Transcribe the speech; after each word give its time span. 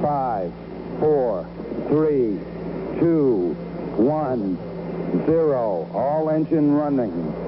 five, 0.00 0.52
four, 0.98 1.46
three, 1.88 2.38
two, 2.98 3.56
one, 3.96 4.58
zero. 5.26 5.88
All 5.94 6.30
engine 6.30 6.74
running. 6.74 7.46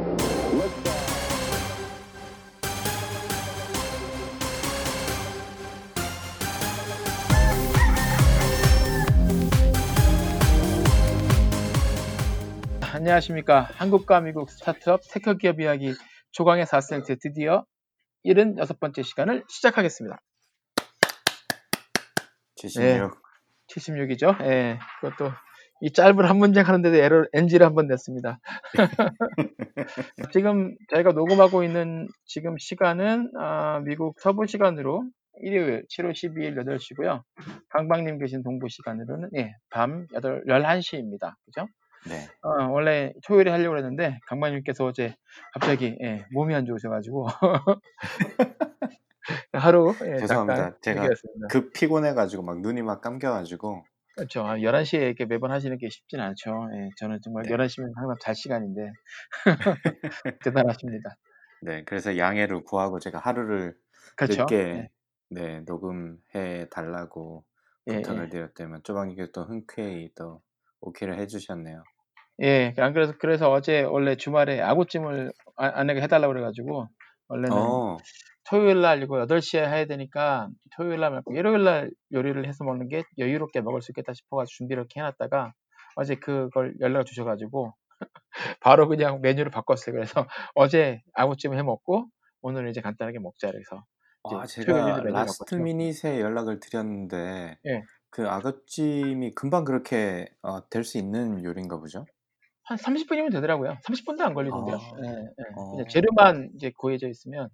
안녕하십니까. 12.80 13.68
한국과 13.74 14.20
미국 14.20 14.50
스타트업 14.50 15.00
테크 15.08 15.36
기업 15.36 15.60
이야기 15.60 15.94
조광의 16.32 16.66
4센트 16.66 17.18
드디어 17.20 17.64
76번째 18.26 19.04
시간을 19.04 19.44
시작하겠습니다. 19.48 20.20
76. 22.60 23.16
76이죠. 23.68 24.40
예. 24.44 24.78
그것도 25.00 25.30
이 25.80 25.92
짧은 25.92 26.24
한 26.24 26.36
문장 26.38 26.66
하는데도 26.66 26.96
에러 26.96 27.24
NG를 27.32 27.64
한 27.66 27.74
번 27.74 27.86
냈습니다. 27.86 28.40
지금 30.32 30.74
저희가 30.92 31.12
녹음하고 31.12 31.62
있는 31.62 32.08
지금 32.24 32.56
시간은 32.58 33.30
아, 33.38 33.80
미국 33.84 34.18
서부 34.20 34.46
시간으로 34.46 35.04
일요일 35.40 35.84
7월 35.88 36.10
12일 36.12 36.56
8시고요. 36.56 37.22
강박님 37.68 38.18
계신 38.18 38.42
동부 38.42 38.68
시간으로는 38.68 39.30
예, 39.36 39.54
밤 39.70 40.06
8, 40.12 40.44
11시입니다. 40.46 41.34
그죠? 41.44 41.68
네. 42.08 42.26
어, 42.42 42.68
원래 42.70 43.12
토요일에 43.26 43.50
하려고 43.52 43.76
했는데 43.76 44.18
강박님께서 44.26 44.84
어제 44.84 45.14
갑자기 45.52 45.96
예, 46.02 46.24
몸이 46.32 46.54
안 46.56 46.64
좋으셔가지고 46.66 47.26
하루 49.52 49.94
예, 50.04 50.16
죄송합니다. 50.18 50.78
제가 50.80 51.02
얘기했습니다. 51.02 51.48
급 51.48 51.72
피곤해가지고 51.72 52.42
막 52.42 52.60
눈이 52.60 52.82
막 52.82 53.00
감겨가지고. 53.00 53.84
그렇죠. 54.16 54.44
11시에 54.62 55.00
이렇게 55.00 55.26
매번 55.26 55.52
하시는 55.52 55.76
게 55.78 55.88
쉽진 55.88 56.20
않죠. 56.20 56.50
예, 56.74 56.88
저는 56.96 57.20
정말 57.22 57.44
네. 57.44 57.50
11시면 57.50 57.92
항상 57.96 58.16
잘 58.20 58.34
시간인데 58.34 58.90
대단하십니다. 60.44 61.16
네. 61.62 61.84
그래서 61.84 62.16
양해를 62.16 62.64
구하고 62.64 62.98
제가 62.98 63.18
하루를 63.18 63.76
그렇죠. 64.16 64.42
늦게 64.42 64.54
예, 64.54 64.88
네 65.30 65.60
녹음해 65.60 66.68
달라고 66.70 67.44
예, 67.88 67.96
부탁을 67.96 68.24
예. 68.24 68.28
드렸다면 68.30 68.82
쪼방이께 68.82 69.30
또 69.32 69.44
흔쾌히 69.44 70.10
또 70.16 70.42
오케이를 70.80 71.18
해주셨네요. 71.18 71.82
예, 72.42 72.72
안 72.78 72.92
그래서 72.92 73.12
그래서 73.18 73.50
어제 73.50 73.82
원래 73.82 74.16
주말에 74.16 74.60
아구찜을 74.60 75.32
아- 75.56 75.72
아내가 75.74 76.00
해달라고 76.00 76.32
그래가지고 76.32 76.88
원래는 77.28 77.56
어, 77.56 77.96
토요일 78.48 78.80
날 78.80 79.02
이거 79.02 79.16
8시에 79.16 79.58
해야 79.58 79.84
되니까 79.84 80.48
토요일 80.76 81.00
날 81.00 81.10
말고 81.10 81.34
일요일 81.34 81.64
날 81.64 81.90
요리를 82.12 82.46
해서 82.46 82.64
먹는 82.64 82.88
게 82.88 83.02
여유롭게 83.18 83.60
먹을 83.60 83.82
수 83.82 83.92
있겠다 83.92 84.14
싶어가지고 84.14 84.56
준비를 84.56 84.82
이렇게 84.82 85.00
해놨다가 85.00 85.52
어제 85.96 86.14
그걸 86.14 86.74
연락을 86.80 87.04
주셔가지고 87.04 87.74
바로 88.60 88.88
그냥 88.88 89.20
메뉴를 89.20 89.50
바꿨어요. 89.50 89.94
그래서 89.94 90.26
어제 90.54 91.02
아구찜을 91.14 91.58
해 91.58 91.62
먹고 91.62 92.06
오늘 92.40 92.68
이제 92.68 92.80
간단하게 92.80 93.18
먹자 93.18 93.50
그래서 93.50 93.84
아, 94.24 94.46
제가 94.46 95.00
last. 95.02 95.54
minute에 95.56 96.20
연락을 96.20 96.60
드렸는데 96.60 97.58
예. 97.66 97.82
그 98.10 98.28
아구찜이 98.28 99.32
금방 99.34 99.64
그렇게 99.64 100.26
어, 100.42 100.68
될수 100.70 100.98
있는 100.98 101.44
요리인가 101.44 101.78
보죠? 101.78 102.06
한 102.64 102.76
30분이면 102.78 103.32
되더라고요. 103.32 103.78
30분도 103.84 104.20
안 104.20 104.34
걸리던데요. 104.34 104.76
아, 104.76 104.80
예, 105.04 105.08
예. 105.08 105.44
어. 105.56 105.84
재료만 105.88 106.50
이제 106.54 106.70
구해져 106.76 107.08
있으면 107.08 107.48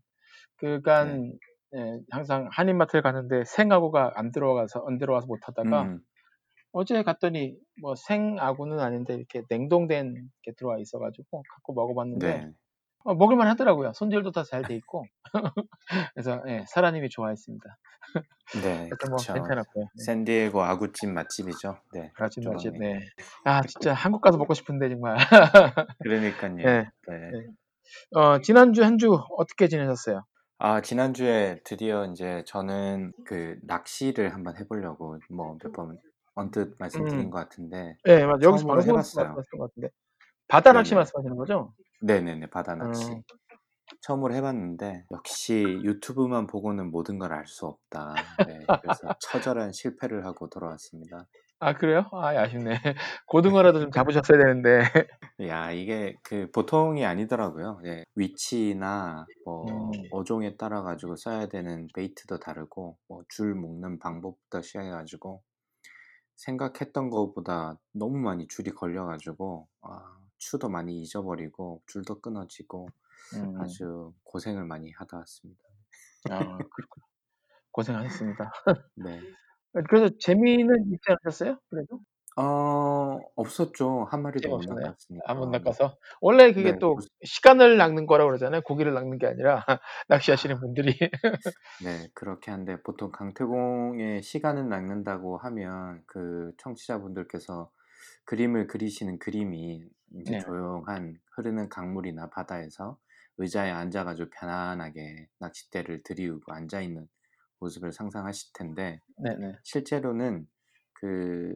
그간 0.65 1.33
예, 1.77 2.01
항상 2.11 2.49
한인마트를 2.53 3.03
가는데 3.03 3.45
생아구가 3.47 4.13
안 4.17 4.33
들어가서 4.33 4.85
안 4.89 4.99
들어와서 4.99 5.27
못 5.27 5.41
하다가 5.49 5.83
음, 5.85 6.01
어제 6.73 7.03
갔더니 7.03 7.57
뭐 7.83 7.95
생아구는 7.97 8.81
아닌데 8.81 9.15
이렇게 9.15 9.43
냉동된 9.51 10.31
게 10.43 10.53
들어와 10.55 10.79
있어가지고 10.79 11.43
갖고 11.55 11.75
먹어봤는데 11.75 12.29
네. 12.29 12.53
어, 13.05 13.15
먹을만 13.15 13.49
하더라고요. 13.49 13.93
손질도 13.95 14.33
다 14.33 14.45
잘 14.45 14.65
돼 14.67 14.75
있고 14.77 15.05
그래서 16.15 16.43
예, 16.49 16.65
사라님이 16.69 17.09
좋아했습니다. 17.11 17.79
네, 18.63 18.91
뭐. 19.11 19.19
괜찮았고요. 19.19 19.85
네. 19.95 20.05
샌디에고 20.05 20.63
아구찜 20.63 21.13
맛집이죠. 21.15 21.79
네. 21.93 22.11
맛집 22.19 22.45
맛집. 22.45 22.79
네. 22.79 23.01
아 23.45 23.63
진짜 23.63 23.93
한국 23.95 24.21
가서 24.21 24.39
먹고 24.39 24.55
싶은데 24.55 24.89
정말. 24.89 25.17
그러니까요. 26.03 26.55
네. 26.65 26.91
네. 27.09 27.31
네. 27.31 27.47
어, 28.13 28.41
지난주 28.41 28.83
한 28.85 28.99
주 28.99 29.13
어떻게 29.37 29.69
지내셨어요? 29.69 30.25
아, 30.59 30.81
지난주에 30.83 31.61
드디어 31.65 32.07
이제 32.07 32.43
저는 32.47 33.13
그 33.25 33.59
낚시를 33.63 34.35
한번 34.35 34.57
해보려고 34.57 35.19
뭐 35.29 35.57
몇 35.59 35.73
번 35.73 35.99
언뜻 36.37 36.75
말씀드린 36.79 37.31
음. 37.31 37.31
것 37.31 37.39
같은데, 37.39 37.97
네, 38.05 38.27
맞 38.27 38.43
여기서 38.43 38.65
처음으로 38.65 38.67
방송에서 38.67 39.09
해봤어요. 39.13 39.43
것 39.59 39.59
같은데 39.59 39.91
바다 40.49 40.73
낚시 40.73 40.95
네네. 40.95 40.97
말씀하시는 40.97 41.37
거죠? 41.37 41.75
네네네, 42.01 42.51
바다 42.51 42.75
낚시. 42.77 43.15
어. 43.15 43.25
처음으로 44.03 44.35
해봤는데, 44.35 45.07
역시 45.13 45.81
유튜브만 45.85 46.47
보고는 46.49 46.91
모든 46.93 47.19
걸 47.19 47.33
알 47.33 47.47
수 47.49 47.67
없다. 47.67 48.39
네, 48.45 48.69
그래서 48.81 49.15
처절한 49.21 49.73
실패를 49.73 50.27
하고 50.27 50.49
돌아왔습니다. 50.51 51.29
아 51.61 51.73
그래요? 51.75 52.09
아 52.13 52.29
아쉽네. 52.29 52.75
고등어라도 53.27 53.81
좀 53.81 53.91
잡으셨어야 53.91 54.39
되는데. 54.39 54.81
야, 55.49 55.71
이게 55.73 56.15
그 56.23 56.51
보통이 56.53 57.05
아니더라고요. 57.07 57.81
예, 57.87 58.05
위치나 58.15 59.27
뭐 59.45 59.65
음. 59.71 59.91
어종에 60.11 60.57
따라 60.57 60.83
가지고 60.83 61.17
써야 61.17 61.47
되는 61.47 61.89
베이트도 61.95 62.39
다르고 62.39 62.99
뭐 63.09 63.23
줄 63.29 63.55
묶는 63.55 63.99
방법부터 63.99 64.63
시작해가지고 64.63 65.43
생각했던 66.37 67.11
것보다 67.11 67.79
너무 67.93 68.19
많이 68.19 68.47
줄이 68.49 68.71
걸려가지고 68.73 69.69
아, 69.83 70.19
추도 70.39 70.69
많이 70.69 71.01
잊어버리고 71.03 71.83
줄도 71.87 72.21
끊어지고 72.21 72.89
음. 73.37 73.61
아주 73.61 74.13
고생을 74.25 74.65
많이 74.65 74.91
하다 74.93 75.19
왔습니다. 75.19 75.63
아 76.31 76.39
그렇군. 76.39 77.03
고생하셨습니다. 77.73 78.53
네. 78.97 79.21
그래서 79.89 80.11
재미는 80.19 80.87
있지 80.93 81.01
않으셨어요? 81.09 81.59
그래도 81.71 82.01
어, 82.37 83.21
없었죠. 83.37 84.05
한 84.11 84.23
마리도 84.23 84.49
못 84.49 84.63
재미없었나요? 84.63 84.95
낚았으니까. 85.23 85.25
안못 85.27 85.51
낚아서 85.51 85.97
원래 86.21 86.53
그게 86.53 86.73
네, 86.73 86.81
또 86.81 86.97
그- 86.97 87.07
시간을 87.25 87.77
낚는 87.77 88.07
거라고 88.07 88.31
그러잖아요. 88.31 88.63
고기를 88.63 88.93
낚는 88.95 89.19
게 89.19 89.27
아니라 89.29 89.65
낚시하시는 90.09 90.59
분들이. 90.61 90.99
네, 91.79 92.09
그렇게 92.15 92.51
한데 92.51 92.83
보통 92.83 93.11
강태공의 93.13 94.23
시간을 94.23 94.69
낚는다고 94.69 95.39
하면 95.39 96.03
그 96.07 96.53
청취자분들께서 96.59 97.71
그림을 98.25 98.67
그리시는 98.69 99.19
그림이 99.19 99.85
이제 100.21 100.33
네. 100.33 100.39
조용한 100.39 101.19
흐르는 101.37 101.69
강물이나 101.69 102.31
바다에서 102.31 102.99
의자에 103.39 103.71
앉아가지고 103.71 104.31
편안하게 104.31 105.29
낚싯대를 105.41 106.03
들이우고 106.05 106.53
앉아 106.53 106.81
있는 106.83 107.09
모습을 107.65 107.93
상상하실 107.93 108.53
텐데 108.53 109.01
네네. 109.19 109.59
실제로는 109.63 110.47
그 110.93 111.55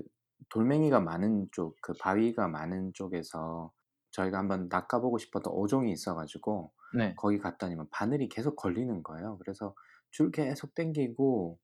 돌멩이가 0.50 1.00
많은 1.00 1.48
쪽, 1.52 1.76
그 1.82 1.92
바위가 2.00 2.48
많은 2.48 2.92
쪽에서 2.94 3.72
저희가 4.10 4.38
한번 4.38 4.68
낚아보고 4.70 5.18
싶었던 5.18 5.52
어종이 5.52 5.92
있어가지고 5.92 6.72
네. 6.96 7.14
거기 7.16 7.38
갔더니만 7.38 7.88
바늘이 7.90 8.28
계속 8.28 8.56
걸리는 8.56 9.02
거예요. 9.02 9.36
그래서 9.38 9.74
줄 10.10 10.30
계속 10.30 10.74
당기고 10.74 11.58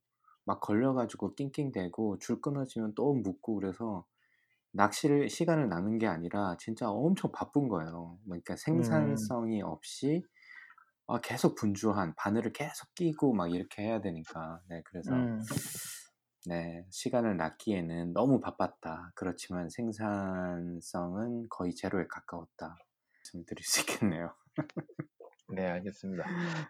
막 0.45 0.61
걸려가지고 0.61 1.35
낑낑대고 1.35 2.19
줄 2.19 2.41
끊어지면 2.43 2.95
또 2.95 3.15
묶고 3.15 3.55
그래서 3.55 4.05
낚시를 4.73 5.31
시간을 5.31 5.69
낚는 5.69 5.99
게 5.99 6.07
아니라 6.07 6.57
진짜 6.59 6.91
엄청 6.91 7.33
바쁜 7.33 7.69
거예요. 7.69 8.19
그러니까 8.25 8.57
생산성이 8.57 9.63
없이 9.63 10.23
아, 11.07 11.21
계속 11.21 11.55
분주한 11.57 12.15
바늘을 12.17 12.53
계속 12.53 12.95
끼고 12.95 13.35
막 13.35 13.53
이렇게 13.53 13.83
해야 13.83 14.01
되니까 14.01 14.61
네 14.69 14.83
그래서 14.87 15.13
음. 15.15 15.41
네 16.47 16.85
시간을 16.91 17.37
낚기에는 17.37 18.13
너무 18.13 18.41
바빴다. 18.41 19.13
그렇지만 19.15 19.69
생산성은 19.71 21.49
거의 21.51 21.75
제로에 21.75 22.07
가까웠다. 22.09 22.77
말씀드릴 23.19 23.65
수 23.65 23.81
있겠네요. 23.83 24.35
네 25.55 25.67
알겠습니다. 25.67 26.25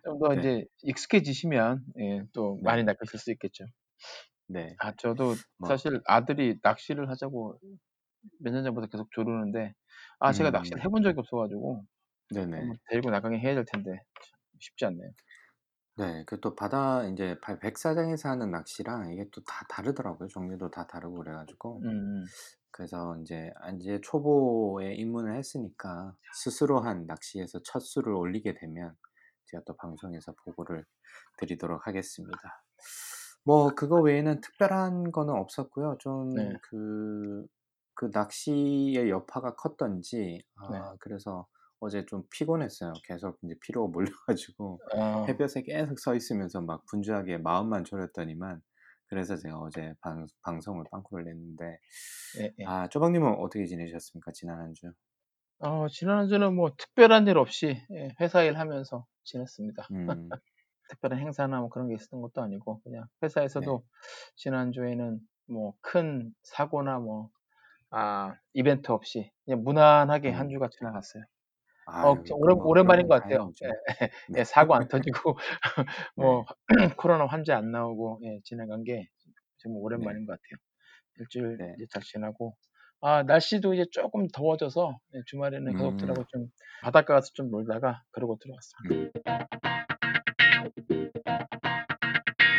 좀 0.04 0.18
더 0.20 0.34
네. 0.34 0.40
이제 0.40 0.64
익숙해지시면 0.82 1.84
예, 2.00 2.22
또 2.32 2.56
네. 2.56 2.62
많이 2.64 2.84
낚으실 2.84 3.18
수 3.18 3.30
있겠죠. 3.32 3.64
네. 4.48 4.74
아 4.78 4.92
저도 4.96 5.34
뭐. 5.58 5.68
사실 5.68 6.00
아들이 6.06 6.58
낚시를 6.62 7.08
하자고 7.10 7.58
몇 8.40 8.52
년 8.52 8.64
전부터 8.64 8.88
계속 8.88 9.10
조르는데 9.12 9.74
아 10.18 10.32
제가 10.32 10.50
음. 10.50 10.52
낚시를 10.52 10.84
해본 10.84 11.02
적이 11.02 11.20
없어가지고 11.20 11.84
네네. 12.30 12.78
데리고 12.88 13.10
나가긴 13.10 13.40
해야 13.40 13.54
될 13.54 13.64
텐데 13.64 13.90
참 14.22 14.38
쉽지 14.60 14.84
않네요. 14.86 15.10
네, 15.96 16.24
그 16.26 16.40
또 16.40 16.54
바다 16.56 17.04
이제 17.06 17.38
바- 17.40 17.58
백사장에서 17.58 18.28
하는 18.28 18.50
낚시랑 18.50 19.12
이게 19.12 19.28
또 19.30 19.42
다 19.44 19.64
다르더라고요. 19.68 20.28
종류도 20.28 20.70
다 20.70 20.86
다르고 20.88 21.16
그래 21.18 21.32
가지고 21.32 21.84
음, 21.84 22.26
그래서 22.72 23.16
이제 23.22 23.52
이제 23.80 24.00
초보에 24.02 24.94
입문을 24.96 25.36
했으니까 25.36 26.16
스스로 26.34 26.80
한 26.80 27.06
낚시에서 27.06 27.60
첫 27.64 27.80
수를 27.80 28.14
올리게 28.14 28.54
되면 28.54 28.96
제가 29.46 29.64
또 29.66 29.76
방송에서 29.76 30.34
보고를 30.44 30.84
드리도록 31.38 31.86
하겠습니다. 31.88 32.64
뭐 33.44 33.70
그거 33.74 34.00
외에는 34.00 34.40
특별한 34.40 35.12
거는 35.12 35.34
없었고요. 35.34 35.98
좀 36.00 36.34
네. 36.34 36.58
그 36.62 37.46
그 37.96 38.10
낚시의 38.12 39.08
여파가 39.08 39.54
컸던지 39.54 40.42
네. 40.68 40.82
아 40.82 40.96
그래서 40.98 41.46
어제 41.84 42.04
좀 42.06 42.24
피곤했어요. 42.32 42.92
계속 43.04 43.38
인제 43.42 43.56
피로가 43.62 43.90
몰려 43.92 44.10
가지고 44.26 44.82
어. 44.92 44.98
햇볕에 45.28 45.62
계속 45.62 45.98
서 46.00 46.14
있으면서 46.14 46.60
막 46.62 46.84
분주하게 46.90 47.38
마음만 47.38 47.84
졸였더니만 47.84 48.62
그래서 49.08 49.36
제가 49.36 49.58
어제 49.58 49.94
방 50.00 50.26
방송을 50.42 50.84
빵꾸를 50.90 51.24
냈는데 51.26 51.78
예 52.36 52.52
예. 52.60 52.64
아 52.64 52.88
쪼박님은 52.88 53.34
어떻게 53.36 53.66
지내셨습니까? 53.66 54.32
지난 54.32 54.60
한 54.60 54.74
주? 54.74 54.92
어 55.58 55.88
지난 55.88 56.18
한 56.18 56.28
주는 56.28 56.54
뭐 56.54 56.70
특별한 56.76 57.26
일 57.28 57.38
없이 57.38 57.76
예 57.92 58.08
회사 58.20 58.42
일 58.42 58.58
하면서 58.58 59.06
지냈습니다. 59.24 59.90
음. 59.90 60.38
특별한 60.90 61.18
행사나 61.20 61.60
뭐 61.60 61.68
그런 61.70 61.88
게 61.88 61.94
있었던 61.94 62.20
것도 62.22 62.42
아니고 62.42 62.82
그냥 62.84 63.06
네. 63.56 63.68
회사에서도 63.68 63.84
지난 64.36 64.72
주에는 64.72 65.20
뭐 65.48 65.74
큰 65.82 66.34
사고나 66.42 66.98
뭐 67.00 67.30
아 67.90 68.36
이벤트 68.54 68.92
없이 68.92 69.32
그냥 69.44 69.64
무난하게 69.64 70.30
한 70.30 70.48
음. 70.48 70.50
주가 70.50 70.68
지나갔어요. 70.70 71.24
어 72.00 72.14
아유 72.14 72.22
저 72.26 72.34
오랜 72.34 72.56
뭐 72.56 72.64
오랜만인 72.64 73.06
그러면 73.06 73.08
것 73.08 73.14
같아요. 73.14 73.52
다행이죠. 73.54 73.66
예 74.02 74.08
네. 74.26 74.40
예 74.40 74.44
사고 74.44 74.74
안 74.74 74.88
터지고 74.88 75.36
네. 76.16 76.38
뭐 76.38 76.46
코로나 77.00 77.26
환자 77.26 77.56
안 77.58 77.70
나오고 77.72 78.20
예 78.24 78.40
지나간 78.44 78.84
게 78.84 79.08
정말 79.58 79.82
네. 79.92 80.14
오랜만인 80.14 80.26
것 80.26 80.32
같아요. 80.34 80.58
일주일 81.20 81.58
네. 81.58 81.76
이제 81.76 81.86
잘 81.92 82.02
지나고 82.02 82.56
아 83.02 83.22
날씨도 83.24 83.74
이제 83.74 83.86
쪼끔 83.92 84.28
더워져서 84.28 84.98
예 85.16 85.22
주말에는 85.26 85.72
음. 85.72 85.74
가족들하고 85.74 86.24
좀 86.28 86.48
바닷가 86.82 87.14
가서 87.16 87.30
좀 87.34 87.50
놀다가 87.50 88.04
그러고 88.12 88.38
들어왔습니다. 88.40 88.90
음. 88.90 89.10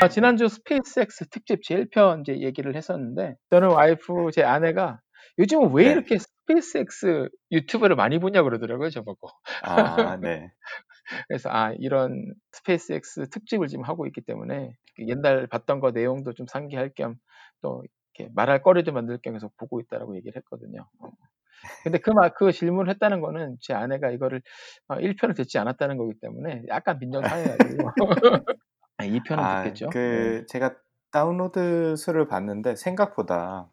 아 0.01 0.09
지난주 0.09 0.47
SpaceX 0.49 1.29
특집 1.29 1.63
제 1.63 1.75
1편 1.75 2.21
이제 2.21 2.39
얘기를 2.41 2.75
했었는데 2.75 3.35
저는 3.49 3.69
와이프 3.71 4.31
제 4.33 4.43
아내가 4.43 4.99
"요즘은 5.39 5.73
왜 5.73 5.85
네. 5.85 5.91
이렇게 5.91 6.17
SpaceX 6.47 7.29
유튜브를 7.51 7.95
많이 7.95 8.19
보냐." 8.19 8.43
그러더라고요, 8.43 8.89
저보고. 8.89 9.29
아 9.61 10.17
네. 10.21 10.53
그래서 11.27 11.49
아 11.51 11.71
이런 11.77 12.33
SpaceX 12.53 13.29
특집을 13.29 13.67
지금 13.67 13.83
하고 13.85 14.07
있기 14.07 14.21
때문에 14.21 14.75
그 14.95 15.07
옛날 15.07 15.47
봤던 15.47 15.79
거 15.79 15.91
내용도 15.91 16.33
좀 16.33 16.47
상기할 16.47 16.91
겸 16.95 17.17
또 17.61 17.83
이렇게 18.15 18.31
말할 18.35 18.61
거리도 18.61 18.91
만들 18.93 19.17
겸 19.23 19.33
해서 19.35 19.49
보고 19.57 19.79
있다라고 19.81 20.15
얘기를 20.17 20.35
했거든요. 20.37 20.87
어. 20.99 21.09
근데 21.83 21.99
그 21.99 22.11
말 22.11 22.33
그 22.35 22.51
질문을 22.51 22.91
했다는 22.93 23.21
거는 23.21 23.57
제 23.61 23.73
아내가 23.73 24.11
이거를 24.11 24.41
어1 24.89 25.15
편을 25.19 25.35
듣지 25.35 25.57
않았다는 25.59 25.97
거기 25.97 26.13
때문에 26.21 26.63
약간 26.69 26.99
빈정상해 26.99 27.47
가지고 27.47 27.91
아2 28.97 29.23
편은 29.25 29.47
아 29.47 29.47
듣겠죠. 29.47 29.95
네. 30.11 30.35
그 30.41 30.45
제가 30.47 30.75
다운로드 31.11 31.95
수를 31.95 32.27
봤는데 32.27 32.75
생각보다 32.75 33.69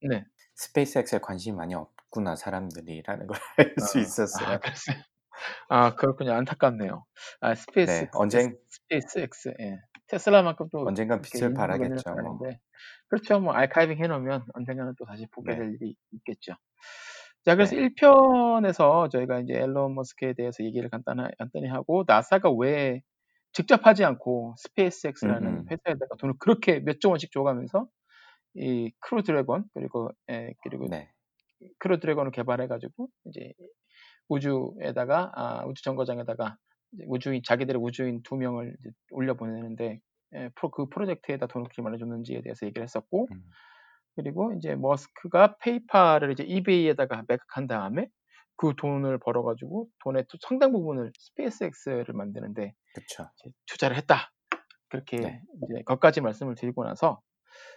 네. 0.00 0.24
SpaceX에 0.54 1.18
관심이 1.20 1.56
많이 1.56 1.74
없 1.74 1.90
구나 2.12 2.36
사람들이라는 2.36 3.26
걸 3.26 3.36
알수 3.76 3.98
아. 3.98 4.12
아 4.34 4.58
있었어요. 4.58 4.58
글쎄요. 4.58 4.96
아 5.68 5.94
그렇군요. 5.96 6.32
안타깝네요. 6.34 7.06
아 7.40 7.54
Space 7.56 8.04
네. 8.04 8.08
언젠 8.12 8.56
SpaceX 8.70 9.54
예. 9.60 9.78
테슬라만큼 10.08 10.68
또 10.72 10.80
언젠간 10.84 11.22
이렇게 11.32 11.40
빛을 11.40 11.54
발하겠죠 11.54 12.16
뭐. 12.16 12.44
그렇죠. 13.08 13.40
뭐 13.40 13.54
archiving 13.54 13.98
해 14.02 14.08
놓으면 14.08 14.46
언젠가는 14.54 14.94
또 14.98 15.06
다시 15.06 15.26
보게 15.32 15.54
네. 15.54 15.56
될 15.56 15.74
일이 15.74 15.96
있겠죠. 16.12 16.54
자 17.44 17.56
그래서 17.56 17.76
네. 17.76 17.78
1 17.78 17.94
편에서 17.96 19.08
저희가 19.10 19.40
인제 19.40 19.54
일론 19.54 19.94
머스크에 19.96 20.34
대해서 20.34 20.64
얘기를 20.64 20.90
간단하 20.90 21.30
간단히 21.38 21.68
하고 21.68 22.04
나사가 22.06 22.50
왜 22.52 23.02
직접 23.52 23.86
하지 23.86 24.04
않고 24.04 24.56
스페이스X라는 24.58 25.62
음음. 25.62 25.72
회사에다가 25.72 26.16
돈을 26.18 26.36
그렇게 26.40 26.80
몇조 26.80 27.10
원씩 27.10 27.32
줘 27.32 27.42
가면서 27.44 27.88
이 28.56 28.92
크루 29.00 29.22
드래곤 29.24 29.66
그리고 29.74 30.10
예 30.30 30.54
그리고 30.64 30.88
네. 30.88 31.12
크루 31.78 32.00
드래곤을 32.00 32.32
개발해 32.32 32.68
가지고 32.68 33.08
이제 33.26 33.52
우주에다가 34.28 35.32
아 35.34 35.64
우주 35.66 35.82
정거장에다가 35.84 36.56
이제 36.94 37.04
우주인 37.08 37.42
자기들의 37.44 37.80
우주인 37.82 38.22
2 38.24 38.36
명을 38.36 38.76
이제 38.80 38.90
올려 39.10 39.34
보내는데 39.34 40.00
예 40.34 40.50
프로 40.56 40.70
그 40.70 40.88
프로젝트에다 40.88 41.46
돈을 41.48 41.66
그렇게 41.66 41.82
많이 41.82 41.98
줬는지에 41.98 42.42
대해서 42.42 42.66
얘기를 42.66 42.82
했었고 42.84 43.28
음. 43.32 43.42
그리고 44.16 44.52
인제 44.52 44.76
머스크가 44.76 45.56
페이팔을 45.58 46.32
이제 46.32 46.44
이베이에다가 46.44 47.24
매각한 47.28 47.66
다음에 47.68 48.08
그 48.56 48.74
돈을 48.76 49.18
벌어 49.18 49.42
가지고 49.42 49.88
돈의 50.04 50.26
또 50.30 50.38
상당 50.42 50.72
부분을 50.72 51.12
스페이스X를 51.18 52.14
만드는 52.14 52.54
데 52.54 52.74
그쵸. 52.94 53.28
이제 53.40 53.50
투자를 53.66 53.96
했다. 53.96 54.32
그렇게 54.90 55.18
네. 55.18 55.40
이제 55.56 55.82
거기까지 55.86 56.20
말씀을 56.20 56.54
드리고 56.56 56.84
나서 56.84 57.20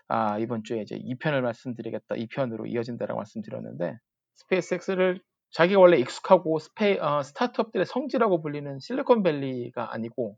아 0.07 0.37
이번 0.39 0.63
주에 0.63 0.81
이제 0.81 0.95
2 0.95 1.15
편을 1.17 1.41
말씀드리겠다. 1.41 2.15
2 2.15 2.27
편으로 2.27 2.65
이어진다라고 2.67 3.17
말씀드렸는데 3.19 3.97
스페이스X를 4.35 5.21
자기가 5.51 5.79
원래 5.79 5.97
익숙하고 5.97 6.59
스페이 6.59 6.99
어 6.99 7.23
스타트업들의 7.23 7.85
성지라고 7.85 8.41
불리는 8.41 8.79
실리콘밸리가 8.79 9.93
아니고 9.93 10.37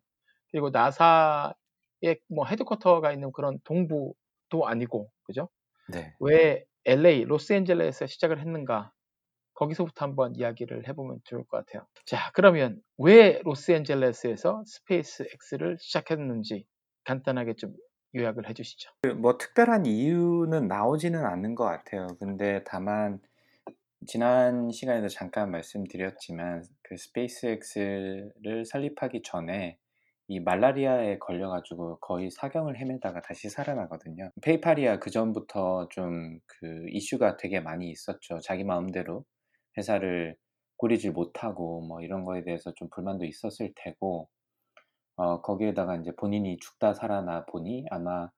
그리고 0.51 0.69
나사의 0.69 2.19
뭐 2.29 2.45
headquarter가 2.45 3.11
있는 3.11 3.31
그런 3.31 3.59
동부도 3.63 4.65
아니고 4.67 5.09
그죠? 5.23 5.49
네. 5.89 6.13
왜 6.19 6.65
LA 6.85 7.25
로스앤젤레스에 7.25 8.07
시작을 8.07 8.39
했는가? 8.39 8.91
거기서부터 9.55 10.05
한번 10.05 10.35
이야기를 10.35 10.87
해 10.87 10.93
보면 10.93 11.19
좋을 11.25 11.43
것 11.45 11.65
같아요. 11.65 11.87
자 12.05 12.31
그러면 12.33 12.79
왜 12.97 13.41
로스앤젤레스에서 13.43 14.63
스페이스X를 14.65 15.77
시작했는지 15.79 16.65
간단하게 17.05 17.55
좀 17.55 17.73
요약을 18.17 18.49
해 18.49 18.53
주시죠. 18.53 18.91
그뭐 19.01 19.37
특별한 19.37 19.85
이유는 19.85 20.67
나오지는 20.67 21.25
않는 21.25 21.55
것 21.55 21.65
같아요. 21.65 22.07
근데 22.19 22.63
다만 22.65 23.19
지난 24.07 24.71
시간에도 24.71 25.07
잠깐 25.09 25.51
말씀드렸지만 25.51 26.63
그 26.83 26.97
스페이스X를 26.97 28.65
설립하기 28.65 29.21
전에 29.23 29.77
이 30.29 30.39
말라리아에 30.41 31.19
걸려 31.19 31.49
가지고 31.49 31.99
거의 31.99 32.29
사경을 32.31 32.77
헤매다가 32.79 33.21
다시 33.21 33.49
살아나거든요. 33.49 34.31
페이팔이야 34.41 34.99
그 34.99 35.09
전부터 35.11 35.89
좀 35.89 36.39
그 36.59 36.85
이슈가 36.89 37.37
되게 37.37 37.59
많이 37.59 37.89
있었죠. 37.89 38.39
자기 38.39 38.63
마음대로 38.63 39.25
회사를 39.77 40.35
꾸리질 40.77 41.11
못하고 41.11 41.81
뭐 41.81 42.01
이런 42.01 42.25
거에 42.25 42.43
대해서 42.43 42.73
좀 42.75 42.89
불만도 42.89 43.25
있었을 43.25 43.71
테고 43.75 44.29
어 45.17 45.41
거기에다가 45.41 45.95
인제 45.95 46.15
본인이 46.15 46.57
죽다 46.59 46.93
살아나 46.93 47.45
보니 47.45 47.85
아마 47.91 48.29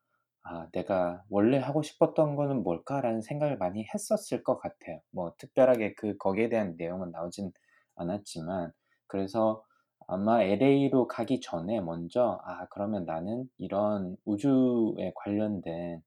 '아 0.44 0.68
내가 0.74 1.24
원래 1.30 1.58
하고 1.60 1.82
싶었던 1.84 2.36
거는 2.36 2.64
뭘까?'라는 2.64 3.22
생각을 3.22 3.58
많이 3.58 3.86
했었을 3.94 4.44
것 4.44 4.58
같아요. 4.60 5.02
뭐 5.12 5.34
특별하게 5.38 5.94
그 5.96 6.18
거기에 6.18 6.50
대한 6.50 6.76
내용은 6.78 7.12
나오진 7.12 7.52
않았지만 7.96 8.72
그래서 9.08 9.64
아마 10.08 10.42
LA로 10.44 11.08
가기 11.08 11.42
전에 11.42 11.82
먼저 11.82 12.40
'아 12.46 12.68
그러면 12.70 13.06
나는 13.06 13.50
이런 13.58 14.18
우주에 14.26 15.12
관련된 15.16 16.02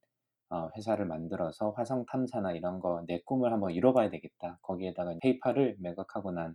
어 0.50 0.70
회사를 0.76 1.06
만들어서 1.06 1.70
화성 1.72 2.06
탐사나 2.06 2.52
이런 2.52 2.80
거 2.80 3.02
내 3.08 3.20
꿈을 3.24 3.52
한번 3.52 3.72
이뤄 3.72 3.92
봐야 3.92 4.10
되겠다.' 4.10 4.58
거기에다가 4.62 5.14
페이팔을 5.22 5.76
매각하고 5.80 6.32
난 6.32 6.54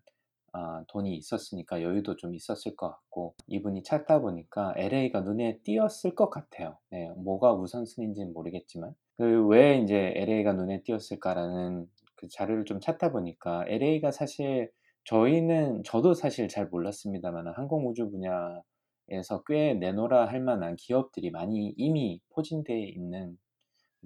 아 0.53 0.83
돈이 0.87 1.15
있었으니까 1.15 1.81
여유도 1.83 2.15
좀 2.17 2.33
있었을 2.35 2.75
것 2.75 2.89
같고 2.89 3.35
이분이 3.47 3.83
찾다 3.83 4.19
보니까 4.21 4.73
LA가 4.77 5.21
눈에 5.21 5.59
띄었을 5.63 6.15
것 6.15 6.29
같아요. 6.29 6.77
네. 6.89 7.09
뭐가 7.17 7.53
우선순위인지는 7.53 8.33
모르겠지만. 8.33 8.93
그왜 9.17 9.77
인제 9.77 10.13
'LA가 10.15 10.53
눈에 10.53 10.83
띄었을까.'라는 10.83 11.87
그 12.15 12.27
자료를 12.29 12.65
좀 12.65 12.79
찾다 12.79 13.11
보니까 13.11 13.65
LA가 13.67 14.11
사실 14.11 14.71
저희는 15.05 15.83
저도 15.83 16.13
사실 16.13 16.47
잘 16.47 16.67
몰랐습니다마는 16.67 17.53
항공우주 17.53 18.09
분야에서 18.11 19.43
꽤 19.47 19.73
내놓으라 19.75 20.27
할 20.27 20.41
만한 20.41 20.75
기업들이 20.75 21.31
많이 21.31 21.73
이미 21.77 22.21
포진되어 22.29 22.77
있는 22.77 23.37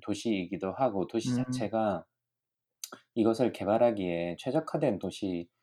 도시이기도 0.03 0.73
하고 0.73 1.07
도시 1.07 1.27
음. 1.27 1.35
자체가 1.35 2.05
이것을 3.15 3.51
개발하기에 3.51 4.35
최적화된 4.39 4.99
도시 4.99 5.47
아 5.47 5.60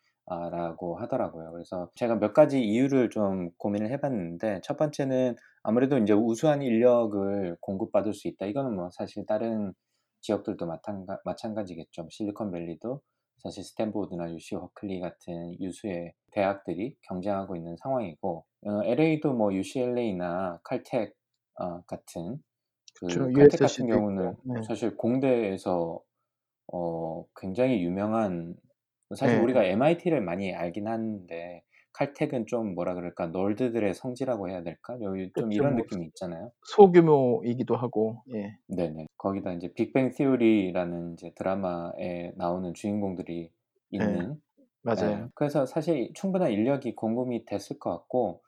라고 0.51 0.97
하더라고요. 0.99 1.53
그래서 1.53 1.91
제가 1.95 2.17
몇 2.17 2.33
가지 2.35 2.61
이유를 2.63 3.11
좀 3.11 3.51
고민을 3.59 3.91
해 3.91 3.99
봤는데 4.01 4.61
첫 4.63 4.77
번째는 4.77 5.37
아무래도 5.63 5.97
인제 5.99 6.13
'우수한 6.15 6.63
인력을 6.63 7.57
공급받을 7.61 8.13
수 8.15 8.29
있다.' 8.29 8.47
이거는 8.47 8.75
뭐 8.75 8.91
사실 8.91 9.25
다른 9.27 9.73
지역들도 10.21 10.67
마탄가 10.67 11.21
마찬가지겠죠. 11.25 12.09
실리콘밸리도 12.11 13.01
사실 13.43 13.63
스탠포드나 13.65 14.33
UC 14.33 14.57
버클리 14.57 15.01
같은 15.01 15.59
유수의 15.61 16.13
대학들이 16.33 16.97
경쟁하고 17.03 17.57
있는 17.57 17.77
상황이고 17.79 18.45
어 18.67 18.85
LA도 18.85 19.33
뭐 19.35 19.53
UCLA나 19.55 20.61
칼텍 20.65 21.15
어 21.61 21.83
같은 21.83 22.43
그 22.95 23.07
그쵸. 23.09 23.31
칼텍 23.33 23.61
같은 23.61 23.87
경우는. 23.87 24.37
네. 24.45 24.55
사실 24.63 24.97
공대에서 24.97 26.01
어 26.73 27.27
굉장히 27.37 27.83
유명한 27.85 28.57
사실 29.17 29.39
예. 29.39 29.41
우리가 29.41 29.65
MIT를 29.65 30.21
많이 30.21 30.55
알긴 30.55 30.87
하는데 30.87 31.63
칼텍은 31.93 32.47
좀 32.47 32.75
뭐라 32.75 32.95
그럴까 32.95 33.29
널드들의 33.29 33.93
성지라고 33.95 34.49
해야 34.49 34.63
될까? 34.63 34.97
여기 35.03 35.33
좀 35.35 35.49
그쵸. 35.49 35.49
이런 35.51 35.73
뭐 35.73 35.83
느낌이 35.83 36.07
있잖아요. 36.07 36.53
소규모이기도 36.67 37.77
하고. 37.77 38.23
예. 38.35 38.57
네네. 38.69 39.07
거기다 39.17 39.53
인제 39.53 39.73
Big 39.75 39.91
Bang 39.91 40.13
Theory라는 40.13 41.15
이제 41.15 41.33
드라마에 41.35 42.33
나오는 42.37 42.73
주인공들이 42.75 43.51
예. 43.95 43.97
있는 43.97 44.41
예. 44.61 44.65
맞아요. 44.83 45.31
그래서 45.35 45.67
사실 45.67 46.11
충분한 46.15 46.53
인력이 46.53 46.95
공급이 46.95 47.45
됐을 47.47 47.79
것 47.79 47.91
같고 47.91 48.43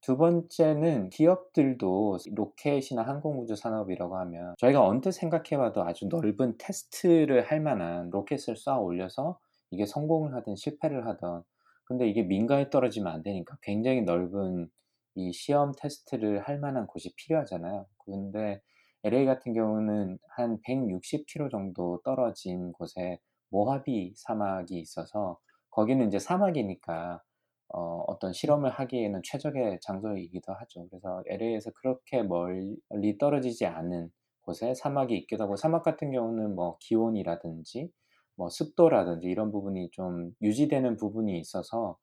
두 0.00 0.16
번째는 0.16 1.10
기업들도 1.10 2.18
로켓이나 2.34 3.02
항공우주 3.02 3.56
산업이라고 3.56 4.16
하면 4.18 4.54
저희가 4.58 4.84
언뜻 4.86 5.12
생각해 5.12 5.56
봐도 5.58 5.82
아주 5.82 6.08
넓은 6.08 6.56
테스트를 6.58 7.42
할 7.50 7.60
만한 7.60 8.10
로켓을 8.10 8.56
쏘아 8.56 8.78
올려서 8.78 9.38
이게 9.70 9.86
성공을 9.86 10.34
하든 10.34 10.56
실패를 10.56 11.06
하든 11.06 11.42
근데 11.84 12.08
이게 12.08 12.22
민가에 12.22 12.70
떨어지면 12.70 13.12
안 13.12 13.22
되니까 13.22 13.56
굉장히 13.62 14.02
넓은 14.02 14.70
이 15.16 15.32
시험 15.32 15.72
테스트를 15.76 16.40
할 16.40 16.58
만한 16.58 16.86
곳이 16.86 17.14
필요하잖아요. 17.16 17.86
근데 18.04 18.60
LA 19.04 19.26
같은 19.26 19.52
경우는 19.52 20.18
한 20.30 20.58
160km 20.62 21.50
정도 21.50 22.00
떨어진 22.04 22.72
곳에 22.72 23.18
모하비 23.50 24.14
사막이 24.16 24.78
있어서 24.80 25.38
거기는 25.70 26.06
이제 26.08 26.18
사막이니까 26.18 27.22
어 27.68 28.04
어떤 28.06 28.32
실험을 28.32 28.70
하기에는 28.70 29.22
최적의 29.24 29.80
장소이기도 29.82 30.52
하죠. 30.54 30.88
그래서 30.90 31.22
LA에서 31.28 31.70
그렇게 31.72 32.22
멀리 32.22 33.18
떨어지지 33.18 33.66
않은 33.66 34.10
곳에 34.42 34.74
사막이 34.74 35.16
있기도 35.18 35.44
하고 35.44 35.56
사막 35.56 35.82
같은 35.82 36.10
경우는 36.12 36.54
뭐 36.54 36.76
기온이라든지 36.80 37.90
뭐 38.36 38.48
습도라든지 38.50 39.28
이런 39.28 39.50
부분이 39.52 39.90
좀 39.92 40.32
유지되는 40.42 40.96
부분이 40.96 41.38
있어서 41.38 41.98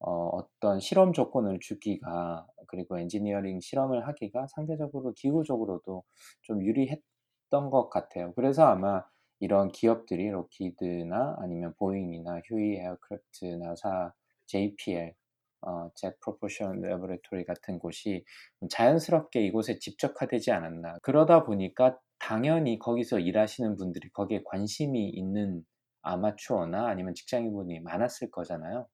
어 0.00 0.28
어떤 0.28 0.80
실험 0.80 1.12
조건을 1.12 1.60
주기가 1.60 2.46
그리고 2.68 2.98
엔지니어링 2.98 3.60
실험을 3.60 4.06
하기가 4.08 4.46
상대적으로 4.48 5.12
기후적으로도 5.14 6.04
좀 6.42 6.62
유리했던 6.62 7.70
것 7.70 7.88
같아요. 7.90 8.32
그래서 8.34 8.64
아마 8.66 9.04
이런 9.40 9.68
기업들이 9.68 10.30
록히드나 10.30 11.36
아니면 11.38 11.74
보잉이나 11.78 12.40
휴즈 12.46 12.76
에어크래프트, 12.76 13.44
나사, 13.56 14.12
JPL, 14.46 15.14
어 15.62 15.90
Jet 15.94 16.16
Propulsion 16.22 16.84
Laboratory 16.84 17.44
같은 17.46 17.78
곳이 17.78 18.24
자연스럽게 18.70 19.44
이곳에 19.46 19.78
집적화되지 19.78 20.50
않았나. 20.52 20.98
그러다 21.02 21.44
보니까 21.44 21.98
당연히 22.18 22.78
거기서 22.78 23.18
일하시는 23.20 23.76
분들이 23.76 24.10
거기에 24.10 24.42
관심이 24.44 25.08
있는 25.10 25.64
아마추어나 26.04 26.86
아니면 26.88 27.14
직장인분이 27.14 27.80
많았을 27.80 28.30
거잖아요. 28.30 28.88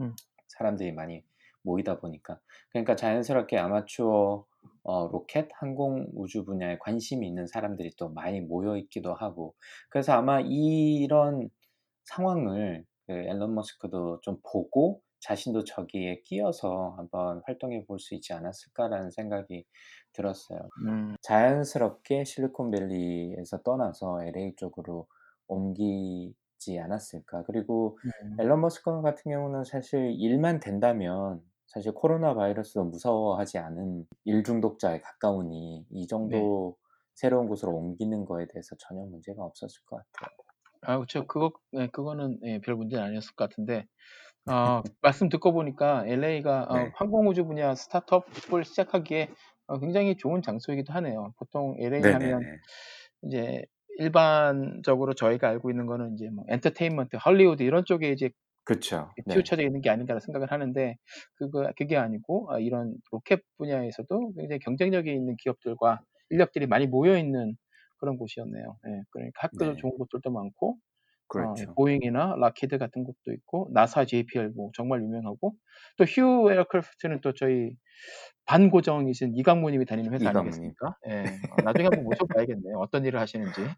음. 0.00 0.14
사람들이 0.48 0.92
많이 0.92 1.24
모이다 1.62 2.00
보니까. 2.00 2.40
그러니까 2.70 2.96
자연스럽게 2.96 3.58
아마추어 3.58 4.46
어 4.84 5.08
로켓, 5.08 5.48
항공 5.54 6.08
우주 6.14 6.44
분야에 6.44 6.78
관심이 6.78 7.26
있는 7.26 7.46
사람들이 7.46 7.92
또 7.96 8.08
많이 8.10 8.40
모여 8.40 8.76
있기도 8.76 9.14
하고 9.14 9.54
그래서 9.90 10.12
아마 10.14 10.40
이런 10.40 11.48
상황을 12.04 12.84
그 13.06 13.12
앨런 13.14 13.54
머스크도 13.54 14.20
좀 14.22 14.38
보고 14.44 15.02
자신도 15.20 15.64
저기에 15.64 16.22
끼어서 16.24 16.94
한번 16.98 17.42
활동해 17.46 17.84
볼 17.86 17.98
수 18.00 18.14
있지 18.14 18.32
않았을까라는 18.34 19.10
생각이 19.12 19.66
들었어요. 20.12 20.70
음. 20.84 21.16
자연스럽게 21.22 22.24
실리콘밸리에서 22.24 23.62
떠나서 23.62 24.24
LA 24.24 24.56
쪽으로 24.56 25.06
옮기 25.48 26.34
지 26.62 26.78
않았을까. 26.78 27.44
그리고 27.44 27.98
음. 28.04 28.38
앨런 28.38 28.60
머스크 28.60 29.02
같은 29.02 29.30
경우는 29.30 29.64
사실 29.64 30.12
일만 30.18 30.60
된다면 30.60 31.42
사실 31.66 31.92
코로나 31.92 32.34
바이러스도 32.34 32.84
무서워하지 32.84 33.58
않은 33.58 34.06
일 34.24 34.42
중독자에 34.44 35.00
가까우니 35.00 35.86
이 35.90 36.06
네. 36.22 36.52
정도 36.52 36.76
새로운 37.14 37.48
곳으로 37.48 37.72
옮기는 37.76 38.24
거에 38.24 38.46
대해서 38.48 38.76
전혀 38.78 39.02
문제가 39.04 39.42
없었을 39.44 39.84
것 39.86 39.96
같아요. 39.96 40.30
아 40.82 40.98
그쵸. 40.98 41.26
그거 41.26 41.52
네 41.72 41.86
그거는 41.88 42.38
예별 42.44 42.74
문제는 42.76 43.04
아니었을 43.04 43.34
것 43.36 43.48
같은데 43.48 43.86
어 44.46 44.82
말씀 45.02 45.28
듣고 45.30 45.52
보니까 45.52 46.04
LA가 46.06 46.66
어 46.70 46.90
네. 46.90 46.92
항공우주 46.94 47.46
분야 47.46 47.74
스타트업을 47.76 48.64
시작하기에 48.64 49.30
어 49.68 49.78
굉장히 49.80 50.16
좋은 50.16 50.42
장소이기도 50.42 50.92
하네요. 50.94 51.34
보통 51.38 51.76
LA 51.80 52.08
하면 52.10 52.46
네네네. 52.46 52.62
이제 53.24 53.64
일반적으로 53.98 55.14
저희가 55.14 55.48
알고 55.48 55.70
있는 55.70 55.86
거는 55.86 56.14
이제 56.14 56.28
뭐 56.30 56.44
엔터테인먼트, 56.48 57.16
할리우드 57.20 57.62
이런 57.62 57.84
쪽에 57.84 58.10
이제 58.12 58.30
그쵸. 58.64 59.10
네. 59.26 59.34
치우쳐져 59.34 59.62
있는 59.62 59.80
게 59.80 59.90
아닌가라는 59.90 60.20
생각을 60.20 60.52
하는데 60.52 60.96
그거 61.34 61.70
그게 61.76 61.96
아니고 61.96 62.52
아 62.52 62.58
이런 62.58 62.94
로켓 63.10 63.42
분야에서도 63.58 64.34
굉장히 64.34 64.58
경쟁력이 64.60 65.12
있는 65.12 65.36
기업들과 65.38 66.00
인력들이 66.30 66.66
많이 66.66 66.86
모여 66.86 67.18
있는 67.18 67.56
그런 67.98 68.16
곳이었네요. 68.16 68.78
예. 68.88 69.02
그러니까 69.10 69.42
학교도 69.42 69.72
네. 69.74 69.76
좋은 69.76 69.92
곳들도 69.98 70.30
많고 70.30 70.70
어 70.72 70.76
그렇죠. 71.28 71.76
보잉이나 71.76 72.36
락히드 72.38 72.78
같은 72.78 73.04
곳도 73.04 73.32
있고 73.32 73.68
나사, 73.72 74.04
JPL 74.06 74.50
뭐 74.56 74.70
정말 74.74 75.02
유명하고 75.02 75.54
또 75.98 76.04
휴즈 76.04 76.50
에어크래프트는 76.52 77.20
또 77.22 77.32
저희 77.34 77.76
반고정이신 78.46 79.36
이강무 79.36 79.70
님이 79.70 79.86
다니는 79.86 80.12
회사 80.14 80.30
이강무 80.30 80.58
님. 80.58 80.72
아니겠습니까? 80.72 80.96
예. 81.08 81.40
어 81.50 81.62
나중에 81.62 81.86
한번 81.86 82.04
모셔 82.04 82.26
봐야겠네요. 82.26 82.78
어떤 82.78 83.04
일을 83.06 83.20
하시는지. 83.20 83.74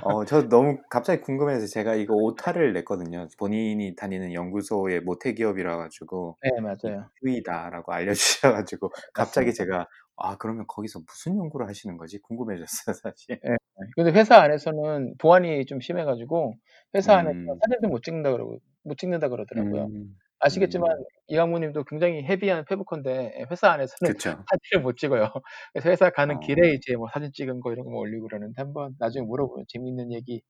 어 0.00 0.24
저 0.26 0.48
너무 0.48 0.78
갑자기 0.90 1.22
궁금해서 1.22 1.66
제가 1.66 1.94
이거 1.94 2.14
오타를 2.14 2.72
냈거든요. 2.74 3.26
본인이 3.38 3.94
다니는 3.96 4.32
연구소의 4.34 5.00
모태 5.02 5.32
기업이라 5.34 5.76
가지고 5.78 6.38
네이 6.42 6.60
맞아요. 6.60 7.10
휴이다라고 7.22 7.92
알려주셔 7.92 8.52
가지고 8.52 8.90
갑자기. 9.14 9.54
제가' 9.54 9.88
아 10.16 10.36
그러면 10.36 10.64
거기서 10.68 11.00
무슨 11.00 11.36
연구를 11.38 11.68
하시는 11.68 11.96
거지?' 11.96 12.18
궁금해졌어요 12.20 12.94
사실. 13.02 13.40
예. 13.44 13.56
근데 13.96 14.12
회사 14.12 14.36
안에서는 14.40 15.16
보안이 15.18 15.66
좀 15.66 15.80
심해 15.80 16.04
가지고 16.04 16.54
회사 16.94 17.16
안에서 17.16 17.36
음. 17.36 17.58
사진도 17.60 17.88
못 17.88 18.02
찍는다 18.02 18.30
그러고 18.32 18.58
못 18.84 18.96
찍는다 18.98 19.28
그러더라고요. 19.28 19.86
음. 19.86 20.16
아시겠지만 20.40 20.90
음. 20.90 21.04
이강무 21.28 21.58
님도 21.58 21.84
굉장히 21.84 22.22
헤비한 22.24 22.64
페브컨데 22.66 23.34
예 23.38 23.46
회사 23.50 23.70
안에서는 23.72 24.12
그쵸. 24.12 24.30
사진을 24.50 24.82
못 24.82 24.96
찍어요. 24.96 25.32
그래서 25.72 25.90
회사 25.90 26.10
가는 26.10 26.38
길에 26.40 26.70
어. 26.70 26.72
이제 26.72 26.96
뭐 26.96 27.08
사진 27.12 27.32
찍은 27.32 27.60
거 27.60 27.72
이런 27.72 27.84
거뭐 27.86 28.00
올리고 28.00 28.28
그러는데 28.28 28.60
한번 28.62 28.94
나중에 28.98 29.24
물어보면 29.26 29.64
재미있는 29.68 30.12
얘기 30.12 30.42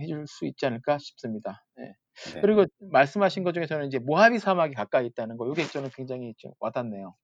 해줄 0.00 0.24
수 0.26 0.46
있지 0.46 0.66
않을까 0.66 0.98
싶습니다. 0.98 1.64
예. 1.80 1.94
네. 2.34 2.40
그리고 2.42 2.64
말씀하신 2.90 3.44
것 3.44 3.52
중에서는 3.52 3.86
이제 3.86 3.98
모하비 3.98 4.38
사막이 4.38 4.74
가까이 4.74 5.06
있다는 5.06 5.36
거 5.36 5.46
요게 5.46 5.64
저는 5.68 5.90
굉장히 5.94 6.34
좀 6.36 6.52
와닿네요. 6.60 7.14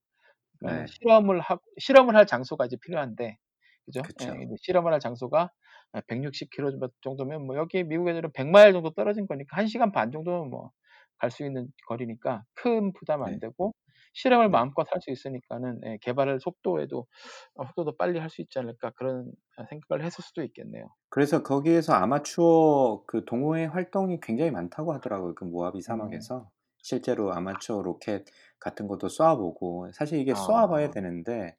그러니까 0.64 0.84
네. 0.84 0.94
실험을 1.00 1.40
하고 1.40 1.62
실험을 1.78 2.16
할 2.16 2.26
장소가 2.26 2.66
이제 2.66 2.76
필요한데 2.82 3.38
그죠? 3.84 4.10
예. 4.20 4.48
실험을 4.62 4.92
할 4.92 5.00
장소가 5.00 5.50
아 5.92 6.00
160km 6.08 6.94
정도면 7.02 7.46
뭐 7.46 7.56
여기 7.56 7.84
미국 7.84 8.08
애들은 8.08 8.32
100 8.34 8.48
마일 8.48 8.72
정도 8.72 8.90
떨어진 8.90 9.26
거니까 9.26 9.56
1 9.58 9.66
시간 9.68 9.92
반 9.92 10.10
정도면 10.12 10.50
뭐 10.50 10.72
갈 11.18 11.30
수 11.30 11.44
있는 11.46 11.68
거리니까 11.88 12.44
큰 12.54 12.92
부담 12.92 13.22
안 13.22 13.38
네. 13.38 13.40
되고 13.40 13.74
실험을 14.14 14.50
네. 14.50 14.50
마음껏 14.50 14.86
할 14.92 15.00
수 15.00 15.10
있으니까는 15.10 15.80
예 15.86 15.98
개발을 16.02 16.40
속도에도 16.40 17.06
어 17.54 17.64
속도도 17.66 17.96
빨리 17.96 18.18
할 18.18 18.28
수 18.30 18.42
있지 18.42 18.58
않을까 18.58 18.90
그런 18.96 19.32
아 19.56 19.64
생각을 19.66 20.04
했을 20.04 20.22
수도 20.22 20.42
있겠네요. 20.44 20.88
그래서 21.08 21.42
거기에서 21.42 21.94
아마추어 21.94 23.04
그 23.06 23.24
동호회 23.24 23.64
활동이 23.66 24.20
굉장히 24.20 24.50
많다고 24.50 24.92
하더라고요. 24.92 25.34
그 25.34 25.44
모하비 25.44 25.80
음. 25.88 26.28
사막에서. 26.30 26.50
실제로 26.86 27.32
아마추어 27.34 27.82
로켓 27.82 28.24
같은 28.60 28.86
것도 28.88 29.08
쏘아 29.08 29.36
보고 29.36 29.90
사실 29.92 30.18
이게 30.20 30.34
봐야 30.68 30.88
아. 30.88 30.90
되는데 30.90 31.56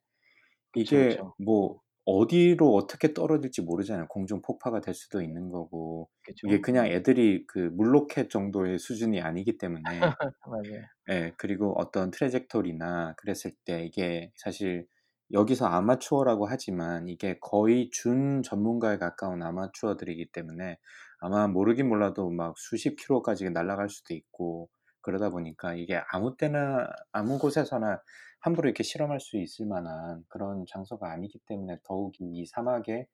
그쵸, 0.72 0.98
이게 0.98 1.00
그쵸. 1.00 1.36
뭐 1.38 1.82
어디로 2.06 2.74
어떻게 2.76 3.14
떨어질지 3.14 3.64
모르잖아요. 3.64 4.08
공중 4.10 4.42
폭파가 4.42 4.82
될 4.82 4.94
수도 4.94 5.22
있는 5.22 5.50
거고. 5.50 6.10
그쵸. 6.24 6.48
이게 6.48 6.62
그냥 6.62 6.88
음. 6.88 6.92
애들이 6.92 7.46
그 7.48 7.60
물로켓 7.60 8.30
정도의 8.30 8.80
수준이 8.80 9.22
아니기 9.22 9.58
때문에 9.58 10.18
맞아요. 10.46 10.88
예. 11.10 11.34
그리고 11.38 11.74
어떤 11.80 12.12
트래젝토리나 12.12 13.16
그랬을 13.18 13.52
때 13.66 13.84
이게 13.86 14.32
사실 14.36 14.88
여기서 15.34 15.66
아마추어라고 15.68 16.46
하지만 16.48 17.08
이게 17.10 17.38
거의 17.42 17.90
준 17.92 18.42
전문가에 18.44 18.98
가까운 18.98 19.44
아마추어들이기 19.44 20.32
때문에 20.32 20.78
아마 21.20 21.48
모르긴 21.48 21.90
몰라도 21.90 22.30
막 22.30 22.56
수십 22.58 22.96
킬로까지 22.96 23.50
날아갈 23.52 23.90
수도 23.90 24.14
있고 24.14 24.70
그러다 25.08 25.30
보니까 25.30 25.74
이게 25.74 26.02
아무 26.12 26.36
때나 26.36 26.90
아무 27.14 27.40
곳에서나 27.40 28.02
함부로 28.42 28.68
이렇게 28.68 28.84
실험할 28.84 29.22
수 29.22 29.38
있을 29.38 29.66
만한 29.66 30.26
그런 30.28 30.66
장소가 30.68 31.10
아니기 31.10 31.40
때문에 31.48 31.78
더욱이 31.86 32.26
이 32.26 32.46
사막에 32.46 33.08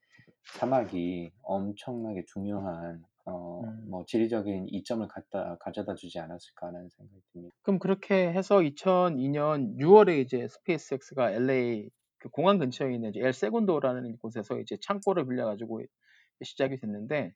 사막이 0.58 1.32
엄청나게 1.44 2.26
중요한 2.26 3.04
어 3.26 3.62
음. 3.64 3.90
뭐 3.92 4.04
지리적인 4.08 4.70
이점을 4.70 5.08
갖다 5.08 5.56
가져다 5.60 5.94
주지 5.94 6.18
않았을까라는 6.18 6.90
생각이 6.90 7.22
듭니다. 7.32 7.56
그럼 7.62 7.78
그렇게 7.78 8.34
해서 8.34 8.58
2002년 8.58 9.78
6월에 9.78 10.20
이제 10.20 10.48
스페이스X가 10.48 11.30
LA 11.30 11.92
그 12.18 12.30
공항 12.30 12.58
근처에 12.58 12.92
있는 12.92 13.12
이제 13.12 13.20
엘 13.20 13.34
세군도라는 13.34 14.18
곳에서 14.18 14.60
이제 14.60 14.78
창고를 14.82 15.28
빌려 15.28 15.46
가지고 15.46 15.84
시작이 16.42 16.80
됐는데 16.80 17.36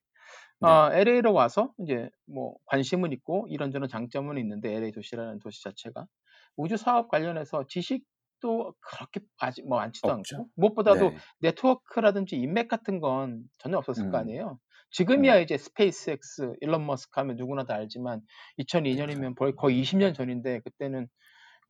네. 0.60 0.67
어, 0.67 0.89
LA로 0.91 1.34
와서 1.34 1.74
이제 1.79 2.10
뭐 2.25 2.55
관심은 2.65 3.12
있고 3.13 3.48
이런저런 3.50 3.88
장점은 3.88 4.38
있는데 4.39 4.74
LA 4.74 4.91
도시라는 4.91 5.39
도시 5.39 5.63
자체가 5.63 6.07
우주 6.55 6.77
사업 6.77 7.10
관련해서 7.10 7.65
지식도 7.67 8.74
그렇게 8.79 9.19
아직 9.39 9.67
뭐 9.67 9.77
많지도 9.77 10.10
없죠. 10.10 10.38
않고 10.38 10.50
무엇보다도 10.55 11.10
네. 11.12 11.17
네트워크라든지 11.39 12.36
인맥 12.36 12.67
같은 12.67 13.00
건 13.00 13.43
전혀 13.60 13.77
없었을 13.77 14.10
거 14.10 14.17
음. 14.17 14.22
아니에요. 14.22 14.60
지금이야 14.91 15.38
음. 15.38 15.41
이제 15.41 15.57
스페이스X, 15.57 16.53
일론 16.62 16.86
머스크 16.86 17.19
하면 17.19 17.36
누구나 17.36 17.65
다 17.65 17.75
알지만 17.75 18.22
2002년이면 18.60 19.36
거의, 19.36 19.55
거의 19.55 19.81
20년 19.81 20.15
전인데 20.15 20.62
그때는 20.62 21.07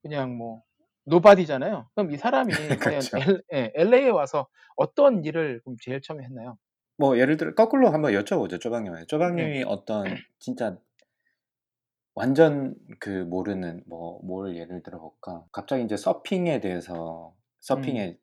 그냥 0.02 0.38
뭐 0.38 0.62
노바디잖아요. 1.06 1.90
그럼 1.96 2.12
이 2.12 2.18
사람이 2.18 2.52
그렇죠. 3.12 3.18
L, 3.18 3.44
예, 3.54 3.72
LA에 3.76 4.10
와서 4.10 4.48
어떤 4.76 5.24
일을 5.24 5.62
그럼 5.64 5.78
제일 5.82 6.02
처음에 6.02 6.24
했나요? 6.24 6.58
뭐 6.98 7.18
예를 7.18 7.38
들어 7.38 7.54
거꾸로 7.56 7.90
한번 7.92 8.14
여쭤보죠, 8.14 8.60
쪼박님한테. 8.60 9.06
네. 9.06 9.08
쪼박님이 9.08 9.64
어떤 9.64 10.22
진짜 10.40 10.78
완전 12.16 12.76
그 13.00 13.24
모르는 13.24 13.84
뭐 13.88 14.20
뭘 14.24 14.56
예를 14.56 14.82
들어 14.84 15.00
볼까? 15.00 15.46
갑자기 15.52 15.84
이제 15.84 15.96
서핑에 15.98 16.60
대해서 16.60 17.36
음, 17.74 18.08
서핑에 18.08 18.18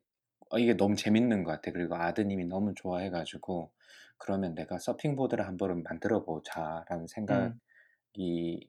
어, 0.51 0.59
이게 0.59 0.75
너무 0.77 0.95
재밌는 0.95 1.43
것 1.43 1.51
같아. 1.51 1.71
그리고 1.71 1.95
아드님이 1.95 2.45
너무 2.45 2.73
좋아해 2.75 3.09
가지고 3.09 3.71
그러면 4.17 4.55
내가 4.55 4.79
서핑보드를 4.79 5.47
한번 5.47 5.83
만들어 5.83 6.23
보자라는 6.25 7.07
생각이 7.07 7.53
음, 7.53 7.59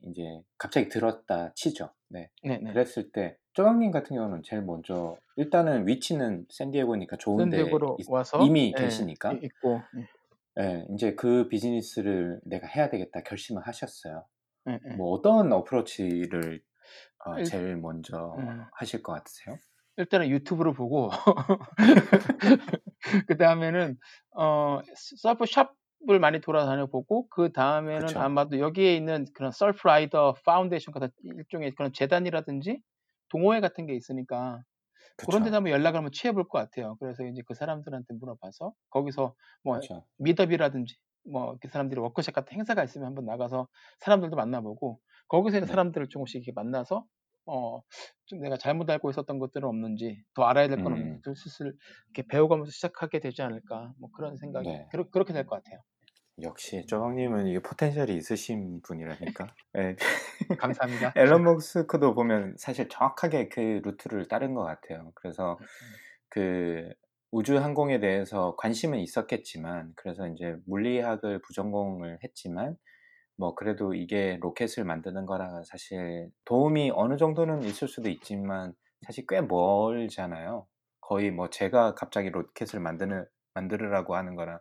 이제 0.03 0.43
갑자기 0.57 0.89
들었다 0.89 1.53
치죠. 1.55 1.91
네. 2.09 2.31
네네. 2.43 2.71
그랬을 2.73 3.11
때 3.11 3.37
쪼박님 3.57 3.89
같은 3.89 4.15
경우는 4.15 4.43
제일 4.43 4.61
먼저 4.61 5.17
일단은 5.35 5.87
위치는 5.87 6.45
샌디에고니까 6.47 7.17
좋은데 7.17 7.57
샌디에고로 7.57 7.97
있- 7.99 8.07
와서 8.07 8.37
이미 8.45 8.71
예, 8.77 8.83
계시니까 8.83 9.33
이- 9.33 9.39
있고 9.45 9.81
예, 10.59 10.63
예, 10.63 10.85
이제 10.93 11.15
그 11.15 11.47
비즈니스를 11.47 12.39
내가 12.43 12.67
해야 12.67 12.91
되겠다 12.91 13.23
결심을 13.23 13.65
하셨어요. 13.65 14.25
예, 14.69 14.73
예. 14.73 14.95
뭐 14.95 15.11
어떤 15.11 15.51
어프로치를 15.51 16.61
어, 17.25 17.39
일- 17.39 17.45
제일 17.45 17.77
먼저 17.77 18.35
음. 18.37 18.63
하실 18.73 19.01
것 19.01 19.13
같으세요? 19.13 19.57
일단은 19.97 20.29
유튜브를 20.29 20.73
보고 20.73 21.09
그 23.27 23.37
다음에는 23.37 23.97
어 24.35 24.81
surf 25.23 25.45
shop을 25.47 26.19
많이 26.19 26.41
돌아다녀 26.41 26.85
보고 26.85 27.27
그 27.29 27.51
다음에는 27.51 28.05
그쵸. 28.05 28.19
아마도 28.19 28.59
여기에 28.59 28.95
있는 28.95 29.25
그런 29.33 29.51
Surfrider 29.51 30.35
Foundation 30.45 30.93
같은 30.93 31.11
일종의 31.23 31.73
그런 31.73 31.91
재단이라든지 31.91 32.83
동호회 33.29 33.59
같은 33.61 33.85
게 33.87 33.95
있으니까 33.95 34.63
그런 35.25 35.43
데다 35.43 35.57
그쵸. 35.57 35.57
한번 35.57 35.71
연락을 35.73 35.97
한번 35.97 36.11
취해 36.13 36.31
볼 36.33 36.45
것 36.47 36.59
같아요. 36.59 36.95
그래서 36.99 37.25
이제 37.25 37.41
그 37.47 37.53
사람들한테 37.53 38.13
물어봐서 38.15 38.73
거기서 38.89 39.35
뭐 39.63 39.79
그쵸. 39.79 40.07
meetup이라든지 40.17 40.95
뭐 41.29 41.57
그 41.61 41.67
사람들이 41.69 41.99
워크숍 42.01 42.33
같은 42.33 42.55
행사가 42.57 42.83
있으면 42.85 43.07
한번 43.07 43.25
나가서 43.25 43.67
사람들도 43.99 44.35
만나보고 44.37 45.01
거기서 45.27 45.57
이제 45.57 45.65
네. 45.65 45.67
사람들을 45.67 46.07
조금씩 46.09 46.37
이렇게 46.37 46.51
만나서 46.53 47.05
어 47.45 47.81
좀 48.25 48.39
내가 48.41 48.57
잘못 48.57 48.89
알고 48.89 49.09
있었던 49.09 49.39
것들은 49.39 49.67
없는지 49.69 50.23
더 50.35 50.43
알아야 50.43 50.67
될건 50.67 50.91
음. 50.91 51.21
없는지 51.21 51.21
슬슬 51.35 51.73
이렇게 52.13 52.27
배워가면서 52.29 52.71
시작하게 52.71 53.19
되지 53.19 53.41
않을까 53.41 53.93
뭐 53.99 54.09
그런 54.13 54.35
생각이 54.37 54.69
네. 54.69 54.89
그렇, 54.89 55.09
그렇게 55.11 55.33
될 55.33 55.45
것 55.47 55.55
같아요. 55.63 55.81
역시 56.43 56.85
쪼박님은 56.85 57.47
이게 57.47 57.59
potential이 57.59 58.15
있으신 58.15 58.81
분이라니까. 58.83 59.47
예. 59.77 59.95
감사합니다. 60.57 61.13
일론 61.17 61.43
머스크도 61.43 62.13
보면 62.13 62.55
사실 62.57 62.87
정확하게 62.89 63.49
그 63.49 63.81
루트를 63.83 64.27
따른 64.27 64.53
것 64.53 64.63
같아요. 64.63 65.11
그래서 65.15 65.57
그 66.29 66.89
우주 67.31 67.57
항공에 67.57 67.99
대해서 67.99 68.55
관심은 68.57 68.99
있었겠지만, 68.99 69.93
그래서 69.95 70.27
이제 70.27 70.55
물리학을 70.67 71.41
부전공을 71.41 72.19
했지만, 72.23 72.77
뭐 73.37 73.55
그래도 73.55 73.93
이게 73.95 74.37
로켓을 74.41 74.83
만드는 74.85 75.25
거랑은 75.25 75.63
사실 75.63 76.29
도움이 76.45 76.91
어느 76.95 77.17
정도는 77.17 77.63
있을 77.63 77.87
수도 77.87 78.09
있지만 78.09 78.73
사실 79.05 79.25
꽤 79.27 79.41
멀잖아요. 79.41 80.67
거의 81.01 81.31
뭐 81.31 81.49
제가 81.49 81.95
갑자기 81.95 82.29
로켓을 82.31 82.79
만드는 82.79 83.25
만들으라고 83.53 84.15
하는 84.15 84.35
거랑 84.35 84.59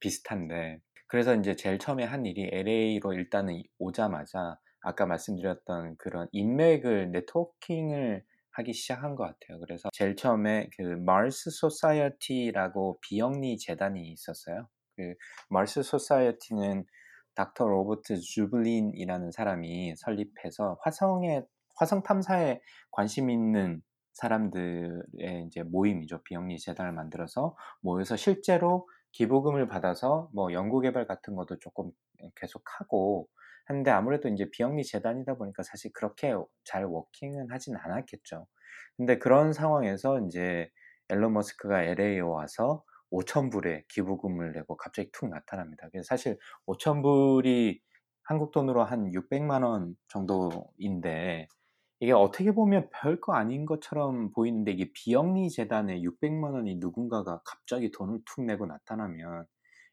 비슷한데 0.00 0.80
그래서 1.08 1.34
이제 1.34 1.56
제일 1.56 1.78
처음에 1.78 2.04
한 2.04 2.26
일이 2.26 2.48
LA로 2.52 3.14
일단은 3.14 3.62
오자마자 3.78 4.58
아까 4.80 5.06
말씀드렸던 5.06 5.96
그런 5.98 6.28
인맥을 6.32 7.10
networking을 7.10 8.22
하기 8.52 8.72
시작한 8.72 9.14
것 9.14 9.24
같아요. 9.24 9.58
그래서 9.60 9.88
제일 9.92 10.16
처음에 10.16 10.68
그 10.76 10.82
Mars 10.82 11.50
Society라고 11.50 12.98
비영리 13.00 13.58
재단이 13.58 14.10
있었어요. 14.12 14.68
그 14.96 15.14
Mars 15.48 15.82
Society는 15.82 16.84
닥터 17.34 17.66
로버트 17.68 18.20
주브린이라는 18.20 19.30
사람이 19.30 19.94
설립해서 19.96 20.78
화성에 20.82 21.42
화성 21.76 22.02
탐사에 22.02 22.60
관심 22.90 23.30
있는 23.30 23.80
사람들의 24.14 25.46
이제 25.46 25.62
모임이죠. 25.62 26.24
비영리 26.24 26.58
재단을 26.58 26.92
만들어서 26.92 27.56
모여서 27.80 28.16
실제로 28.16 28.88
기부금을 29.12 29.68
받아서 29.68 30.28
뭐 30.32 30.52
연구개발 30.52 31.06
같은 31.06 31.34
것도 31.34 31.58
조금 31.58 31.90
계속 32.36 32.62
하고 32.78 33.28
한데 33.66 33.90
아무래도 33.90 34.28
이제 34.28 34.48
비영리 34.50 34.84
재단이다 34.84 35.34
보니까 35.34 35.62
사실 35.62 35.92
그렇게 35.92 36.34
잘 36.64 36.84
워킹은 36.84 37.50
하진 37.50 37.76
않았겠죠. 37.76 38.46
근데 38.96 39.18
그런 39.18 39.52
상황에서 39.52 40.20
이제 40.20 40.70
앨런 41.08 41.32
머스크가 41.34 41.82
LA에 41.82 42.20
와서 42.20 42.82
5천 43.10 43.50
불의 43.50 43.84
기부금을 43.88 44.52
내고 44.52 44.76
갑자기 44.76 45.10
툭 45.12 45.28
나타납니다. 45.28 45.88
그래서 45.90 46.06
사실 46.06 46.38
5천 46.66 47.02
불이 47.02 47.80
한국 48.22 48.52
돈으로 48.52 48.84
한 48.84 49.10
600만 49.10 49.64
원 49.64 49.96
정도인데 50.08 51.48
이게 52.00 52.12
어떻게 52.12 52.52
보면 52.52 52.88
별거 52.92 53.34
아닌 53.34 53.66
것처럼 53.66 54.30
보이는데 54.32 54.72
이게 54.72 54.90
비영리 54.92 55.50
재단에 55.50 56.00
600만 56.00 56.54
원이 56.54 56.76
누군가가 56.76 57.42
갑자기 57.44 57.90
돈을 57.90 58.20
툭 58.24 58.44
내고 58.44 58.66
나타나면 58.66 59.46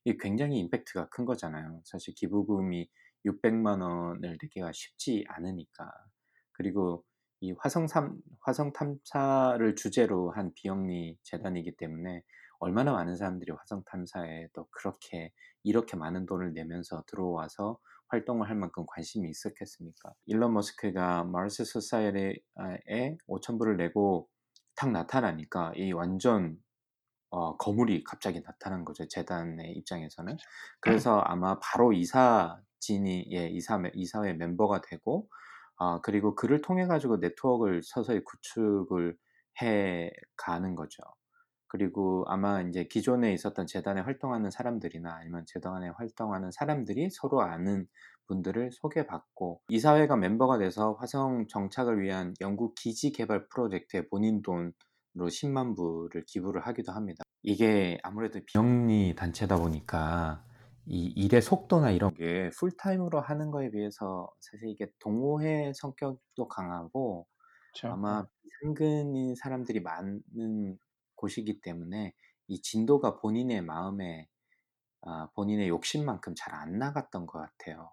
이게 0.06 0.18
굉장히 0.20 0.60
임팩트가 0.60 1.10
큰 1.10 1.26
거잖아요. 1.26 1.82
사실 1.84 2.14
기부금이 2.16 2.88
600만 3.26 3.82
원을 3.82 4.38
내기가 4.40 4.72
쉽지 4.72 5.26
않으니까. 5.28 5.92
그리고 6.52 7.04
이 7.42 7.54
화성 7.58 7.88
탐 7.88 8.16
화성 8.42 8.74
탐사를 8.74 9.76
주제로 9.76 10.32
한 10.32 10.54
비영리 10.54 11.18
재단이기 11.24 11.76
때문에 11.76 12.22
얼마나 12.60 12.94
많은 12.94 13.16
사람들이 13.18 13.52
화성 13.52 13.84
탐사에 13.86 14.48
또 14.54 14.68
그렇게 14.72 15.32
이렇게 15.64 15.98
많은 15.98 16.28
돈을 16.28 16.54
내면서 16.54 17.04
들어와서 17.08 17.80
활동을 18.10 18.50
할 18.50 18.56
만큼 18.56 18.86
관심이 18.88 19.30
있었겠습니까? 19.30 20.14
일론 20.26 20.54
머스크가 20.54 21.24
마르스 21.24 21.66
소사이어티에 21.66 23.18
5천 23.28 23.58
불을 23.58 23.78
내고 23.78 24.30
탁 24.76 24.92
나타나니까 24.92 25.74
이 25.76 25.92
완전 25.92 26.58
어, 27.30 27.58
거물이 27.58 28.04
갑자기 28.04 28.42
나타난 28.42 28.86
거죠 28.86 29.08
재단의 29.08 29.74
입장에서는 29.74 30.38
그래서 30.80 31.20
아마 31.20 31.60
바로 31.60 31.92
이사진이 31.92 33.28
예 33.32 33.48
이사 33.48 33.82
이사회 33.94 34.34
멤버가 34.34 34.82
되고 34.82 35.28
아 35.78 36.00
그리고 36.02 36.36
그를 36.36 36.62
통해 36.62 36.86
가지고 36.88 37.18
네트워크를 37.18 37.82
서서히 37.84 38.24
구축을 38.24 39.18
해 39.62 40.12
가는 40.38 40.76
거죠. 40.76 41.04
그리고 41.68 42.24
아마 42.28 42.62
이제 42.62 42.86
기존에 42.86 43.34
있었던 43.34 43.68
재단에 43.68 44.02
활동하는 44.02 44.52
사람들이나 44.52 45.16
아니면 45.16 45.46
재단에 45.48 45.90
활동하는 45.90 46.52
사람들이 46.52 47.10
서로 47.12 47.42
아는 47.42 47.88
분들을 48.28 48.72
소개받고 48.72 49.62
이사회가 49.70 50.16
멤버가 50.16 50.58
돼서 50.58 50.94
화성 50.94 51.48
정착을 51.48 52.02
위한 52.02 52.34
연구 52.42 52.74
기지 52.76 53.12
개발 53.12 53.48
프로젝트에 53.48 54.08
본인 54.08 54.42
돈으로 54.42 54.74
10만 55.16 55.76
불을 55.76 56.26
기부를 56.26 56.62
하기도 56.62 56.92
합니다. 56.92 57.24
이게 57.44 58.00
아무래도 58.04 58.40
비영리 58.46 59.16
단체다 59.16 59.58
보니까 59.58 60.44
이 60.88 61.08
일의 61.16 61.42
속도나 61.42 61.92
이런 61.92 62.14
게 62.14 62.50
풀타임으로 62.58 63.22
하는 63.22 63.52
거에 63.52 63.72
비해서 63.72 64.30
사실 64.40 64.70
이게 64.70 64.88
동호회 65.00 65.74
성격도 65.76 66.48
강하고 66.48 67.28
그렇죠. 67.74 67.94
아마 67.94 68.26
상근인 68.62 69.36
사람들이 69.36 69.82
많은 69.82 70.78
곳이기 71.26 71.62
때문에 71.62 72.14
이 72.48 72.62
진도가 72.62 73.18
본인의 73.18 73.62
마음에 73.64 74.28
아, 75.02 75.30
본인의 75.36 75.70
욕심만큼 75.70 76.34
잘 76.38 76.54
안 76.56 76.78
나갔던 76.80 77.26
것 77.28 77.40
같아요. 77.40 77.92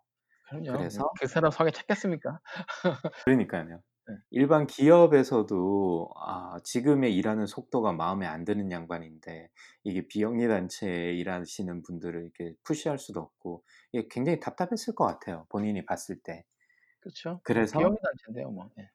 그럼요. 0.48 0.72
그래서 0.72 1.10
그 1.20 1.26
사람 1.26 1.50
성에 1.50 1.70
찾겠습니까? 1.70 2.40
그러니까요. 3.26 3.82
네. 4.08 4.14
일반 4.30 4.66
기업에서도 4.66 6.10
아, 6.16 6.58
지금의 6.64 7.14
일하는 7.16 7.46
속도가 7.46 7.92
마음에 7.92 8.26
안 8.26 8.44
드는 8.44 8.70
양반인데 8.72 9.48
이게 9.84 10.06
비영리 10.08 10.48
단체에 10.48 11.14
일하시는 11.14 11.82
분들을 11.82 12.22
이렇게 12.22 12.54
푸시할 12.64 12.98
수도 12.98 13.20
없고 13.20 13.64
이게 13.92 14.08
굉장히 14.10 14.40
답답했을 14.40 14.94
것 14.94 15.06
같아요. 15.06 15.46
본인이 15.50 15.84
봤을 15.86 16.18
때. 16.20 16.44
그렇죠. 17.00 17.40
그래서 17.44 17.78
비영리 17.78 17.96
단체인데요, 18.02 18.50
뭐. 18.50 18.70
예. 18.78 18.90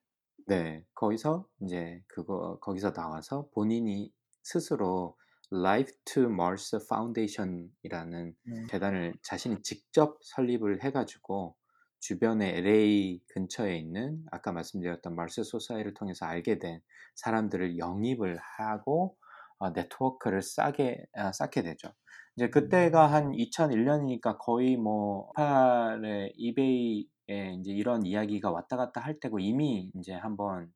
네, 0.48 0.84
거기서 0.96 1.46
이제 1.62 2.02
그거 2.08 2.58
거기서 2.60 2.94
나와서 2.94 3.50
본인이 3.54 4.12
스스로 4.48 5.18
Life 5.52 5.94
to 6.06 6.24
Mars 6.24 6.78
Foundation이라는 6.90 8.36
음. 8.48 8.68
재단을 8.70 9.14
자신이 9.22 9.62
직접 9.62 10.18
설립을 10.22 10.84
해가지고 10.84 11.56
주변에 12.00 12.58
LA 12.58 13.22
근처에 13.28 13.78
있는 13.78 14.24
아까 14.32 14.54
말씀드렸던 14.54 15.16
마르스 15.16 15.44
소사이를 15.44 15.94
통해서 15.94 16.26
알게 16.26 16.60
된 16.60 16.80
사람들을 17.16 17.78
영입을 17.78 18.38
하고 18.38 19.18
어, 19.60 19.72
네트워크를 19.72 20.42
싸게 20.42 21.06
아, 21.14 21.34
쌓게 21.34 21.64
되죠. 21.64 21.92
이제 22.38 22.50
그때가 22.50 23.12
한 23.12 23.32
2001년이니까 23.32 24.38
거의 24.40 24.78
뭐 24.78 25.32
팔의 25.36 26.34
이베이에 26.38 27.58
이제 27.60 27.72
이런 27.72 28.06
이야기가 28.06 28.52
왔다 28.52 28.78
갔다 28.78 29.02
할 29.02 29.20
때고 29.20 29.40
이미 29.40 29.92
이제 29.96 30.14
한번 30.14 30.72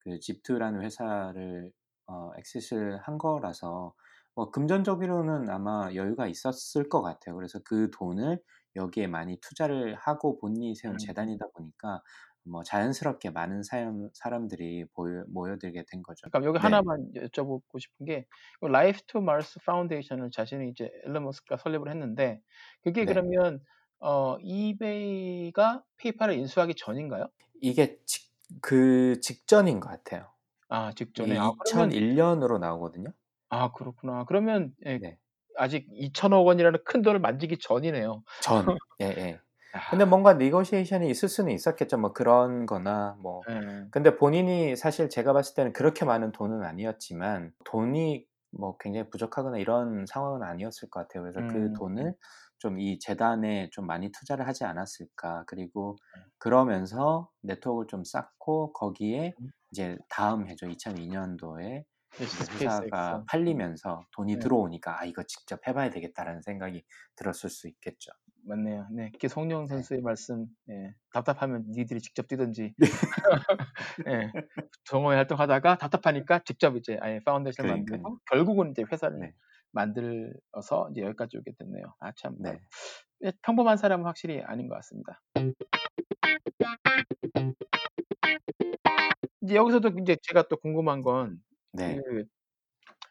그 0.00 0.18
Zip2라는 0.18 0.82
회사를 0.82 1.72
어, 2.06 2.30
엑시스를 2.38 2.98
한 2.98 3.18
거라서 3.18 3.94
뭐 4.34 4.50
금전적으로는 4.50 5.48
아마 5.50 5.90
여유가 5.94 6.26
있었을 6.26 6.88
것 6.88 7.02
같아요. 7.02 7.34
그래서 7.36 7.58
그 7.64 7.90
돈을 7.90 8.40
여기에 8.76 9.06
많이 9.06 9.38
투자를 9.40 9.94
하고 9.96 10.38
본인이 10.38 10.74
세운 10.74 10.94
음. 10.94 10.98
재단이다 10.98 11.46
보니까 11.54 12.02
뭐 12.44 12.62
자연스럽게 12.62 13.30
많은 13.30 13.62
사람, 13.62 14.08
사람들이 14.14 14.86
모여, 14.94 15.24
모여들게 15.28 15.84
된 15.90 16.02
거죠. 16.02 16.28
그러니까 16.30 16.48
여기 16.48 16.58
네. 16.58 16.62
하나만 16.62 17.12
여쭤보고 17.14 17.80
싶은 17.80 18.06
게 18.06 18.26
Life 18.60 19.00
to 19.06 19.20
Mars 19.20 19.58
Foundation을 19.64 20.30
자신이 20.30 20.70
이제 20.70 20.90
일론 21.06 21.24
머스크가 21.24 21.56
설립을 21.56 21.90
했는데 21.90 22.40
그게 22.82 23.04
네. 23.04 23.06
그러면 23.06 23.60
어 23.98 24.36
이베이가 24.40 25.82
페이팔을 25.96 26.34
인수하기 26.34 26.74
전인가요? 26.76 27.28
이게 27.60 27.98
직, 28.04 28.30
그 28.60 29.18
직전인 29.20 29.80
것 29.80 29.88
같아요. 29.88 30.35
아 30.68 30.92
직전에 30.92 31.36
아 31.38 31.50
그러면 31.58 31.96
2001년으로 31.98 32.58
나오거든요. 32.58 33.12
아 33.48 33.72
그렇구나. 33.72 34.24
그러면 34.24 34.74
예, 34.86 35.00
네. 35.00 35.18
아직 35.56 35.86
2천억 35.92 36.46
원이라는 36.46 36.80
큰 36.84 37.02
돈을 37.02 37.20
만지기 37.20 37.58
전이네요. 37.58 38.24
전. 38.38 38.76
예, 39.00 39.04
예. 39.06 39.40
아, 39.72 39.80
근데 39.90 40.04
뭔가 40.04 40.34
니고시에이션이 40.34 41.08
있을 41.10 41.28
수는 41.28 41.52
있었겠죠. 41.52 41.98
뭐 41.98 42.12
그런 42.12 42.66
거나 42.66 43.16
뭐 43.20 43.46
예. 43.48 43.90
근데 43.90 44.16
본인이 44.16 44.76
사실 44.76 45.08
제가 45.08 45.32
봤을 45.32 45.54
때는 45.54 45.72
그렇게 45.72 46.04
많은 46.04 46.32
돈은 46.32 46.62
아니었지만 46.64 47.52
돈이 47.64 48.26
뭐 48.52 48.76
굉장히 48.78 49.08
부족하거나 49.10 49.58
이런 49.58 50.06
상황은 50.06 50.42
아니었을 50.42 50.90
것 50.90 51.00
같아요. 51.00 51.22
그래서 51.22 51.42
그 51.46 51.70
음. 51.70 51.78
돈을 51.78 52.14
좀 52.58 52.78
이 52.78 52.98
재단에 52.98 53.68
좀 53.72 53.86
많이 53.86 54.10
투자를 54.12 54.46
하지 54.48 54.64
않았을까. 54.64 55.44
그리고 55.46 55.96
네. 56.14 56.22
그러면서 56.38 57.30
네트워크를 57.42 57.86
좀 57.88 58.02
쌓고 58.04 58.72
거기에 58.72 59.36
음. 59.40 59.50
이제 59.76 59.98
다음 60.08 60.48
해죠. 60.48 60.66
2002년도에 60.68 61.84
이제 62.14 62.24
SpaceX. 62.24 62.64
회사가 62.64 63.24
팔리면서 63.28 64.00
돈이 64.12 64.36
네. 64.36 64.40
들어오니까 64.40 65.02
아 65.02 65.04
이거 65.04 65.22
직접 65.24 65.60
해봐야 65.68 65.90
되겠다라는 65.90 66.40
생각이 66.40 66.82
들었을 67.14 67.50
수 67.50 67.68
있겠죠. 67.68 68.10
맞네요. 68.46 68.88
네, 68.90 69.08
이 69.08 69.28
기성용 69.28 69.64
네. 69.64 69.68
선수의 69.68 70.00
말씀, 70.00 70.46
예, 70.70 70.94
답답하면 71.12 71.66
니들이 71.68 72.00
직접 72.00 72.26
뛰든지, 72.26 72.74
예, 74.08 74.32
동호회 74.88 75.16
활동하다가 75.16 75.76
답답하니까 75.76 76.38
직접 76.44 76.74
이제 76.76 76.96
아예 77.02 77.20
파운데이션 77.22 77.66
그러니까요. 77.66 77.98
만들고 77.98 78.18
결국은 78.30 78.70
이제 78.70 78.82
회사를 78.90 79.18
네. 79.18 79.34
만들어서 79.72 80.88
이제 80.92 81.02
여기까지 81.02 81.36
오게 81.36 81.52
됐네요. 81.58 81.92
아 82.00 82.12
참, 82.16 82.36
네. 82.38 82.58
예, 83.24 83.32
평범한 83.42 83.76
사람은 83.76 84.06
확실히 84.06 84.40
아닌 84.40 84.68
것 84.68 84.76
같습니다. 84.76 85.20
이제 89.42 89.54
여기서도 89.56 89.90
이제 90.00 90.16
제가 90.22 90.44
또 90.48 90.56
궁금한 90.56 91.02
건 91.02 91.38
네. 91.72 92.02
그 92.06 92.24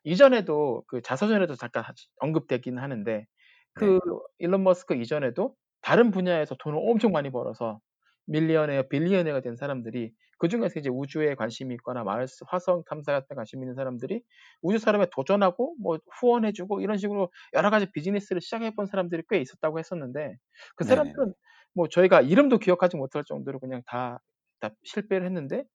이전에도 0.03 0.83
그 0.87 1.01
자서전에도 1.01 1.55
잠깐 1.55 1.83
하- 1.83 1.93
언급되긴 2.19 2.77
하는데 2.79 3.27
그 3.73 3.99
일론 4.39 4.63
머스크 4.63 4.95
이전에도 4.95 5.55
다른 5.81 6.11
분야에서 6.11 6.55
돈을 6.59 6.79
엄청 6.81 7.11
많이 7.11 7.31
벌어서 7.31 7.79
millionaire, 8.27 8.83
billionaire가 8.89 9.41
된 9.41 9.55
사람들이 9.55 10.13
그 10.39 10.47
중에서 10.49 10.79
이제 10.79 10.89
우주에 10.89 11.35
관심이 11.35 11.73
있거나 11.75 12.03
Mars, 12.03 12.43
화성 12.47 12.83
탐사 12.89 13.13
같은 13.13 13.27
데 13.29 13.35
관심 13.35 13.61
있는 13.63 13.75
사람들이 13.75 14.23
우주 14.61 14.79
사업에 14.79 15.07
도전하고 15.13 15.75
뭐 15.81 15.99
후원해주고 16.19 16.81
이런 16.81 16.97
식으로 16.97 17.31
여러 17.53 17.69
가지 17.69 17.91
비즈니스를 17.91 18.41
시작해본 18.41 18.87
사람들이 18.87 19.23
꽤 19.29 19.39
있었다고 19.39 19.79
했었는데 19.79 20.37
그 20.75 20.83
네네네. 20.83 21.15
사람들은 21.15 21.33
뭐 21.73 21.87
저희가 21.89 22.21
이름도 22.21 22.59
기억하지 22.59 22.97
못할 22.97 23.23
정도로 23.25 23.59
그냥 23.59 23.81
다, 23.85 24.19
다 24.59 24.71
실패를 24.83 25.25
했는데 25.27 25.65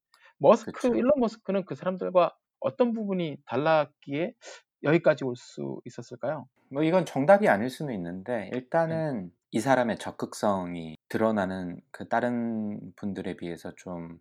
머스크, 0.40 0.72
그쵸. 0.72 0.94
일론 0.94 1.12
머스크는 1.18 1.64
그 1.64 1.74
사람들과 1.74 2.34
어떤 2.60 2.92
부분이 2.92 3.38
달랐기에 3.46 4.34
여기까지 4.82 5.24
올 5.24 5.36
수 5.36 5.80
있었을까요? 5.84 6.48
뭐 6.70 6.82
이건 6.82 7.04
정답이 7.04 7.48
아닐 7.48 7.68
수는 7.70 7.94
있는데 7.94 8.50
일단은 8.52 9.30
이 9.50 9.60
사람의 9.60 9.98
적극성이 9.98 10.96
드러나는 11.08 11.80
그 11.90 12.08
다른 12.08 12.92
분들에 12.96 13.36
비해서 13.36 13.72
좀 13.76 14.18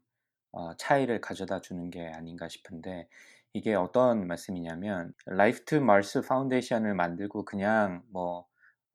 어, 0.52 0.76
차이를 0.78 1.22
가져다 1.22 1.62
주는 1.62 1.90
게 1.92 2.08
아닌가 2.08 2.48
싶은데 2.50 3.08
이게 3.54 3.76
어떤 3.76 4.28
말씀이냐면 4.28 5.14
Life 5.28 5.64
to 5.66 5.80
Mars 5.82 6.22
Foundation을 6.22 6.96
만들고 6.96 7.46
그냥 7.46 8.04
뭐 8.12 8.46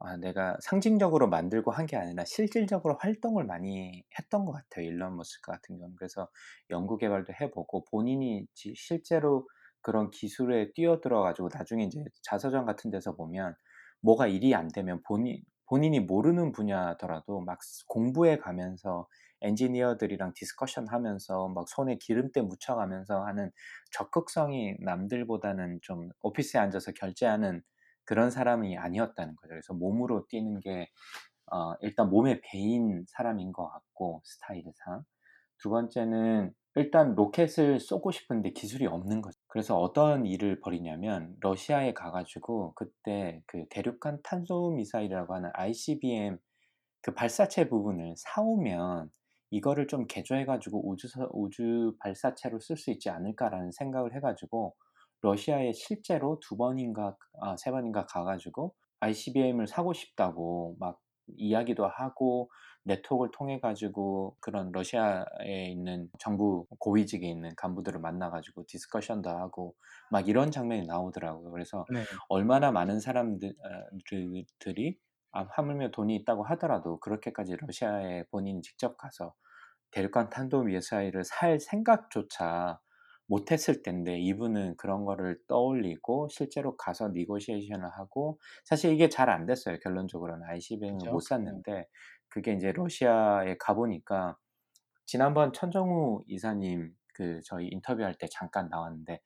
아, 0.07 0.17
내가 0.19 0.57
상징적으로 0.61 1.29
만들고 1.29 1.71
한 1.71 1.87
게 1.87 1.97
아니라 1.97 2.25
실질적으로 2.25 2.97
활동을 3.01 3.45
많이 3.45 4.05
했던 4.19 4.45
것 4.45 4.53
같아요. 4.53 4.87
일론 4.87 5.17
머스크 5.17 5.51
같은 5.51 5.77
경우는. 5.79 5.97
그래서 5.97 6.29
연구 6.71 6.97
개발도 6.99 7.33
해보고 7.41 7.85
본인이 7.91 8.47
지- 8.55 8.75
실제로 8.77 9.49
그런 9.83 10.11
기술에 10.11 10.73
뛰어들어 10.73 11.23
가지고 11.23 11.49
나중에 11.53 11.85
이제 11.85 12.03
자서전 12.23 12.65
같은 12.67 12.91
데서 12.91 13.15
보면 13.17 13.55
뭐가 14.01 14.27
일이 14.27 14.55
안 14.55 14.69
되면 14.69 15.03
본인 15.07 15.43
본인이 15.67 15.99
모르는 16.01 16.53
분야더라도 16.53 17.41
막 17.41 17.59
공부해 17.89 18.37
가면서 18.39 19.09
엔지니어들이랑 19.41 20.33
discussion 20.35 20.89
하면서 20.89 21.49
막 21.49 21.69
손에 21.69 21.97
기름때 21.99 22.43
묻혀가면서 22.43 23.25
하는 23.25 23.51
적극성이 23.93 24.77
남들보다는 24.81 25.81
좀 25.83 26.11
오피스에 26.23 26.61
앉아서 26.61 26.93
결재하는 26.93 27.63
그런 28.05 28.31
사람이 28.31 28.77
아니었다는 28.77 29.37
거죠. 29.37 29.49
그래서 29.49 29.75
몸으로 29.75 30.27
뛰는 30.29 30.61
게 30.61 30.89
어, 31.53 31.75
일단 31.81 32.11
몸에 32.11 32.41
배인 32.43 33.05
사람인 33.09 33.53
것 33.53 33.69
같고 33.69 34.23
스타일상 34.25 35.05
두 35.59 35.71
번째는 35.71 36.53
일단 36.77 37.15
로켓을 37.15 37.79
쏘고 37.79 38.11
싶은데 38.11 38.51
기술이 38.51 38.87
없는 38.87 39.23
거죠. 39.23 39.39
그래서 39.47 39.79
어떤 39.79 40.27
일을 40.27 40.61
벌이냐면 40.61 41.37
러시아에 41.41 41.95
가가지고 41.95 42.75
그때 42.75 43.43
그 43.47 43.65
대륙간 43.71 44.21
탄도 44.25 44.73
미사일이라고 44.73 45.35
하는 45.35 45.51
ICBM 45.55 46.39
그 47.03 47.15
발사체 47.15 47.69
부분을 47.69 48.15
사오면 48.17 49.11
이거를 49.51 49.87
좀 49.87 50.07
개조해가지고 50.09 50.89
우주 50.91 51.07
우주 51.31 51.95
발사체로 52.01 52.59
쓸 52.59 52.77
수 52.77 52.91
있지 52.91 53.09
않을까라는 53.09 53.71
생각을 53.71 54.15
해가지고 54.17 54.75
러시아에 55.25 55.73
실제로 55.73 56.39
두 56.41 56.57
번인가 56.57 57.17
아, 57.41 57.57
세 57.57 57.71
번인가 57.71 58.07
가가지고 58.07 58.75
ICBM을 59.01 59.67
사고 59.67 59.93
싶다고 59.93 60.77
막 60.79 61.01
이야기도 61.27 61.87
하고 61.87 62.51
네트워크를 62.85 63.31
통해 63.33 63.59
가지고 63.61 64.37
그런 64.41 64.71
러시아에 64.73 65.71
있는 65.71 66.11
정부 66.19 66.67
고위직에 66.79 67.27
있는 67.27 67.55
간부들을 67.57 67.99
만나 68.01 68.31
가지고 68.31 68.65
디스커션도 68.69 69.31
하고 69.31 69.75
막 70.11 70.29
이런 70.29 70.51
장면이 70.51 70.87
나오더라고요. 70.87 71.51
그래서 71.51 71.89
네. 71.89 72.05
얼마나 72.29 72.71
많은 72.73 73.01
사람들이 73.01 73.55
아, 75.33 75.47
하물며 75.51 75.91
돈이 75.91 76.15
있다고 76.17 76.45
하더라도 76.45 77.01
그렇게까지 77.01 77.57
러시아에 77.57 78.25
본인이 78.31 78.63
직접 78.63 78.97
가서 78.97 79.35
대륙간 79.93 80.31
탄도 80.31 80.65
미사일을 80.65 81.25
살 81.25 81.61
생각조차 81.61 82.81
못했을 83.27 83.83
텐데 83.83 84.19
이분은 84.21 84.77
그런 84.77 85.05
거를 85.05 85.39
떠올리고 85.49 86.29
실제로 86.31 86.77
가서 86.77 87.09
니고시에이션을 87.11 87.89
하고 87.91 88.39
사실 88.65 88.93
이게 88.93 89.09
잘 89.09 89.31
안 89.31 89.47
됐어요 89.47 89.79
결론적으로는 89.81 90.47
ICBM을 90.47 90.99
그죠? 90.99 91.11
못 91.11 91.21
샀는데 91.21 91.87
그게 92.29 92.53
이제 92.53 92.73
러시아에 92.73 93.57
가보니까 93.59 94.37
지난번 95.07 95.53
천정우 95.53 96.25
이사님 96.29 96.93
그 97.15 97.41
저희 97.45 97.69
인터뷰할 97.69 98.15
때 98.15 98.27
잠깐 98.31 98.69
나왔는데 98.71 99.21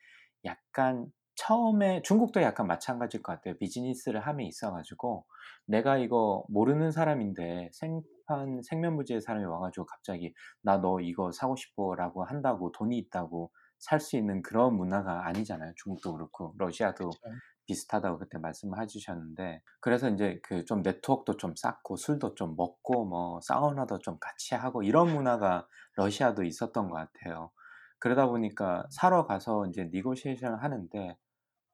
약간 0.45 1.07
처음에 1.37 2.03
중국도 2.03 2.43
약간 2.43 2.67
마찬가지일 2.67 3.23
것 3.23 3.33
같아요. 3.33 3.57
비즈니스를 3.59 4.21
함에 4.21 4.45
있어가지고 4.47 5.25
내가 5.67 5.97
이거 5.99 6.45
모르는 6.49 6.91
사람인데 6.91 7.71
생판 7.73 8.61
생면부지의 8.63 9.21
사람이 9.21 9.45
와가지고 9.47 9.87
갑자기 9.87 10.35
나 10.63 10.79
너 10.81 11.01
이거 11.01 11.31
사고 11.33 11.55
싶어라고 11.57 12.25
한다고 12.25 12.73
돈이 12.73 12.99
있다고 12.99 13.53
살 13.79 14.01
수 14.01 14.17
있는 14.17 14.43
그런 14.43 14.75
문화가 14.77 15.27
아니잖아요. 15.27 15.73
중국도 15.77 16.13
그렇고 16.15 16.55
러시아도 16.59 17.11
그쵸. 17.11 17.29
비슷하다고 17.67 18.19
그때 18.19 18.39
말씀을 18.39 18.81
해주셨는데 18.81 19.63
그래서 19.81 20.09
이제 20.11 20.41
그 20.43 20.65
좀 20.65 20.83
네트워크도 20.83 21.37
좀 21.37 21.55
쌓고 21.57 21.97
술도 21.97 22.35
좀 22.35 22.57
먹고 22.57 23.05
뭐 23.07 23.41
사우나도 23.43 23.99
좀 24.01 24.19
같이 24.21 24.55
하고 24.55 24.83
이런 24.83 25.13
문화가 25.15 25.67
러시아도 25.97 26.45
있었던 26.45 26.89
것 26.89 26.97
같아요. 26.97 27.51
그러다 27.99 28.27
보니까 28.27 28.87
사러 28.91 29.27
가서 29.27 29.67
이제 29.67 29.89
니고시에이션을 29.93 30.63
하는데 30.63 31.17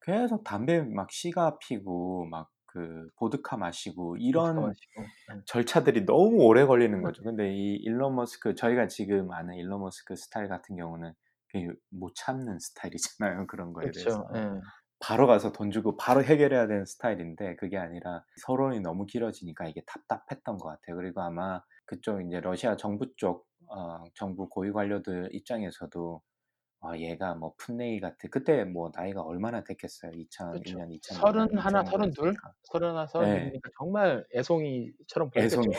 계속 0.02 0.44
담배 0.44 0.82
막 0.82 1.10
시가 1.12 1.58
피고 1.58 2.26
막 2.26 2.50
그 2.76 3.08
보드카 3.16 3.56
마시고 3.56 4.16
보드카 4.32 4.60
이런 4.60 4.60
마시고. 4.60 5.02
예. 5.30 5.42
절차들이 5.46 6.06
너무 6.06 6.42
오래 6.44 6.64
걸리는 6.66 7.02
거죠. 7.02 7.22
근데 7.22 7.54
이 7.54 7.76
일론 7.76 8.16
머스크 8.16 8.54
저희가 8.54 8.88
지금 8.88 9.30
아는 9.32 9.54
일론 9.56 9.80
머스크 9.80 10.16
스타일 10.16 10.48
같은 10.48 10.76
경우는 10.76 11.12
못 11.90 12.14
참는 12.14 12.58
스타일이잖아요. 12.58 13.46
그런 13.50 13.72
거에 13.72 13.90
그렇죠. 13.90 14.00
대해서. 14.00 14.28
예. 14.34 14.60
바로 15.00 15.26
가서 15.26 15.52
돈 15.52 15.70
주고 15.70 15.96
바로 15.96 16.22
해결해야 16.24 16.66
되는 16.66 16.86
스타일인데 16.86 17.56
그게 17.56 17.76
아니라 17.76 18.24
서론이 18.42 18.80
너무 18.80 19.04
길어지니까 19.06 19.68
이게 19.68 19.82
답답했던 19.86 20.56
것 20.56 20.68
같아요. 20.68 20.96
그리고 20.96 21.20
아마 21.20 21.60
그쪽 21.84 22.22
이제 22.22 22.40
러시아 22.40 22.76
정부 22.76 23.06
쪽 23.16 23.46
어, 23.68 24.04
정부 24.14 24.48
고위 24.48 24.72
관료들 24.72 25.30
입장에서도 25.32 26.22
아, 26.80 26.98
얘가 26.98 27.34
뭐 27.34 27.54
풋내기 27.56 28.00
같은 28.00 28.30
그때 28.30 28.64
뭐 28.64 28.90
나이가 28.94 29.22
얼마나 29.22 29.64
됐겠어요? 29.64 30.12
2001년, 30.12 31.00
2002년 31.00 31.14
서른 31.14 31.58
하나, 31.58 31.82
서른 31.82 32.10
둘, 32.10 32.34
서른 32.62 32.90
하나, 32.90 33.06
서른 33.06 33.52
네. 33.52 33.52
정말 33.78 34.24
애송이처럼 34.34 35.30
보였겠죠. 35.30 35.60
애송이 35.60 35.74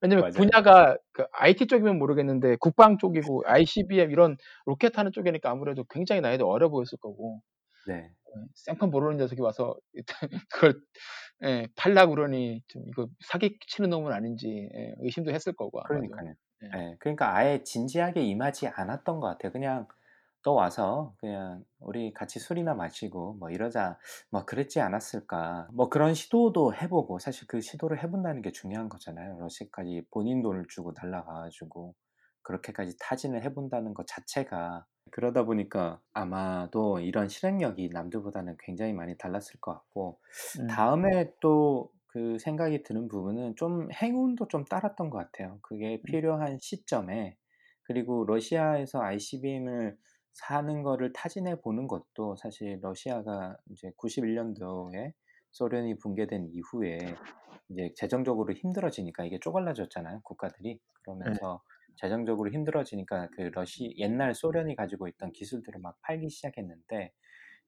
왜냐면 0.00 0.22
맞아요. 0.22 0.32
분야가 0.34 0.96
그 1.12 1.24
IT 1.32 1.66
쪽이면 1.66 1.98
모르겠는데 1.98 2.56
국방 2.60 2.98
쪽이고 2.98 3.42
ICBM 3.46 4.10
이런 4.10 4.36
로켓 4.66 4.98
하는 4.98 5.12
쪽이니까 5.12 5.50
아무래도 5.50 5.84
굉장히 5.84 6.20
나이도 6.20 6.50
어려 6.50 6.68
보였을 6.68 6.98
거고 6.98 7.40
네. 7.86 7.94
예, 7.94 8.44
생판 8.54 8.90
모르는 8.90 9.16
녀석이 9.18 9.40
와서 9.42 9.76
그걸 10.50 10.80
예, 11.44 11.66
팔라고 11.76 12.14
그러니 12.14 12.62
좀 12.68 12.82
이거 12.86 13.08
사기 13.20 13.58
치는 13.66 13.90
놈은 13.90 14.12
아닌지 14.12 14.68
예, 14.74 14.94
의심도 15.00 15.32
했을 15.32 15.52
거고. 15.52 15.82
그러니까요. 15.82 16.34
예. 16.62 16.66
예, 16.78 16.96
그러니까 16.98 17.34
아예 17.34 17.62
진지하게 17.62 18.22
임하지 18.22 18.68
않았던 18.68 19.20
것 19.20 19.26
같아요. 19.28 19.52
그냥 19.52 19.86
또 20.42 20.54
와서 20.54 21.14
그냥 21.18 21.64
우리 21.78 22.12
같이 22.12 22.38
술이나 22.38 22.74
마시고 22.74 23.34
뭐 23.34 23.50
이러자 23.50 23.98
뭐 24.30 24.44
그랬지 24.44 24.80
않았을까. 24.80 25.68
뭐 25.72 25.88
그런 25.88 26.14
시도도 26.14 26.74
해보고 26.74 27.18
사실 27.18 27.46
그 27.46 27.60
시도를 27.60 28.02
해본다는 28.02 28.42
게 28.42 28.52
중요한 28.52 28.88
거잖아요. 28.88 29.38
러시아까지 29.38 30.06
본인 30.10 30.42
돈을 30.42 30.66
주고 30.68 30.92
날라가가지고 30.96 31.94
그렇게까지 32.42 32.96
타진을 32.98 33.42
해본다는 33.44 33.94
것 33.94 34.06
자체가 34.06 34.86
그러다 35.10 35.44
보니까 35.44 36.00
아마도 36.12 37.00
이런 37.00 37.28
실행력이 37.28 37.90
남들보다는 37.92 38.56
굉장히 38.60 38.92
많이 38.92 39.16
달랐을 39.18 39.60
것 39.60 39.72
같고 39.72 40.20
음. 40.60 40.66
다음에 40.68 41.32
또 41.40 41.90
그 42.12 42.38
생각이 42.40 42.82
드는 42.82 43.06
부분은 43.08 43.54
좀 43.56 43.88
행운도 43.92 44.48
좀 44.48 44.64
따랐던 44.64 45.10
것 45.10 45.18
같아요. 45.18 45.58
그게 45.62 46.02
필요한 46.02 46.58
시점에 46.60 47.36
그리고 47.84 48.24
러시아에서 48.24 49.00
ICBM을 49.00 49.96
사는 50.46 50.82
거를 50.82 51.12
타진해 51.12 51.60
보는 51.60 51.86
것도 51.86 52.36
사실 52.36 52.78
러시아가 52.82 53.56
이제 53.70 53.90
91년도에 53.98 55.12
소련이 55.52 55.98
붕괴된 55.98 56.48
이후에 56.52 56.98
이제 57.68 57.92
재정적으로 57.96 58.52
힘들어지니까 58.52 59.24
이게 59.24 59.38
쪼갈라졌잖아요, 59.40 60.22
국가들이. 60.22 60.80
그러면서 61.02 61.62
재정적으로 61.96 62.50
힘들어지니까 62.50 63.28
그 63.32 63.42
러시 63.52 63.94
옛날 63.98 64.34
소련이 64.34 64.76
가지고 64.76 65.08
있던 65.08 65.32
기술들을 65.32 65.80
막 65.80 65.98
팔기 66.02 66.30
시작했는데 66.30 67.12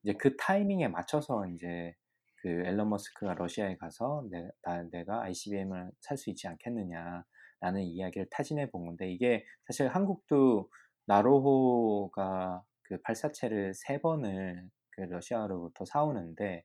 이제 0.03 0.15
그 0.19 0.37
타이밍에 0.37 0.89
맞춰서 0.89 1.47
이제 1.49 1.95
그 2.37 2.49
앨런 2.49 2.89
머스크가 2.89 3.35
러시아에 3.35 3.77
가서 3.77 4.25
내, 4.31 4.49
나, 4.63 4.83
내가 4.91 5.23
ICBM을 5.23 5.91
살 6.01 6.17
수 6.17 6.31
있지 6.31 6.49
않겠느냐라는 6.49 7.83
이야기를 7.83 8.29
타진해 8.31 8.71
본 8.71 8.87
건데 8.87 9.13
이게 9.13 9.45
사실 9.67 9.89
한국도 9.89 10.69
나로호가 11.07 12.63
그 12.83 13.01
발사체를 13.03 13.75
세 13.75 14.01
번을 14.01 14.69
그 14.91 15.03
러시아로부터 15.03 15.85
사오는데 15.85 16.65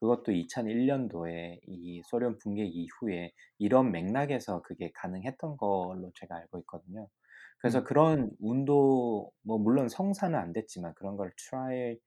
그것도 0.00 0.32
2001년도에 0.32 1.60
이 1.66 2.02
소련 2.04 2.38
붕괴 2.38 2.64
이후에 2.64 3.32
이런 3.58 3.90
맥락에서 3.90 4.62
그게 4.62 4.92
가능했던 4.94 5.56
걸로 5.56 6.12
제가 6.14 6.36
알고 6.36 6.60
있거든요. 6.60 7.08
그래서 7.60 7.80
음. 7.80 7.84
그런 7.84 8.30
운도 8.40 9.32
뭐 9.42 9.58
물론 9.58 9.88
성사는 9.88 10.38
안 10.38 10.52
됐지만 10.52 10.94
그런 10.94 11.16
걸 11.16 11.32
try 11.36 11.98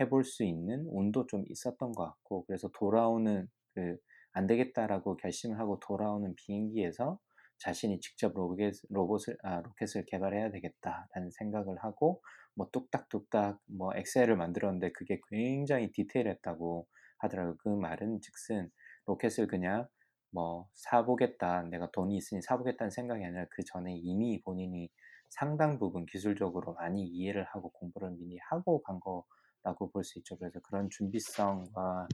해볼 0.00 0.24
수 0.24 0.44
있는 0.44 0.86
운도 0.88 1.26
좀 1.26 1.44
있었던 1.48 1.92
것 1.92 2.04
같고 2.04 2.44
그래서 2.46 2.68
돌아오는 2.72 3.48
그 3.74 3.98
안 4.32 4.46
되겠다라고 4.46 5.16
결심을 5.16 5.58
하고 5.58 5.78
돌아오는 5.80 6.34
비행기에서 6.36 7.18
자신이 7.60 8.00
직접 8.00 8.34
로켓, 8.34 8.74
로봇을 8.90 9.36
아, 9.44 9.60
로켓을 9.62 10.06
개발해야 10.06 10.50
되겠다라는 10.52 11.30
생각을 11.32 11.78
하고 11.84 12.22
뭐 12.56 12.68
뚝딱뚝딱 12.72 13.60
뭐 13.66 13.92
엑셀을 13.96 14.36
만들었는데 14.36 14.92
그게 14.92 15.20
굉장히 15.30 15.92
디테일했다고 15.92 16.86
하더라고요. 17.18 17.56
그 17.58 17.68
말은 17.70 18.20
즉슨 18.22 18.70
로켓을 19.06 19.46
그냥 19.48 19.86
뭐 20.32 20.68
사보겠다 20.74 21.62
내가 21.64 21.90
돈이 21.92 22.16
있으니 22.16 22.42
사보겠다는 22.42 22.90
생각이 22.90 23.24
아니라 23.24 23.46
그 23.50 23.62
전에 23.64 23.96
이미 23.96 24.40
본인이 24.42 24.88
상당 25.30 25.78
부분 25.78 26.06
기술적으로 26.06 26.74
많이 26.74 27.04
이해를 27.06 27.44
하고 27.44 27.70
공부를 27.72 28.10
미리 28.12 28.38
하고 28.50 28.82
간 28.82 29.00
거라고 29.00 29.90
볼 29.92 30.04
수 30.04 30.18
있죠. 30.18 30.36
그래서 30.38 30.60
그런 30.60 30.88
준비성과 30.90 32.08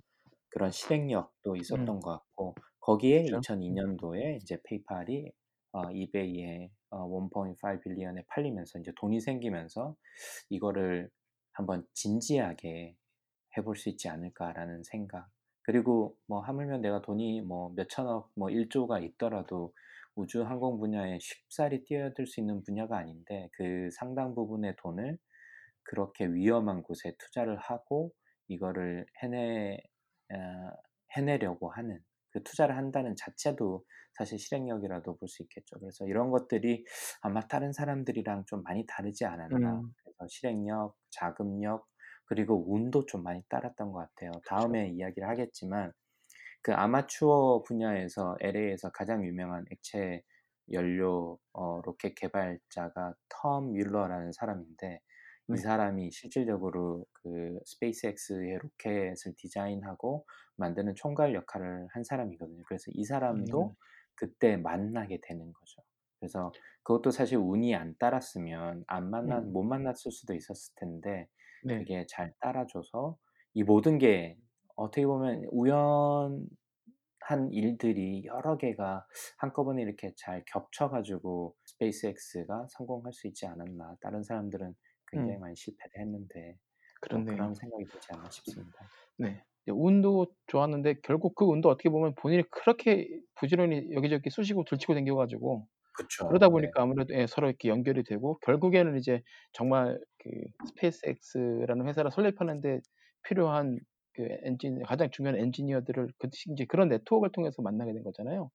그런 0.56 0.70
실행력도 0.70 1.54
있었던 1.56 1.86
음. 1.86 2.00
것 2.00 2.12
같고 2.12 2.54
거기에 2.80 3.24
그렇죠. 3.26 3.52
2002년도에 3.52 4.36
이제 4.36 4.58
페이팔이 4.64 5.30
어, 5.72 5.90
이베이에 5.90 6.70
어, 6.88 7.06
1.5 7.06 7.82
빌리언에 7.82 8.24
팔리면서 8.28 8.78
이제 8.78 8.90
돈이 8.96 9.20
생기면서 9.20 9.94
이거를 10.48 11.10
한번 11.52 11.86
진지하게 11.92 12.96
해볼 13.58 13.76
수 13.76 13.90
있지 13.90 14.08
않을까라는 14.08 14.82
생각. 14.84 15.28
그리고 15.60 16.16
뭐 16.26 16.40
하물며 16.40 16.78
내가 16.78 17.02
돈이 17.02 17.42
뭐 17.42 17.74
몇천억, 17.76 18.30
뭐 18.34 18.48
1조가 18.48 19.00
있더라도 19.00 19.74
우주 20.14 20.42
항공 20.42 20.78
분야에 20.78 21.18
쉽사리 21.20 21.84
뛰어들 21.84 22.26
수 22.26 22.40
있는 22.40 22.62
분야가 22.62 22.96
아닌데 22.96 23.50
그 23.52 23.90
상당 23.92 24.34
부분의 24.34 24.76
돈을 24.78 25.18
그렇게 25.82 26.24
위험한 26.24 26.82
곳에 26.82 27.14
투자를 27.18 27.58
하고 27.58 28.14
이거를 28.48 29.04
해내 29.22 29.76
어, 29.76 29.95
해내려고 31.16 31.70
하는 31.70 32.00
그 32.30 32.42
투자를 32.42 32.76
한다는 32.76 33.14
자체도 33.16 33.84
사실 34.14 34.38
실행력이라도 34.38 35.16
볼 35.18 35.28
수 35.28 35.42
있겠죠. 35.42 35.78
그래서 35.78 36.06
이런 36.06 36.30
것들이 36.30 36.84
아마 37.22 37.40
다른 37.48 37.72
사람들이랑 37.72 38.44
좀 38.46 38.62
많이 38.62 38.84
다르지 38.86 39.24
않았나. 39.24 39.80
음. 39.80 39.92
그래서 40.02 40.26
실행력, 40.28 40.96
자금력, 41.10 41.86
그리고 42.26 42.72
운도 42.72 43.06
좀 43.06 43.22
많이 43.22 43.42
따랐던 43.48 43.92
것 43.92 43.98
같아요. 44.00 44.32
다음에 44.46 44.88
이야기를 44.90 45.28
하겠지만 45.28 45.92
그 46.62 46.72
아마추어 46.74 47.62
분야에서 47.66 48.36
LA에서 48.40 48.90
가장 48.90 49.24
유명한 49.24 49.64
액체 49.70 50.22
연료 50.72 51.38
어, 51.52 51.80
로켓 51.82 52.14
개발자가 52.16 53.14
텀 53.28 53.72
뮬러라는 53.72 54.32
사람인데 54.32 55.00
이 55.48 55.52
네. 55.52 55.56
사람이 55.58 56.10
실질적으로 56.10 57.06
그 57.12 57.58
SpaceX의 57.64 58.58
로켓을 58.58 59.34
디자인하고 59.36 60.26
만드는 60.56 60.94
총괄 60.96 61.34
역할을 61.34 61.86
한 61.90 62.04
사람이거든요. 62.04 62.64
그래서 62.66 62.90
이 62.94 63.04
사람도 63.04 63.68
음. 63.70 63.74
그때 64.16 64.56
만나게 64.56 65.20
되는 65.22 65.52
거죠. 65.52 65.82
그래서 66.18 66.52
그것도 66.82 67.10
사실 67.10 67.38
운이 67.38 67.74
안 67.76 67.94
따랐으면 67.98 68.84
안 68.88 69.10
만나 69.10 69.38
음. 69.38 69.52
못 69.52 69.62
만났을 69.62 70.10
수도 70.10 70.34
있었을 70.34 70.74
텐데 70.76 71.28
네. 71.62 71.78
그게 71.78 72.06
잘 72.08 72.32
따라줘서 72.40 73.16
이 73.54 73.62
모든 73.62 73.98
게 73.98 74.36
어떻게 74.74 75.06
보면 75.06 75.44
우연한 75.50 76.48
일들이 77.52 78.24
여러 78.24 78.56
개가 78.56 79.06
한꺼번에 79.38 79.82
이렇게 79.82 80.12
잘 80.16 80.44
겹쳐가지고 80.46 81.54
SpaceX가 81.64 82.66
성공할 82.70 83.12
수 83.12 83.26
있지 83.28 83.46
않았나. 83.46 83.96
다른 84.00 84.22
사람들은 84.22 84.74
굉장히 85.08 85.38
음. 85.38 85.40
많이 85.40 85.56
실패를 85.56 86.00
했는데 86.00 86.58
뭐 87.10 87.24
그렇네요. 87.24 87.26
그런 87.26 87.54
생각이 87.54 87.86
들지 87.88 88.08
않나 88.12 88.30
싶습니다. 88.30 88.92
네. 89.18 89.42
운도 89.68 90.26
좋았는데 90.46 91.00
결국 91.02 91.34
그 91.34 91.44
운도 91.44 91.68
어떻게 91.68 91.88
보면 91.88 92.14
본인이 92.14 92.44
그렇게 92.50 93.08
부지런히 93.34 93.90
여기저기 93.92 94.30
쑤시고 94.30 94.64
들치고 94.64 94.94
댕겨가지고 94.94 95.66
그쵸. 95.92 96.24
그러다 96.28 96.48
네. 96.50 96.50
보니까 96.50 96.82
아무래도 96.82 97.14
예, 97.14 97.26
서로 97.28 97.48
이렇게 97.48 97.68
연결이 97.68 98.04
되고 98.04 98.38
결국에는 98.40 98.96
이제 98.98 99.22
정말 99.52 100.00
그 100.18 100.30
SpaceX라는 100.66 101.86
회사를 101.88 102.10
설립하는데 102.12 102.80
필요한 103.24 103.78
그 104.14 104.26
엔진 104.44 104.82
가장 104.84 105.10
중요한 105.10 105.38
엔지니어들을 105.40 106.08
그 106.18 106.28
이제 106.52 106.66
그런 106.66 106.88
네트워크를 106.88 107.32
통해서 107.32 107.62
만나게 107.62 107.92
된 107.94 108.04
거잖아요. 108.04 108.50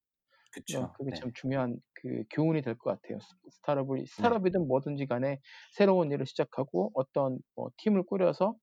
어, 0.75 0.87
그쵸. 0.87 0.93
그게 0.93 1.11
네. 1.11 1.17
참 1.19 1.31
중요한 1.33 1.77
그 1.93 2.23
교훈이 2.31 2.61
될 2.61 2.75
것 2.77 3.01
같아요. 3.01 3.19
스- 3.19 3.35
스타트업을 3.49 3.99
네. 3.99 4.05
스타트업이든 4.07 4.67
뭐든지 4.67 5.05
간에 5.07 5.39
새로운 5.73 6.11
일을 6.11 6.25
시작하고 6.25 6.91
어떤 6.95 7.39
뭐 7.55 7.69
팀을 7.77 8.03
꾸려서 8.03 8.55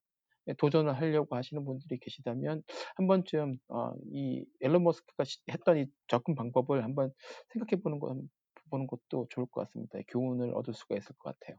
예, 0.49 0.55
도전을 0.55 0.95
하려고 0.97 1.37
하시는 1.37 1.65
분들이 1.65 1.99
계시다면 2.01 2.63
한 2.97 3.07
번쯤 3.07 3.59
어, 3.69 3.93
이 4.13 4.45
일론 4.61 4.83
머스크가 4.85 5.25
시- 5.25 5.41
했던 5.51 5.79
이 5.79 5.87
접근 6.09 6.35
방법을 6.35 6.85
한번 6.85 7.13
생각해 7.53 7.83
보는 7.83 7.99
거 8.01 8.17
보는 8.71 8.87
것도 8.87 9.27
좋을 9.31 9.47
것 9.47 9.63
같습니다. 9.67 9.99
교훈을 10.09 10.55
얻을 10.55 10.75
수가 10.75 10.97
있을 10.97 11.15
것 11.19 11.39
같아요. 11.39 11.59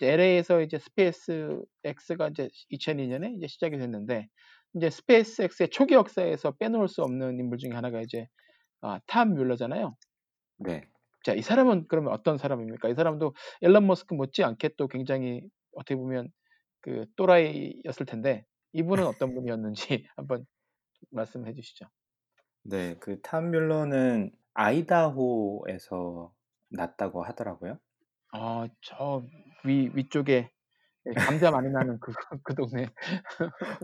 LA에서 0.00 0.60
이제 0.62 0.78
SpaceX가 0.78 2.28
이제 2.28 2.48
2002년에 2.70 3.34
이제 3.36 3.46
시작이 3.46 3.78
됐는데 3.78 4.28
이제 4.74 4.90
SpaceX의 4.90 5.70
초기 5.70 5.94
역사에서 5.94 6.52
빼놓을 6.52 6.88
수 6.88 7.02
없는 7.02 7.38
인물 7.38 7.58
중에 7.58 7.72
하나가 7.72 8.00
이제 8.00 8.28
아, 8.82 9.00
탐 9.06 9.34
뮬러잖아요. 9.34 9.96
네. 10.58 10.88
자, 11.24 11.34
이 11.34 11.42
사람은 11.42 11.86
그러면 11.88 12.12
어떤 12.12 12.36
사람입니까? 12.38 12.88
이 12.88 12.94
사람도 12.94 13.34
앨런 13.62 13.86
머스크 13.86 14.14
못지않게 14.14 14.70
또 14.76 14.88
굉장히 14.88 15.42
어떻게 15.74 15.94
보면 15.96 16.28
그 16.82 17.06
또라이였을 17.16 18.06
텐데 18.06 18.44
이분은 18.72 19.06
어떤 19.06 19.34
분이었는지 19.34 20.06
한번 20.16 20.46
말씀해 21.10 21.54
주시죠. 21.54 21.86
네, 22.64 22.96
그 22.98 23.20
탐 23.22 23.50
뮬러는 23.50 24.32
아이다호에서 24.54 26.34
났다고 26.70 27.22
하더라고요. 27.22 27.78
아, 28.32 28.68
저 28.80 29.24
위, 29.64 29.90
위쪽에 29.94 30.50
예, 31.06 31.12
감자 31.14 31.50
많이 31.50 31.68
나는 31.68 31.98
그, 32.00 32.12
그 32.44 32.54
동네. 32.54 32.86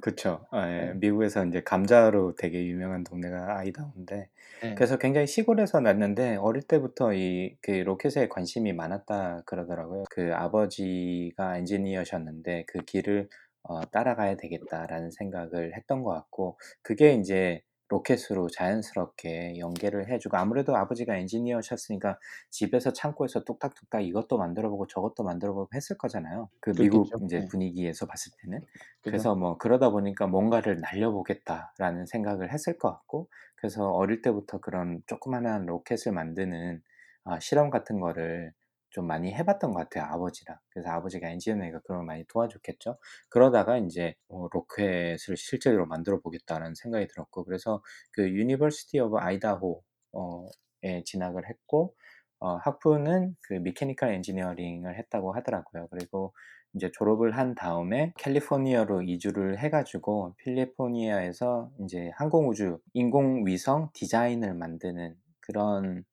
그쵸. 0.03 0.47
아, 0.51 0.71
예. 0.71 0.87
네. 0.87 0.95
미국에서 0.95 1.45
이제 1.47 1.63
감자로 1.63 2.35
되게 2.37 2.65
유명한 2.67 3.05
동네가 3.05 3.59
아이다호인데, 3.59 4.29
네. 4.63 4.75
그래서 4.75 4.99
굉장히 4.99 5.27
시골에서 5.27 5.81
났는데, 5.81 6.37
어릴 6.37 6.63
때부터 6.63 7.13
이, 7.15 7.57
그 7.61 7.71
로켓에 7.73 8.29
관심이 8.29 8.73
많았다 8.73 9.43
그러더라고요. 9.47 10.05
그 10.11 10.33
아버지가 10.35 11.59
엔지니어셨는데, 11.59 12.65
그 12.69 12.79
길을 12.85 13.29
어, 13.65 13.81
따라가야 13.91 14.37
되겠다라는 14.37 15.11
생각을 15.11 15.77
했던 15.77 16.03
것 16.03 16.13
같고, 16.13 16.59
그게 16.83 17.15
이제 17.15 17.63
로켓으로 17.89 18.49
자연스럽게 18.49 19.59
연계를 19.59 20.11
해주고 20.11 20.37
아무래도 20.37 20.77
아버지가 20.77 21.17
엔지니어셨으니까 21.17 22.19
집에서 22.51 22.93
창고에서 22.93 23.45
뚝딱뚝딱 23.45 24.05
이것도 24.05 24.39
만들어보고 24.39 24.87
저것도 24.87 25.25
만들어보고 25.25 25.69
했을 25.75 25.97
거잖아요. 25.99 26.51
그 26.61 26.75
미국 26.75 27.11
그렇겠죠. 27.11 27.25
이제 27.25 27.41
네. 27.41 27.47
분위기에서 27.47 28.07
봤을 28.07 28.33
때는 28.43 28.61
그죠? 29.03 29.29
그래서 29.29 29.35
뭐 29.35 29.57
그러다 29.59 29.91
보니까 29.91 30.27
뭔가를 30.27 30.81
날려보겠다라는 30.81 32.07
생각을 32.07 32.53
했을 32.53 32.79
것 32.79 32.91
같고 32.91 33.29
그래서 33.57 33.91
어릴 33.91 34.23
때부터 34.23 34.61
그런 34.61 35.03
조그마한 35.07 35.67
로켓을 35.67 36.13
만드는 36.13 36.83
아, 37.25 37.41
실험 37.41 37.71
같은 37.71 38.01
거를 38.01 38.53
좀 38.91 39.07
많이 39.07 39.33
해봤던 39.33 39.73
것 39.73 39.79
같아요 39.79 40.05
아버지랑 40.13 40.59
그래서 40.71 40.91
아버지가 40.91 41.29
엔지니어니까 41.29 41.81
그런 41.81 41.99
걸 41.99 42.07
많이 42.07 42.25
도와줬겠죠 42.29 42.99
그러다가 43.29 43.79
이제 43.79 44.15
어, 44.29 44.49
로켓을 44.51 45.37
실제로 45.37 45.87
만들어 45.87 46.21
보겠다는 46.21 46.75
생각이 46.75 47.07
들었고 47.09 47.45
그래서 47.45 47.83
그 48.13 48.29
University 48.29 48.99
of 49.01 49.19
Idaho에 49.19 51.03
진학을 51.05 51.49
했고 51.49 51.95
어, 52.41 52.57
학부는 52.57 53.37
그 53.43 53.55
mechanical 53.55 54.11
engineering을 54.15 54.97
했다고 54.97 55.33
하더라고요. 55.33 55.89
그리고 55.91 56.33
이제 56.75 56.91
졸업을 56.93 57.37
한 57.37 57.55
다음에 57.55 58.13
캘리포니아로 58.19 59.03
이주를 59.03 59.59
해가지고 59.59 60.35
캘리포니아에서 60.39 61.71
이제 61.81 62.11
항공우주 62.15 62.79
인공위성 62.93 63.91
디자인을 63.95 64.55
만드는 64.55 65.17
그런 65.41 66.05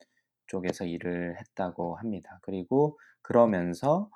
쪽에서 0.48 0.86
일을 0.86 1.38
했다고 1.40 1.96
합니다. 1.98 2.40
그리고 2.42 2.98
그러면서 3.22 4.10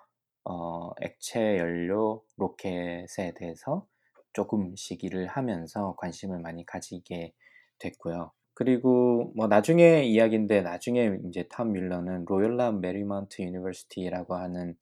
어, 0.43 0.91
액체 1.01 1.57
연료 1.57 2.23
로켓에 2.37 3.33
대해서 3.35 3.85
조금씩 4.33 5.03
일을 5.03 5.27
하면서 5.27 5.95
관심을 5.97 6.39
많이 6.39 6.65
가지게 6.65 7.33
됐고요. 7.79 8.31
그리고 8.53 9.31
뭐 9.35 9.47
나중에 9.47 10.03
이야기인데 10.03 10.61
나중에 10.61 11.17
이제 11.27 11.47
탐 11.49 11.71
뮬러는 11.71 12.25
Loyola 12.25 12.73
Marymount 12.73 13.41
University라고 13.41 14.35
하는 14.35 14.75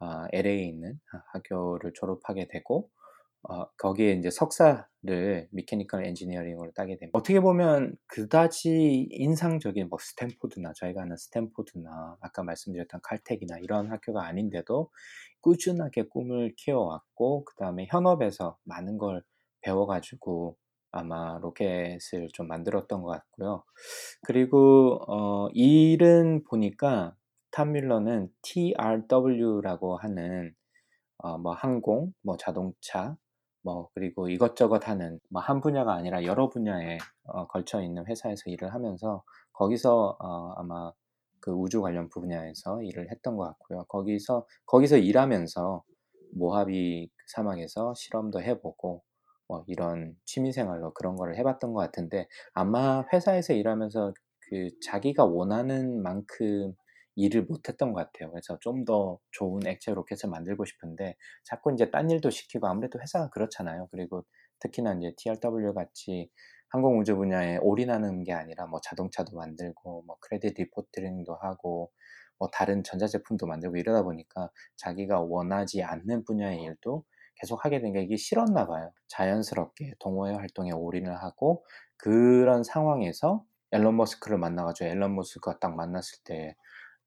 어, 0.00 0.24
LA에 0.32 0.64
있는 0.66 1.00
학교를 1.32 1.92
졸업하게 1.94 2.48
되고 2.48 2.90
어, 3.42 3.66
거기에 3.76 4.12
이제 4.12 4.30
석사 4.30 4.86
를 5.06 5.48
미케니컬 5.50 6.06
엔지니어링으로 6.06 6.72
따게 6.72 6.96
됩니다. 6.96 7.18
어떻게 7.18 7.38
보면 7.38 7.94
그다지 8.06 9.08
인상적인 9.10 9.90
뭐 9.90 9.98
스탠포드나 10.00 10.72
저희가 10.72 11.02
아는 11.02 11.14
스탠포드나 11.18 12.16
아까 12.22 12.42
말씀드렸던 12.42 13.02
칼텍이나 13.02 13.58
이런 13.60 13.90
학교가 13.90 14.24
아닌데도 14.24 14.90
꾸준하게 15.42 16.04
꿈을 16.04 16.54
키워왔고 16.56 17.44
그 17.44 17.54
다음에 17.56 17.86
현업에서 17.90 18.56
많은 18.64 18.96
걸 18.96 19.22
배워가지고 19.60 20.56
아마 20.90 21.38
로켓을 21.38 22.28
좀 22.32 22.48
만들었던 22.48 23.02
것 23.02 23.10
같고요. 23.10 23.62
그리고 24.26 25.00
어, 25.06 25.48
일은 25.52 26.44
보니까 26.44 27.14
탐 27.50 27.72
뮬러는 27.72 28.30
TRW라고 28.40 29.98
하는 29.98 30.54
어, 31.18 31.36
뭐 31.36 31.52
항공, 31.52 32.14
뭐 32.22 32.36
자동차, 32.38 33.16
뭐 33.64 33.88
그리고 33.94 34.28
이것저것 34.28 34.88
하는 34.88 35.20
뭐 35.30 35.42
한 35.42 35.60
분야가 35.60 35.94
아니라 35.94 36.24
여러 36.24 36.48
분야에 36.48 36.98
어, 37.24 37.46
걸쳐 37.48 37.82
있는 37.82 38.06
회사에서 38.06 38.42
일을 38.50 38.74
하면서 38.74 39.22
거기서 39.52 40.16
어, 40.20 40.52
아마 40.56 40.92
그 41.40 41.50
우주 41.52 41.82
관련 41.82 42.08
분야에서 42.08 42.82
일을 42.82 43.10
했던 43.10 43.36
것 43.36 43.44
같고요. 43.44 43.84
거기서 43.88 44.46
거기서 44.66 44.98
일하면서 44.98 45.84
모하비 46.34 47.10
사막에서 47.28 47.94
실험도 47.94 48.40
해보고 48.42 49.02
뭐 49.48 49.64
이런 49.68 50.16
취미생활로 50.24 50.94
그런 50.94 51.16
거를 51.16 51.36
해봤던 51.38 51.72
것 51.74 51.80
같은데 51.80 52.28
아마 52.54 53.04
회사에서 53.12 53.52
일하면서 53.54 54.14
그 54.50 54.68
자기가 54.84 55.24
원하는 55.26 56.02
만큼 56.02 56.74
일을 57.16 57.44
못했던 57.44 57.92
것 57.92 58.00
같아요. 58.12 58.30
그래서 58.32 58.58
좀 58.60 58.84
더 58.84 59.18
좋은 59.30 59.66
액체 59.66 59.92
로켓을 59.94 60.28
만들고 60.30 60.64
싶은데 60.66 61.16
자꾸 61.44 61.72
이제 61.72 61.90
딴 61.90 62.10
일도 62.10 62.30
시키고 62.30 62.66
아무래도 62.68 63.00
회사가 63.00 63.30
그렇잖아요. 63.30 63.88
그리고 63.92 64.24
특히나 64.60 64.94
이제 64.94 65.14
TRW 65.16 65.74
같이 65.74 66.30
항공우주 66.70 67.16
분야에 67.16 67.58
올인하는 67.58 68.24
게 68.24 68.32
아니라 68.32 68.66
뭐 68.66 68.80
자동차도 68.82 69.36
만들고 69.36 70.02
뭐 70.06 70.16
크레딧 70.20 70.54
리포트링도 70.58 71.34
하고 71.36 71.90
뭐 72.38 72.48
다른 72.52 72.82
전자제품도 72.82 73.46
만들고 73.46 73.76
이러다 73.76 74.02
보니까 74.02 74.50
자기가 74.76 75.20
원하지 75.20 75.82
않는 75.82 76.24
분야의 76.24 76.62
일도 76.62 77.04
계속 77.36 77.64
하게 77.64 77.80
된 77.80 77.92
게 77.92 78.02
이게 78.02 78.16
싫었나 78.16 78.66
봐요. 78.66 78.92
자연스럽게 79.08 79.94
동호회 80.00 80.34
활동에 80.34 80.72
올인을 80.72 81.16
하고 81.22 81.64
그런 81.96 82.62
상황에서 82.64 83.44
일론 83.72 83.96
머스크를 83.96 84.38
만나가지고 84.38 84.88
일론 84.90 85.14
머스크가 85.16 85.58
딱 85.60 85.74
만났을 85.76 86.18
때 86.24 86.56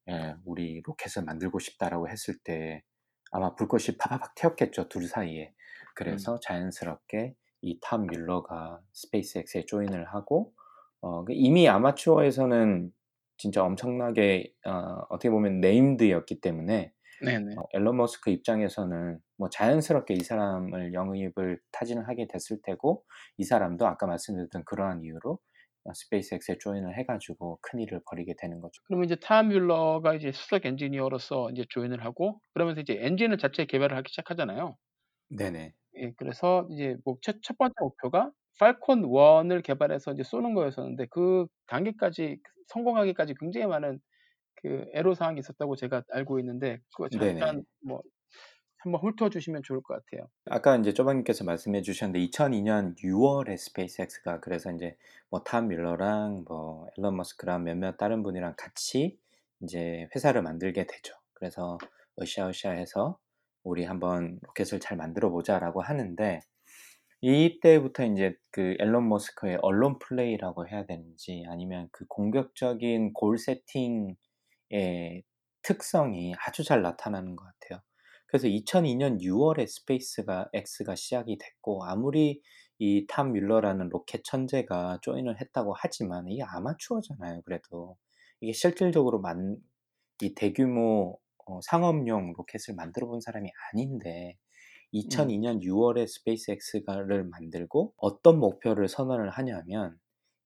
예, 0.08 0.34
우리 0.44 0.80
로켓을 0.84 1.24
만들고 1.24 1.58
싶다라고 1.58 2.08
했을 2.08 2.38
때 2.42 2.82
아마 3.30 3.54
불꽃이 3.54 3.96
파바박 3.98 4.34
튀었겠죠 4.34 4.88
둘 4.88 5.06
사이에 5.06 5.52
그래서 5.94 6.34
음. 6.34 6.38
자연스럽게 6.40 7.34
이 7.60 7.71
탐 7.71 8.06
뮬러가 8.06 8.80
SpaceX에 8.92 9.66
join을 9.66 10.06
하고 10.06 10.52
어, 11.00 11.24
그 11.24 11.32
이미 11.32 11.68
아마추어에서는 11.68 12.92
진짜 13.36 13.64
엄청나게 13.64 14.52
어, 14.66 15.06
어떻게 15.10 15.30
보면 15.30 15.60
named였기 15.60 16.40
때문에 16.40 16.92
네네. 17.24 17.54
어, 17.56 17.64
일론 17.72 17.96
머스크 17.96 18.30
입장에서는 18.30 19.20
뭐 19.36 19.48
자연스럽게 19.48 20.14
이 20.14 20.20
사람을 20.20 20.92
영입을 20.94 21.60
타진을 21.72 22.08
하게 22.08 22.26
됐을 22.28 22.58
테고 22.62 23.04
이 23.36 23.44
사람도 23.44 23.86
아까 23.86 24.06
말씀드렸던 24.06 24.64
그러한 24.64 25.02
이유로 25.02 25.32
어, 25.32 25.38
SpaceX에 25.94 26.58
join을 26.58 26.96
해가지고 26.98 27.58
큰 27.62 27.80
일을 27.80 28.00
벌이게 28.08 28.34
되는 28.38 28.60
거죠. 28.60 28.82
그러면 28.86 29.04
이제 29.06 29.16
탐 29.16 29.48
뮬러가 29.48 30.14
이제 30.14 30.32
수석 30.32 30.66
엔지니어로서 30.66 31.50
이제 31.50 31.64
join을 31.68 32.04
하고 32.04 32.40
그러면서 32.54 32.80
이제 32.80 32.98
엔진을 33.00 33.38
자체 33.38 33.64
개발을 33.64 33.96
하기 33.96 34.10
시작하잖아요. 34.10 34.76
네네. 35.30 35.74
예, 35.96 36.12
그래서 36.16 36.66
이제 36.70 36.96
뭐 37.04 37.16
첫, 37.22 37.36
첫 37.42 37.56
번째 37.58 37.74
목표가 37.80 38.30
Falcon 38.58 39.02
1을 39.04 39.62
개발해서 39.62 40.12
이제 40.12 40.22
쏘는 40.22 40.54
거였었는데 40.54 41.06
그 41.10 41.46
단계까지 41.66 42.38
성공하기까지 42.68 43.34
굉장히 43.40 43.66
많은 43.66 44.00
그 44.56 44.86
애로 44.94 45.14
사항이 45.14 45.40
있었다고 45.40 45.76
제가 45.76 46.04
알고 46.12 46.40
있는데 46.40 46.80
그거 46.96 47.08
네네. 47.10 47.40
잠깐 47.40 47.64
뭐 47.82 48.02
한번 48.78 49.00
훑어 49.02 49.28
주시면 49.28 49.62
좋을 49.64 49.82
것 49.82 49.94
같아요. 49.94 50.28
아까 50.46 50.76
이제 50.76 50.94
쪼박님께서 50.94 51.44
말씀해 51.44 51.82
주셨는데 51.82 52.24
2002년 52.26 52.96
6월에 52.96 53.56
스페이스X가 53.56 54.40
그래서 54.40 54.72
이제 54.72 54.96
뭐 55.30 55.52
탐 55.52 55.68
뮬러랑 55.68 56.44
뭐 56.46 56.86
앨런 56.96 57.16
머스크랑 57.16 57.64
몇몇 57.64 57.96
다른 57.96 58.22
분이랑 58.22 58.54
같이 58.56 59.18
이제 59.62 60.08
회사를 60.14 60.42
만들게 60.42 60.86
되죠. 60.86 61.14
그래서 61.34 61.78
으쌰으쌰해서 62.20 63.18
우리 63.64 63.84
한번 63.84 64.38
로켓을 64.42 64.80
잘 64.80 64.96
만들어 64.96 65.30
보자라고 65.30 65.82
하는데 65.82 66.40
이때부터 67.20 68.04
이제 68.04 68.36
그 68.50 68.76
앨런 68.78 69.08
머스크의 69.08 69.58
언론 69.60 69.98
플레이라고 69.98 70.68
해야 70.68 70.86
되는지 70.86 71.44
아니면 71.48 71.88
그 71.90 72.06
공격적인 72.06 73.12
goal 73.12 73.38
setting의 73.38 74.14
특성이 75.62 76.34
아주 76.38 76.62
잘 76.62 76.82
나타나는 76.82 77.34
것 77.34 77.44
같아요. 77.44 77.82
그래서 78.28 78.46
2002년 78.48 79.20
6월에 79.22 79.66
스페이스가 79.66 80.50
X가 80.54 80.94
시작이 80.94 81.38
됐고 81.38 81.84
아무리 81.84 82.40
이 82.78 83.06
탐 83.08 83.32
뮬러라는 83.32 83.88
로켓 83.88 84.22
천재가 84.24 85.00
join을 85.02 85.40
했다고 85.40 85.74
하지만 85.76 86.28
이게 86.28 86.42
아마추어잖아요. 86.44 87.42
그래도 87.44 87.96
이게 88.40 88.52
실질적으로 88.52 89.20
만, 89.20 89.56
이 90.22 90.34
대규모 90.34 91.18
어, 91.46 91.60
상업용 91.62 92.34
로켓을 92.36 92.74
만들어 92.76 93.06
본 93.08 93.20
사람이 93.20 93.50
아닌데 93.72 94.36
음. 94.94 94.98
2002년 95.00 95.62
6월에 95.62 96.06
스페이스X를 96.06 97.24
만들고 97.24 97.94
어떤 97.96 98.38
목표를 98.38 98.88
선언을 98.88 99.30
하냐면 99.30 99.98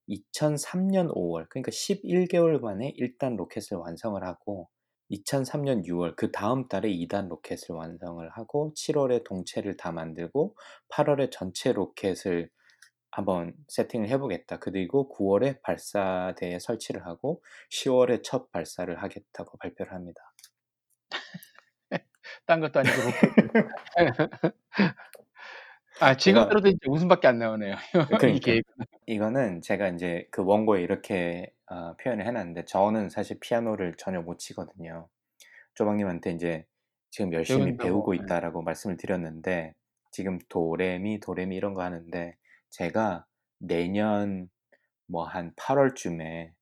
2003년 0.08 1.14
5월 1.14 1.48
그러니까 1.48 1.70
11개월 1.70 2.60
만에 2.60 2.92
1단 2.98 3.36
로켓을 3.36 3.76
완성을 3.78 4.22
하고 4.24 4.68
2003년 5.12 5.84
6월 5.86 6.16
그 6.16 6.32
다음 6.32 6.68
달에 6.68 6.88
2단 6.88 7.28
로켓을 7.28 7.74
완성을 7.74 8.26
하고 8.30 8.72
7월에 8.74 9.24
동체를 9.24 9.76
다 9.76 9.92
만들고 9.92 10.56
8월에 10.88 11.30
전체 11.30 11.72
로켓을 11.72 12.48
한번 13.10 13.52
세팅을 13.68 14.08
해보겠다. 14.08 14.58
그리고 14.58 15.14
9월에 15.14 15.60
발사대에 15.62 16.58
설치를 16.58 17.06
하고 17.06 17.42
10월에 17.70 18.22
첫 18.24 18.50
발사를 18.50 19.02
하겠다고 19.02 19.58
발표를 19.58 19.92
합니다. 19.92 20.32
딴 22.46 22.60
것도 22.60 22.80
아니고. 22.80 22.96
아 26.00 26.16
지금 26.16 26.48
들어도 26.48 26.68
이제 26.68 26.78
웃음밖에 26.86 27.28
안 27.28 27.38
나오네요. 27.38 27.74
이 27.94 28.16
그러니까 28.18 28.46
계획. 28.46 28.64
이거는 29.06 29.60
제가 29.60 29.88
이제 29.88 30.26
그 30.30 30.42
원고에 30.42 30.80
이렇게 30.80 31.52
어, 31.72 31.96
표현을 31.96 32.26
해놨는데 32.26 32.66
저는 32.66 33.08
사실 33.08 33.38
피아노를 33.40 33.94
전혀 33.96 34.20
못 34.20 34.38
치거든요. 34.38 35.08
조방님한테 35.74 36.32
이제 36.32 36.66
지금 37.10 37.32
열심히. 37.32 37.76
배우고 37.78 38.14
예. 38.16 38.20
있다라고 38.22 38.62
말씀을 38.62 38.96
드렸는데 38.98 39.74
지금 40.10 40.38
도레미 40.50 41.20
도레미 41.20 41.56
이런 41.56 41.72
거 41.72 41.82
하는데 41.82 42.36
제가 42.70 43.24
내년 43.58 44.50
뭐 45.06 45.24
한 45.24 45.54
8월쯤에 45.56 46.52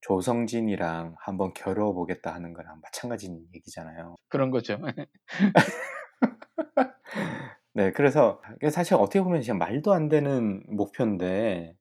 조성진이랑 0.00 1.16
한번 1.18 1.52
겨뤄 1.54 1.94
보겠다 1.94 2.34
하는 2.34 2.52
거랑 2.52 2.80
마찬가지 2.82 3.28
얘기잖아요. 3.54 4.16
그런 4.28 4.50
거죠. 4.50 4.78
네, 7.74 7.90
그래서 7.92 8.40
사실 8.70 8.94
어떻게 8.94 9.20
보면 9.20 9.40
진짜 9.40 9.54
말도 9.54 9.92
안 9.92 10.08
되는 10.08 10.62
목표인데, 10.68 11.74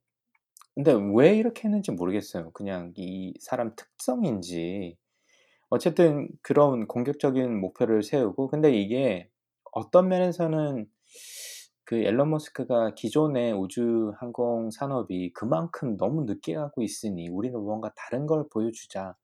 근데 0.76 0.94
왜 1.16 1.38
이렇게 1.38 1.68
했는지 1.68 1.92
모르겠어요. 1.92 2.52
그냥 2.52 2.94
이 2.98 3.34
사람 3.40 3.76
특성인지. 3.76 4.98
어쨌든 5.70 6.30
그런 6.42 6.88
공격적인 6.88 7.60
목표를 7.60 8.04
세우고, 8.04 8.50
근데 8.50 8.72
이게 8.74 9.30
어떤 9.74 10.08
면에서는 10.10 10.88
그 11.86 11.98
앨런 12.04 12.30
머스크가 12.32 12.96
기존의 12.96 13.54
우주 13.54 14.14
항공 14.20 14.72
산업이 14.72 15.34
그만큼 15.34 15.98
너무 15.98 16.24
늦게 16.26 16.56
가고 16.56 16.82
있으니 16.82 17.30
우리는 17.30 17.60
뭔가 17.60 17.92
다른 17.96 18.26
걸 18.28 18.46
보여주자. 18.52 19.16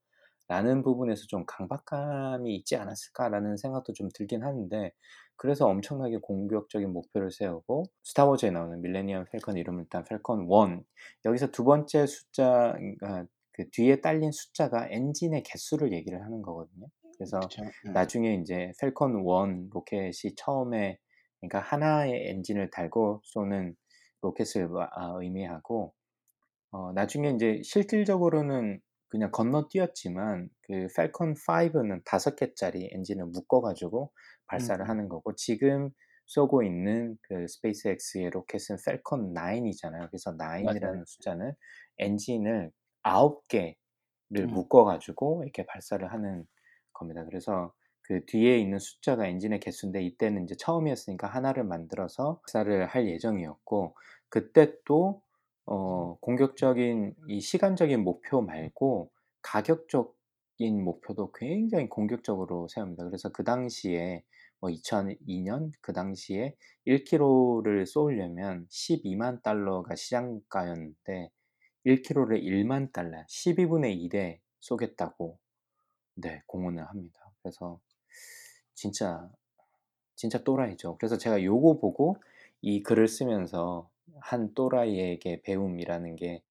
라는 0.50 0.82
부분에서 0.82 1.26
좀 1.28 1.44
강박감이 1.46 2.52
있지 2.56 2.74
않았을까라는 2.74 3.56
생각도 3.56 3.92
좀 3.92 4.08
들긴 4.12 4.42
하는데 4.42 4.90
그래서 5.36 5.68
엄청나게 5.68 6.16
공격적인 6.16 6.92
목표를 6.92 7.30
세우고 7.30 7.84
스타워즈에 8.02 8.50
나오는 8.50 8.82
밀레니엄 8.82 9.26
펠컨 9.30 9.56
이름을 9.56 9.86
딴 9.88 10.02
펠컨 10.02 10.48
1 10.50 10.82
여기서 11.24 11.52
두 11.52 11.62
번째 11.62 12.04
숫자 12.08 12.72
그러니까 12.76 13.26
그 13.52 13.70
뒤에 13.70 14.00
딸린 14.00 14.32
숫자가 14.32 14.88
엔진의 14.90 15.44
개수를 15.44 15.92
얘기를 15.92 16.20
하는 16.24 16.42
거거든요. 16.42 16.88
그래서 17.16 17.38
그쵸. 17.38 17.62
예. 17.86 17.90
나중에 17.92 18.34
이제 18.34 18.72
팰컨 18.80 19.20
1 19.20 19.68
로켓이 19.70 20.34
처음에 20.36 20.98
그러니까 21.38 21.60
하나의 21.60 22.28
엔진을 22.28 22.70
달고 22.70 23.20
쏘는 23.22 23.76
로켓을 24.22 24.68
아, 24.76 25.14
의미하고 25.20 25.94
어, 26.72 26.92
나중에 26.92 27.30
이제 27.30 27.60
실질적으로는 27.62 28.80
그냥 29.10 29.30
건너뛰었지만 29.32 30.48
그 30.62 30.86
팰컨 30.96 31.34
5는 31.34 32.02
다섯 32.04 32.36
개짜리 32.36 32.88
엔진을 32.92 33.26
묶어가지고 33.26 34.12
발사를 34.46 34.84
음. 34.84 34.88
하는 34.88 35.08
거고 35.08 35.34
지금 35.34 35.90
쏘고 36.26 36.62
있는 36.62 37.18
그 37.22 37.46
스페이스X의 37.48 38.30
로켓은 38.30 38.76
팰컨 38.86 39.34
9이잖아요. 39.34 40.08
그래서 40.08 40.36
9이라는 40.36 40.80
맞아요. 40.80 41.04
숫자는 41.04 41.54
엔진을 41.98 42.70
아홉 43.02 43.48
개를 43.48 43.74
음. 44.38 44.46
묶어가지고 44.52 45.42
이렇게 45.42 45.66
발사를 45.66 46.10
하는 46.10 46.46
겁니다. 46.92 47.24
그래서 47.24 47.72
그 48.02 48.24
뒤에 48.26 48.58
있는 48.58 48.78
숫자가 48.78 49.26
엔진의 49.26 49.58
개수인데 49.60 50.02
이때는 50.02 50.44
이제 50.44 50.54
처음이었으니까 50.56 51.26
하나를 51.26 51.64
만들어서 51.64 52.40
발사를 52.46 52.86
할 52.86 53.08
예정이었고 53.08 53.96
그때 54.28 54.72
또 54.84 55.22
어, 55.66 56.16
공격적인 56.20 57.14
이 57.28 57.40
시간적인 57.40 58.02
목표 58.02 58.42
말고 58.42 59.10
가격적인 59.42 60.84
목표도 60.84 61.32
굉장히 61.32 61.88
공격적으로 61.88 62.68
세웁니다. 62.68 63.04
그래서 63.04 63.30
그 63.30 63.44
당시에 63.44 64.24
뭐 64.60 64.70
2002 64.70 65.42
년 65.42 65.72
그 65.80 65.92
당시에 65.92 66.54
1kg를 66.86 67.86
쏘려면 67.86 68.66
12만 68.68 69.42
달러가 69.42 69.94
시장가였는데 69.94 71.30
1kg를 71.86 72.42
1만 72.42 72.92
달러, 72.92 73.24
12분의 73.26 73.98
1 74.00 74.16
에 74.16 74.40
쏘겠다고 74.60 75.38
네, 76.16 76.42
공언을 76.46 76.84
합니다. 76.86 77.18
그래서 77.42 77.80
진짜 78.74 79.30
진짜 80.16 80.42
또라이죠. 80.44 80.98
그래서 80.98 81.16
제가 81.16 81.42
요거 81.42 81.78
보고 81.80 82.16
이 82.60 82.82
글을 82.82 83.08
쓰면서 83.08 83.88
한 84.22 84.54
또라이에게 84.54 85.42
배움이라는 85.42 86.16
게 86.16 86.42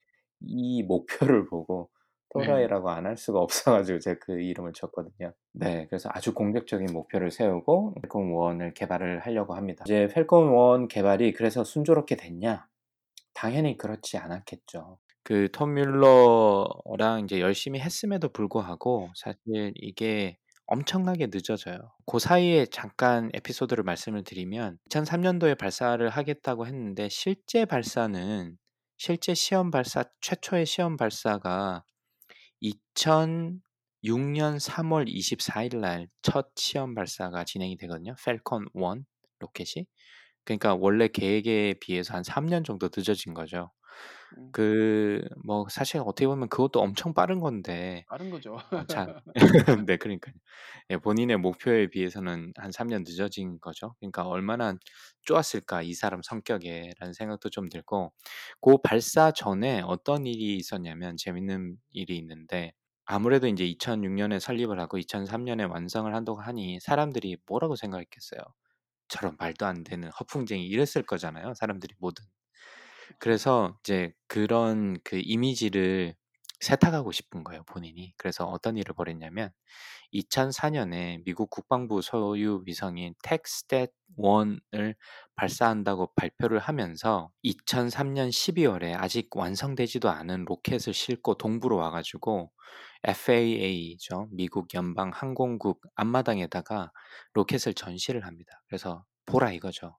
이 0.41 0.83
목표를 0.83 1.45
보고 1.47 1.89
네. 2.33 2.45
또라이라고 2.45 2.89
안 2.89 3.05
할 3.05 3.17
수가 3.17 3.39
없어 3.39 3.71
가지고 3.73 3.99
제가 3.99 4.19
그 4.21 4.39
이름을 4.41 4.73
줬거든요. 4.73 5.33
네, 5.53 5.87
그래서 5.89 6.09
아주 6.13 6.33
공격적인 6.33 6.87
목표를 6.93 7.31
세우고 7.31 7.95
펠콘 8.01 8.31
1을 8.33 8.73
개발을 8.73 9.19
하려고 9.25 9.55
합니다. 9.55 9.83
이제 9.85 10.07
펠콘 10.07 10.81
1 10.81 10.87
개발이 10.87 11.33
그래서 11.33 11.63
순조롭게 11.63 12.15
됐냐? 12.17 12.67
당연히 13.33 13.77
그렇지 13.77 14.17
않았겠죠. 14.17 14.99
그 15.23 15.47
톰 15.51 15.73
뮬러랑 15.75 17.23
이제 17.25 17.39
열심히 17.39 17.79
했음에도 17.79 18.29
불구하고 18.29 19.11
사실 19.15 19.73
이게 19.75 20.37
엄청나게 20.69 21.27
늦어져요. 21.31 21.79
그 22.05 22.19
사이에 22.19 22.65
잠깐 22.67 23.29
에피소드를 23.33 23.83
말씀을 23.83 24.23
드리면 24.23 24.77
2003년도에 24.89 25.57
발사를 25.57 26.07
하겠다고 26.09 26.67
했는데 26.67 27.09
실제 27.09 27.65
발사는 27.65 28.57
실제 28.97 29.33
시험 29.33 29.71
발사 29.71 30.03
최초의 30.21 30.65
시험 30.65 30.95
발사가 30.97 31.83
2006년 32.61 34.59
3월 34.59 35.07
24일 35.07 35.79
날 35.79 36.07
첫 36.21 36.51
시험 36.55 36.93
발사가 36.95 37.43
진행이 37.43 37.77
되거든요. 37.77 38.15
펠컨 38.23 38.67
1 38.73 39.05
로켓이. 39.39 39.87
그러니까 40.45 40.75
원래 40.75 41.07
계획에 41.09 41.75
비해서 41.81 42.15
한 42.15 42.23
3년 42.23 42.63
정도 42.65 42.89
늦어진 42.95 43.33
거죠. 43.33 43.71
음. 44.37 44.53
그 44.53 45.21
뭐 45.45 45.67
사실 45.69 45.99
어떻게 46.01 46.27
보면 46.27 46.49
그것도 46.49 46.81
엄청 46.81 47.13
빠른 47.13 47.39
건데 47.39 48.05
빠른 48.07 48.29
거죠. 48.29 48.55
어 48.75 48.85
자 48.87 49.09
네 49.87 49.97
그러니까요. 49.97 50.35
예 50.91 50.97
본인의 50.97 51.37
목표에 51.37 51.87
비해서는 51.89 52.53
한 52.57 52.71
3 52.71 52.87
년 52.89 53.03
늦어진 53.05 53.59
거죠. 53.61 53.95
그러니까 53.99 54.27
'얼마나 54.27 54.75
좋았을까 55.23 55.83
이 55.83 55.93
사람 55.93 56.21
성격에.'라는 56.23 57.13
생각도 57.13 57.49
좀 57.49 57.69
들고 57.69 58.13
고 58.61 58.81
발사 58.81 59.31
전에 59.31 59.81
어떤 59.81 60.25
일이 60.27 60.55
있었냐면 60.57 61.17
재밌는 61.17 61.77
일이 61.91 62.17
있는데 62.17 62.73
아무래도 63.05 63.47
인제 63.47 63.65
2006 63.65 64.11
년에 64.13 64.39
설립을 64.39 64.79
하고 64.79 64.97
2003 64.97 65.43
년에 65.45 65.63
완성을 65.65 66.13
한다고 66.15 66.39
하니 66.41 66.79
사람들이 66.81 67.37
뭐라고 67.47 67.75
생각했겠어요. 67.75 68.41
'저런 69.09 69.35
말도 69.39 69.65
안 69.65 69.83
되는 69.83 70.09
허풍쟁이.' 70.19 70.65
이랬을 70.67 71.03
거잖아요 71.05 71.53
사람들이 71.55 71.95
모두. 71.99 72.23
그래서 73.19 73.77
이제 73.83 74.13
그런 74.27 74.97
그 75.03 75.19
이미지를 75.23 76.15
세탁하고 76.61 77.11
싶은 77.13 77.43
거예요 77.45 77.63
본인이. 77.65 78.13
그래서 78.17 78.45
어떤 78.45 78.77
일을 78.77 78.93
벌였냐면 78.95 79.51
2004년에 80.13 81.23
미국 81.25 81.49
국방부 81.51 82.01
소유 82.01 82.63
위성인 82.65 83.13
텍스탯 83.23 83.91
1을 84.17 84.95
발사한다고 85.35 86.13
발표를 86.15 86.59
하면서 86.59 87.31
2003년 87.43 88.29
12월에 88.31 88.95
아직 88.97 89.29
완성되지도 89.35 90.09
않은 90.09 90.45
로켓을 90.45 90.93
싣고 90.93 91.35
동부로 91.35 91.77
와 91.77 91.91
가지고 91.91 92.51
FAA죠. 93.05 94.29
미국 94.31 94.73
연방 94.73 95.11
항공국 95.13 95.81
앞마당에다가 95.95 96.91
로켓을 97.33 97.73
전시를 97.75 98.25
합니다. 98.27 98.61
그래서 98.67 99.05
"보라." 99.27 99.51
이거죠. 99.53 99.97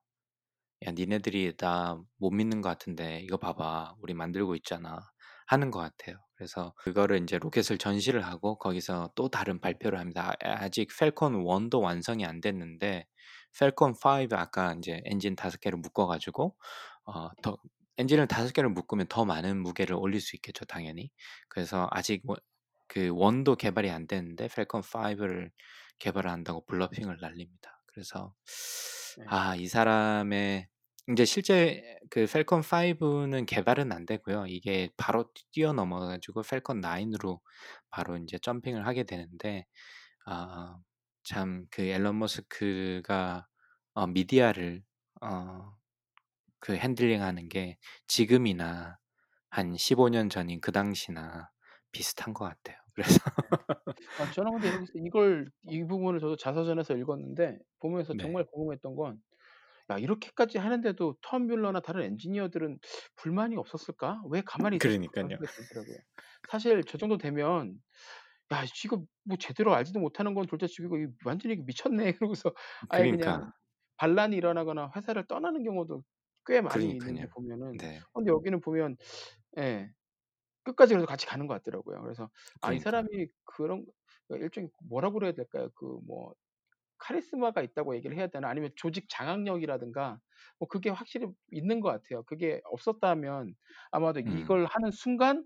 야 0.87 0.91
니네들이 0.91 1.53
나 1.57 1.97
못 2.17 2.31
믿는 2.31 2.61
것 2.61 2.69
같은데 2.69 3.21
이거 3.21 3.37
봐봐. 3.37 3.95
우리 4.01 4.13
만들고 4.13 4.55
있잖아." 4.55 4.99
하는 5.47 5.71
것 5.71 5.79
같아요. 5.79 6.17
그래서 6.35 6.73
그거를 6.77 7.17
인제 7.17 7.37
로켓을 7.39 7.77
전시를 7.77 8.25
하고 8.25 8.57
거기서 8.57 9.11
또 9.15 9.29
다른 9.29 9.59
발표를 9.59 9.99
합니다. 9.99 10.33
아 10.43 10.63
아직 10.63 10.87
팰컨 10.99 11.35
1도 11.35 11.81
완성이 11.81 12.25
안 12.25 12.41
됐는데 12.41 13.05
팰컨 13.59 13.93
5 13.95 14.33
아까 14.33 14.73
인제 14.73 15.01
엔진 15.05 15.35
다섯 15.35 15.59
개를 15.59 15.77
묶어 15.79 16.07
가지고 16.07 16.55
어 17.05 17.26
더 17.26 17.57
엔진을 17.97 18.27
다섯 18.27 18.53
개를 18.53 18.69
묶으면 18.69 19.07
더 19.07 19.25
많은 19.25 19.61
무게를 19.61 19.95
올릴 19.95 20.21
수 20.21 20.35
있겠죠 20.37 20.65
당연히. 20.65 21.11
그래서 21.49 21.87
아직 21.91 22.23
원그 22.25 23.11
1도 23.13 23.55
개발이 23.55 23.89
안 23.91 24.07
됐는데 24.07 24.47
팰컨 24.49 24.81
5를 24.83 25.51
개발을 25.99 26.31
한다고 26.31 26.65
블러핑을 26.65 27.17
날립니다. 27.21 27.81
그래서 27.87 28.33
네. 29.15 29.25
아, 29.25 29.55
이 29.55 29.67
사람의 29.67 30.67
이제 31.09 31.25
실제 31.25 31.97
그 32.09 32.25
펠컨 32.27 32.61
5는 32.61 33.45
개발은 33.45 33.91
안 33.91 34.05
되고요. 34.05 34.45
이게 34.47 34.89
바로 34.97 35.25
뛰어넘어 35.51 35.99
가지고 35.99 36.41
펠컨 36.43 36.81
9으로 36.81 37.41
바로 37.89 38.17
이제 38.17 38.37
점핑을 38.39 38.85
하게 38.87 39.03
되는데 39.03 39.65
아, 40.25 40.77
참 41.23 41.67
그 41.71 41.83
앨런 41.83 42.19
머스크가 42.19 43.47
어, 43.95 44.07
미디어를 44.07 44.83
어, 45.21 45.73
그 46.59 46.75
핸들링하는 46.77 47.49
게 47.49 47.77
지금이나 48.07 48.99
한 49.49 49.75
15년 49.77 50.29
전인 50.29 50.61
그 50.61 50.71
당시나 50.73 51.51
비슷한 51.91 52.33
것 52.33 52.45
같아요. 52.45 52.77
그래서 52.95 53.19
아, 54.17 54.27
저는 54.29 54.53
근데 54.53 54.71
이걸 55.05 55.49
이 55.63 55.83
부분을 55.83 56.19
저도 56.19 56.35
자서전에서 56.35 56.95
읽었는데 56.95 57.59
보면서 57.79 58.13
네. 58.13 58.21
정말 58.21 58.45
궁금했던 58.45 58.95
건 58.95 59.21
야, 59.91 59.97
이렇게까지 59.97 60.57
하는데도 60.57 61.17
톰 61.21 61.47
뮬러나 61.47 61.81
다른 61.81 62.03
엔지니어들은 62.03 62.79
불만이 63.17 63.57
없었을까? 63.57 64.21
왜 64.29 64.41
가만히 64.41 64.77
그러니까요. 64.79 65.27
사실 66.49 66.83
저 66.83 66.97
정도 66.97 67.17
되면 67.17 67.77
야, 68.53 68.63
이거 68.85 69.03
뭐 69.23 69.37
제대로 69.37 69.73
알지도 69.73 69.99
못하는 69.99 70.33
건 70.33 70.45
둘째치고 70.45 70.97
이거 70.97 71.11
완전히 71.25 71.57
미쳤네. 71.57 72.13
그러고서 72.19 72.53
아예 72.89 73.09
그냥 73.09 73.19
그러니까 73.19 73.53
반란이 73.97 74.35
일어나거나 74.35 74.91
회사를 74.95 75.25
떠나는 75.27 75.63
경우도 75.63 76.03
꽤 76.45 76.61
많이 76.61 76.85
있는데 76.85 77.05
그러니까요. 77.05 77.29
보면은 77.33 77.77
네. 77.77 77.99
근데 78.13 78.31
여기는 78.31 78.61
보면 78.61 78.97
예. 79.57 79.91
끝까지 80.63 80.93
그래도 80.93 81.07
같이 81.07 81.25
가는 81.25 81.47
것 81.47 81.55
같더라고요. 81.55 82.01
그래서 82.01 82.25
아, 82.61 82.73
이 82.73 82.79
그러니까 82.79 82.83
사람이 82.83 83.27
그런 83.45 83.85
일종의 84.29 84.69
뭐라고 84.89 85.15
그래야 85.19 85.33
될까요? 85.33 85.69
그 85.75 85.99
뭐 86.05 86.33
카리스마가 87.01 87.61
있다고 87.63 87.95
얘기를 87.95 88.17
해야 88.17 88.27
되나? 88.27 88.49
아니면 88.49 88.71
조직 88.77 89.07
장악력이라든가 89.09 90.19
뭐 90.59 90.67
그게 90.69 90.89
확실히 90.89 91.27
있는 91.51 91.81
것 91.81 91.89
같아요. 91.89 92.23
그게 92.23 92.61
없었다면 92.65 93.55
아마도 93.91 94.21
음. 94.25 94.59
이걸 94.59 94.65
하는 94.65 94.91
순간 94.91 95.45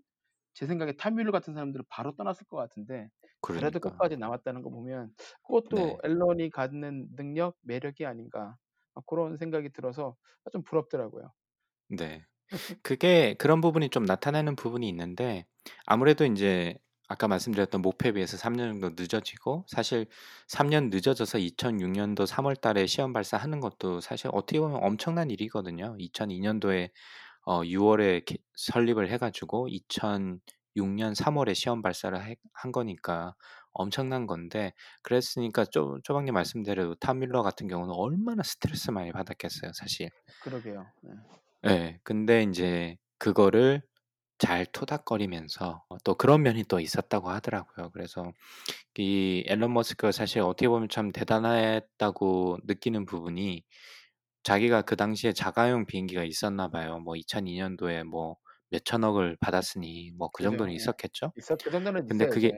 제 0.54 0.66
생각에 0.68 0.94
탐 0.98 1.16
뮬러 1.16 1.32
같은 1.32 1.54
사람들은 1.54 1.86
바로 1.90 2.16
떠났을 2.16 2.48
것 2.48 2.58
같은데 2.58 3.10
그래도 3.52 3.80
그러니까. 3.80 3.80
끝까지 3.80 4.18
남았다는 4.18 4.62
거 4.64 4.70
보면 4.70 5.12
그것도 5.44 5.98
네. 5.98 6.02
앨런이 6.04 6.50
갖는 6.52 7.10
능력, 7.16 7.58
매력이 7.62 8.06
아닌가 8.06 8.58
아, 8.96 9.02
그런 9.08 9.38
생각이 9.38 9.72
들어서 9.74 10.16
좀 10.52 10.64
부럽더라고요. 10.64 11.32
네. 11.90 12.26
그게 12.84 13.36
그런 13.36 13.62
부분이 13.62 13.90
좀 13.90 14.06
나타나는 14.06 14.56
부분이 14.56 14.88
있는데 14.90 15.46
아무래도 15.86 16.26
인제 16.26 16.78
아까 17.08 17.28
말씀드렸던 17.28 17.82
목표에 17.82 18.12
비해서 18.14 18.38
3년 18.38 18.70
정도 18.80 18.90
늦어지고 19.02 19.66
사실 19.68 20.08
3년 20.48 20.90
늦어져서 20.90 21.38
2006 21.40 21.90
년도 21.92 22.26
3월 22.26 22.56
달에 22.56 22.88
시험 22.88 23.14
발사하는 23.14 23.60
것도 23.60 24.02
사실 24.02 24.30
어떻게 24.34 24.60
보면 24.60 24.80
엄청난 24.84 25.30
일이거든요. 25.32 25.96
2002 26.00 26.40
년도에 26.40 26.92
어 27.48 27.62
6 27.66 27.84
월에 27.84 28.22
개 28.22 28.38
설립을 28.56 29.10
해 29.12 29.18
가지고 29.18 29.68
2006년 29.70 31.16
3 31.16 31.38
월에 31.38 31.54
시험 31.54 31.82
발사를 31.82 32.18
해 32.26 32.36
한 32.54 32.72
거니까 32.72 33.36
엄청난 33.74 34.28
건데 34.28 34.74
그랬으니까 35.04 35.66
쪼 35.66 36.00
쪼박님 36.04 36.34
말씀대로 36.34 36.96
탐 36.96 37.20
밀러 37.20 37.44
같은 37.44 37.68
경우는 37.68 37.94
얼마나 37.96 38.44
스트레스 38.44 38.92
많이 38.92 39.12
받았겠어요 39.12 39.72
사실. 39.74 40.10
그러게요. 40.40 40.94
네. 41.02 41.12
예. 41.68 42.00
근데 42.04 42.44
인제 42.44 42.98
그거를 43.18 43.82
잘 44.40 44.66
토닥거리면서 44.68 45.84
어 45.90 45.98
또 46.04 46.16
그런 46.16 46.44
면이 46.44 46.64
또 46.66 46.80
있었다고 46.80 47.30
하더라고요. 47.30 47.92
그래서 47.92 48.24
이 48.98 49.44
앨런 49.48 49.74
머스크가 49.74 50.12
사실 50.14 50.42
어떻게 50.42 50.68
보면 50.70 50.90
참 50.90 51.12
대단했다고 51.12 52.60
느끼는 52.66 53.06
부분이 53.06 53.64
자기가 54.44 54.84
그 54.84 54.96
당시에 54.98 55.34
자가용 55.34 55.86
비행기가 55.88 56.24
있었나 56.26 56.70
봐요. 56.70 57.00
뭐 57.00 57.16
2002 57.18 57.56
년도에 57.58 58.04
뭐 58.06 58.38
몇천억을 58.72 59.38
받았으니 59.42 60.12
뭐그 60.18 60.44
정도는. 60.44 60.74
예. 60.76 60.76
있었겠죠? 60.76 61.34
있어 61.38 61.58
그 61.62 61.70
정도는 61.72 62.08
근데 62.08 62.26
있어야죠. 62.26 62.28
그게 62.28 62.54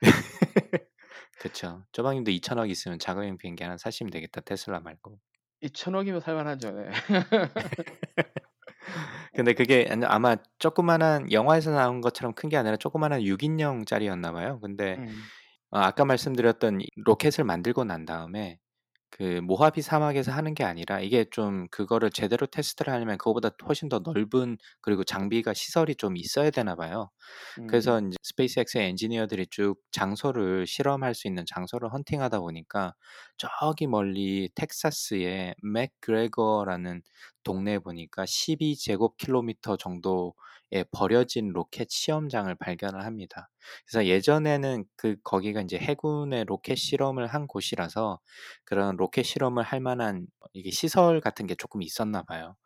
그쵸. 1.38 1.84
쪼박님도 1.92 2.30
2,000억 2.30 2.70
있으면 2.70 2.98
자가용 2.98 3.38
비행기 3.38 3.62
하나 3.64 3.76
사시면 3.78 4.10
되겠다 4.12 4.40
테슬라 4.42 4.80
말고. 4.80 5.20
2,000 5.60 5.94
억 5.94 6.06
이면 6.08 6.20
살 6.20 6.34
만하죠. 6.34 6.70
네. 6.72 6.90
근데 9.34 9.54
그게 9.54 9.86
아마 10.04 10.36
조그마한 10.58 11.32
영화에서 11.32 11.70
나온 11.72 12.00
것처럼 12.00 12.34
큰 12.34 12.48
게 12.50 12.56
아니라 12.56 12.76
조그마한 12.76 13.22
6 13.24 13.42
인용짜리였나 13.44 14.32
봐요. 14.32 14.58
근데 14.60 14.98
음. 14.98 15.30
어 15.70 15.78
아까 15.78 16.04
말씀드렸던 16.04 16.80
이 16.82 16.86
로켓을 17.04 17.44
만들고 17.44 17.84
난 17.84 18.04
다음에 18.06 18.58
그 19.10 19.40
모하비 19.42 19.82
사막에서 19.82 20.32
하는 20.32 20.54
게 20.54 20.64
아니라 20.64 21.00
이게 21.00 21.24
좀 21.30 21.68
그거를 21.70 22.10
제대로 22.10 22.46
테스트를 22.46 22.92
하려면 22.92 23.18
그거보다 23.18 23.50
훨씬 23.68 23.88
더 23.90 24.00
넓은 24.00 24.58
그리고 24.82 25.04
장비가 25.04 25.54
시설이 25.54 25.96
좀 25.96 26.16
있어야 26.18 26.50
되나 26.50 26.76
봐요. 26.76 27.10
그래서 27.66 27.98
음. 27.98 28.00
인제 28.00 28.16
스페이스X의 28.22 28.88
엔지니어들이 28.90 29.46
쭉 29.50 29.76
장소를 29.92 30.66
실험할 30.66 31.14
수 31.14 31.28
있는 31.28 31.44
장소를 31.46 31.92
헌팅하다 31.92 32.40
보니까 32.40 32.94
저기 33.36 33.86
멀리 33.86 34.48
텍사스의 34.54 35.54
맥그레거라는 35.62 37.02
동네에 37.44 37.78
보니까 37.80 38.26
12 38.26 38.76
제곱킬로미터 38.76 39.76
정도의 39.76 40.84
버려진 40.92 41.50
로켓 41.52 41.90
시험장을 41.90 42.54
발견을 42.56 43.04
합니다. 43.04 43.50
그래서 43.86 44.06
예전에는 44.06 44.84
그 44.96 45.16
거기가 45.24 45.60
인제 45.62 45.78
해군의 45.78 46.44
로켓 46.46 46.76
실험을 46.76 47.26
한 47.28 47.46
곳이라서 47.46 48.20
그런 48.64 48.96
로켓 48.96 49.24
실험을 49.24 49.62
할 49.64 49.80
만한 49.80 50.26
이게 50.52 50.70
시설 50.70 51.20
같은 51.20 51.46
게 51.46 51.54
쪼끔 51.54 51.82
있었나 51.82 52.22
봐요. 52.22 52.56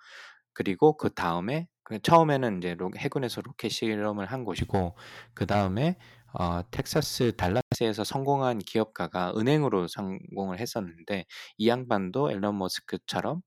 그리고 0.52 0.96
그 0.96 1.12
다음에 1.14 1.68
그 1.84 2.00
처음에는 2.00 2.60
로 2.78 2.90
해군에서 2.96 3.42
로켓 3.42 3.68
실험을 3.70 4.26
한 4.26 4.44
곳이고 4.44 4.96
그 5.34 5.46
다음에 5.46 5.96
어 6.32 6.62
텍사스 6.70 7.36
달라스에서 7.36 8.04
성공한 8.04 8.58
기업가가 8.58 9.34
은행으로 9.36 9.86
성공을 9.88 10.58
했었는데 10.60 11.24
이 11.58 11.68
양반도 11.68 12.30
앨런 12.30 12.58
머스크처럼 12.58 13.42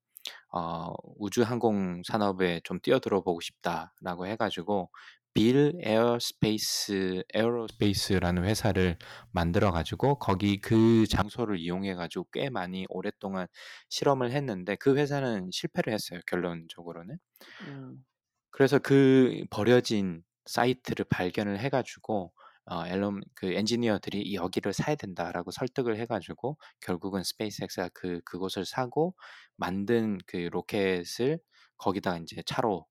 어 0.54 0.94
"우주 1.18 1.44
항공 1.44 2.02
산업에 2.06 2.62
좀 2.64 2.80
뛰어들어 2.82 3.22
보고 3.22 3.40
싶다."라고 3.42 4.28
해 4.28 4.36
가지고 4.36 4.92
Beal 5.34 5.74
Airspace 5.84 7.24
Aerospace라는 7.34 8.44
회사를 8.46 8.98
만들어 9.32 9.72
가지고 9.72 10.18
거기 10.20 10.60
그 10.60 11.06
장소를 11.08 11.60
이용해 11.60 11.94
가지고 11.96 12.26
꽤 12.34 12.50
많이 12.50 12.86
오랫동안 12.90 13.48
실험을 13.90 14.32
했는데 14.32 14.76
그 14.78 14.98
회사는 14.98 15.50
실패를 15.52 15.94
했어요 15.94 16.20
결론적으로는. 16.28 17.18
음. 17.62 18.06
그래서 18.52 18.80
그 18.80 19.44
버려진 19.50 20.24
사이트를 20.46 21.06
발견을 21.10 21.60
해 21.60 21.70
가지고 21.70 22.34
어 22.70 22.86
앨런 22.88 23.22
그 23.36 23.54
엔지니어들이 23.54 24.36
"여기를 24.36 24.74
사야 24.74 24.96
된다."라고 24.96 25.52
설득을 25.52 25.98
해 25.98 26.06
가지고 26.06 26.58
결국은 26.82 27.24
스페이스X가 27.24 27.90
그 27.94 28.22
그곳을 28.26 28.66
사고 28.66 29.16
만든 29.58 30.18
그 30.28 30.38
로켓을 30.52 31.40
거기다가 31.78 32.18
인제 32.18 32.44
차로 32.46 32.86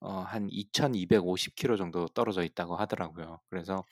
어 0.00 0.14
어 0.14 0.27
한 0.27 0.48
2,250 0.50 1.54
킬로 1.56 1.76
정도 1.76 2.06
떨어져 2.08 2.42
있다고 2.44 2.76
하더라고요. 2.76 3.40
그래서 3.50 3.84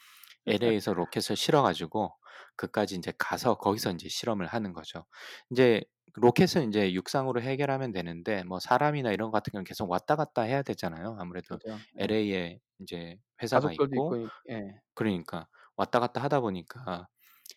LA에서 0.46 0.94
로켓을 0.94 1.36
실어 1.36 1.62
가지고 1.62 2.16
그까지 2.56 2.96
인제 2.96 3.12
가서 3.18 3.56
거기서 3.56 3.90
인제 3.92 4.08
실험을 4.08 4.46
하는 4.46 4.72
거죠. 4.72 5.06
인제 5.50 5.82
로켓은 6.14 6.64
인제 6.64 6.92
육상으로 6.94 7.40
해결하면 7.42 7.92
되는데 7.92 8.44
뭐 8.44 8.60
사람이나 8.60 9.12
이런 9.12 9.30
거 9.30 9.32
같은 9.38 9.52
경우는 9.52 9.64
계속 9.64 9.90
왔다 9.90 10.16
갔다 10.16 10.42
해야 10.42 10.62
되잖아요. 10.62 11.16
아무래도 11.20 11.60
그죠. 11.60 11.84
예. 11.96 12.00
LA에 12.00 12.60
인제 12.80 13.18
회사가 13.42 13.72
가족들도 13.72 13.96
있고 13.96 13.96
있고 13.96 14.16
이 14.18 14.30
예. 14.50 14.82
그러니까 14.94 15.48
왔다 15.76 16.00
갔다 16.00 16.22
하다 16.22 16.40
보니까 16.40 17.08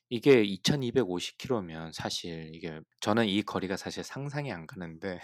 이게 0.10 0.44
2,250 0.44 1.38
킬로면 1.40 1.94
사실 1.94 2.52
이게 2.56 2.82
저는 3.02 3.28
이 3.28 3.44
거리가 3.44 3.78
사실 3.78 4.04
상상이 4.04 4.52
안 4.54 4.68
가는데 4.68 5.20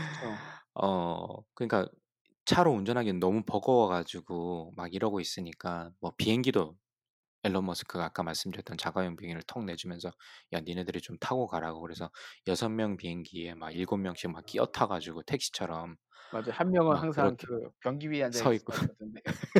그쵸. 0.00 0.42
어 0.74 1.42
그러니까 1.54 1.88
차로 2.44 2.72
운전하기엔 2.72 3.20
너무 3.20 3.42
버거워 3.44 3.88
가지고 3.88 4.72
막 4.76 4.92
이러고 4.94 5.20
있으니까 5.20 5.90
뭐 6.00 6.12
비행기도 6.16 6.76
앨런 7.44 7.66
머스크가 7.66 8.04
아까 8.06 8.22
말씀드렸던 8.24 8.78
자가용 8.78 9.16
비행기를 9.16 9.42
턱 9.46 9.64
내주면서 9.64 10.12
"야 10.54 10.60
니네들이 10.60 11.00
좀 11.02 11.18
타고 11.20 11.46
가라."고 11.48 11.80
그래서 11.82 12.10
6 12.48 12.68
명 12.70 12.96
비행기에 12.98 13.54
막 13.54 13.72
7 13.74 13.98
명씩 13.98 14.30
막 14.32 14.46
끼어 14.46 14.66
타 14.66 14.86
가지고 14.88 15.22
택시처럼 15.24 15.96
맞아요. 16.30 16.50
한 16.52 16.70
명은 16.70 16.96
막 16.96 17.02
항상 17.02 17.36
그렇게 17.36 17.46
그 17.46 17.70
변기 17.80 18.10
위에 18.10 18.22
앉아 18.24 18.40
서 18.40 18.52
있고 18.54 18.72
있었던데. 18.76 19.20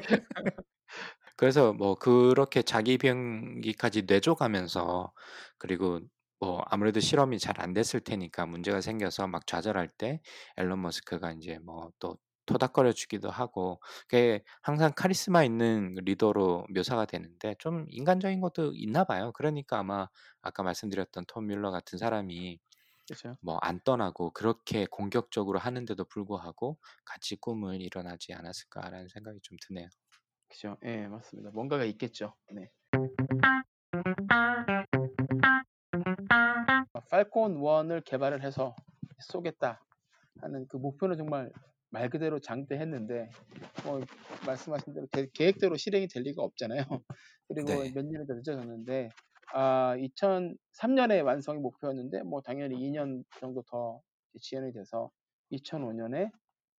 그래서 1.37 1.73
뭐 1.73 1.95
그렇게 1.97 2.63
자기 2.63 2.99
비행기까지 2.99 4.03
내줘 4.07 4.35
가면서 4.35 5.13
그리고 5.59 6.01
뭐 6.41 6.63
아무래도 6.67 7.01
실험이 7.01 7.39
잘 7.39 7.61
안 7.61 7.73
됐을 7.75 8.01
테니까 8.01 8.47
문제가 8.47 8.81
생겨서 8.81 9.27
막 9.29 9.47
좌절할 9.47 9.89
때 9.99 10.21
앨런 10.57 10.81
머스크가 10.83 11.33
인제 11.33 11.59
뭐 11.61 11.91
또 12.01 12.19
토닥거려 12.53 12.93
주기도 12.93 13.31
하고 13.31 13.81
그게 14.03 14.43
항상 14.61 14.93
카리스마 14.95 15.43
있는 15.45 15.95
리더로 16.03 16.67
묘사가 16.75 17.07
되는데 17.07 17.55
좀 17.59 17.87
인간적인 17.89 18.41
것도 18.41 18.73
있나 18.75 19.05
봐요. 19.05 19.33
그러니까 19.33 19.79
아마 19.79 20.09
아까 20.43 20.63
말씀드렸던 20.63 21.25
톰 21.27 21.47
뮬러 21.47 21.71
같은 21.71 21.99
사람이 21.99 22.61
그쵸. 23.09 23.37
뭐안 23.41 23.81
떠나고 23.85 24.31
그렇게 24.31 24.87
공격적으로 24.87 25.59
하는데도 25.59 26.05
불구하고 26.05 26.79
같이 27.05 27.37
꿈을 27.37 27.81
이뤄나지 27.81 28.35
않았을까라는 28.35 29.09
생각이 29.09 29.41
좀 29.43 29.57
드네요. 29.67 29.89
그죠. 30.49 30.77
예, 30.85 31.07
맞습니다. 31.09 31.51
뭔가가 31.51 31.85
있겠죠. 31.85 32.35
네. 32.53 32.71
팔콘 37.09 37.57
1을 37.57 38.03
개발을 38.03 38.43
해서 38.43 38.75
쏘겠다 39.19 39.81
하는 40.41 40.67
그 40.69 40.77
목표는 40.77 41.17
정말 41.17 41.51
말 41.93 42.11
그대로 42.11 42.41
장대했는데 42.41 43.31
뭐 43.85 44.01
말씀하신 44.47 44.95
대로 44.95 45.07
대- 45.13 45.29
계획대로 45.33 45.77
실행이 45.77 46.09
될 46.09 46.23
리가 46.25 46.43
없잖아요. 46.43 46.85
그리고 47.49 47.83
네. 47.83 47.93
몇 47.95 48.05
년이 48.07 48.27
더 48.27 48.35
늦어졌는데 48.35 49.11
아 49.55 49.97
2003년에 49.99 51.21
완성이 51.21 51.61
목표였는데 51.61 52.23
뭐 52.25 52.41
당연히 52.43 52.77
2년 52.77 53.25
정도 53.41 53.63
더 53.71 54.01
지연이 54.41 54.73
돼서 54.73 55.11
2005년에 55.51 56.31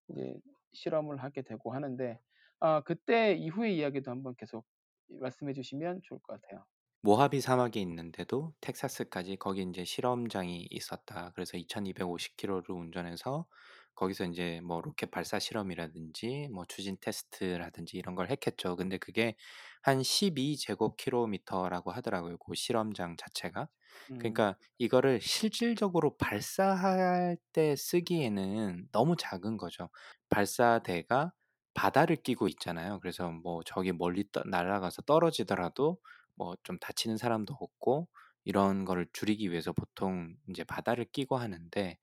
이제 0.08 0.34
실험을 0.72 1.22
하게 1.22 1.42
되고 1.42 1.72
하는데 1.74 2.20
아 2.60 2.82
그때 2.82 3.34
이후의 3.34 3.76
이야기도 3.78 4.10
한번 4.10 4.34
계속 4.36 4.66
말씀해 5.08 5.52
주시면 5.54 6.00
좋을 6.04 6.20
것 6.20 6.40
같아요. 6.42 6.64
모하비 7.02 7.40
사막에 7.40 7.80
있는데도 7.82 8.54
텍사스까지 8.60 9.36
거기 9.36 9.60
인제 9.62 9.84
실험장이 9.84 10.66
있었다. 10.70 11.30
그래서 11.34 11.56
2250km를 11.58 12.74
운전해서 12.80 13.46
거기서 13.94 14.24
인제 14.24 14.60
뭐 14.62 14.80
로켓 14.80 15.10
발사 15.10 15.38
실험이라든지 15.38 16.48
뭐 16.52 16.64
추진 16.66 16.96
테스트라든지 17.00 17.96
이런 17.98 18.14
걸 18.14 18.30
했겠죠. 18.30 18.76
근데 18.76 18.98
그게 18.98 19.36
한 19.82 20.02
12제곱킬로미터라고 20.02 21.90
하더라고요, 21.92 22.38
고 22.38 22.54
실험장 22.54 23.16
자체가. 23.16 23.68
음. 24.10 24.42
그러니까 24.42 24.56
이거를 24.78 25.20
실질적으로 25.20 26.16
발사할 26.16 27.36
때 27.52 27.76
쓰기에는 27.76 28.88
너무 28.92 29.16
작은 29.16 29.56
거죠. 29.56 29.90
발사대가 30.28 31.32
바다를 31.74 32.16
끼고 32.16 32.48
있잖아요. 32.48 33.00
그래서 33.00 33.30
뭐 33.30 33.62
저기 33.64 33.92
멀리 33.92 34.24
떠 34.32 34.42
날아가서 34.44 35.02
떨어지더라도 35.02 35.98
뭐 36.36 36.54
좀 36.64 36.78
다치는 36.78 37.16
사람도 37.16 37.54
없고 37.60 38.08
이런 38.44 38.84
거를 38.84 39.06
줄이기 39.12 39.50
위해서 39.50 39.72
보통 39.72 40.36
인제 40.48 40.64
바다를 40.64 41.06
끼고 41.06 41.36
하는데 41.36 41.98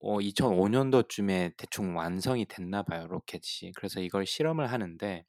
어 0.00 0.20
2005년도쯤에 0.20 1.52
대충 1.56 1.96
완성이 1.96 2.46
됐나 2.46 2.82
봐요, 2.82 3.06
로켓이. 3.08 3.72
그래서 3.76 4.00
이걸 4.00 4.26
실험을 4.26 4.70
하는데 4.72 5.24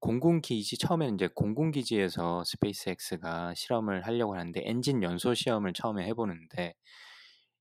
공군기지 0.00 0.78
처음에는 0.78 1.14
인제 1.14 1.28
공군기지에서 1.34 2.44
스페이스X가 2.44 3.54
실험을 3.54 4.06
하려고 4.06 4.34
하는데 4.34 4.62
엔진 4.64 5.02
연소 5.02 5.34
시험을 5.34 5.72
처음에 5.74 6.06
해 6.06 6.14
보는데 6.14 6.74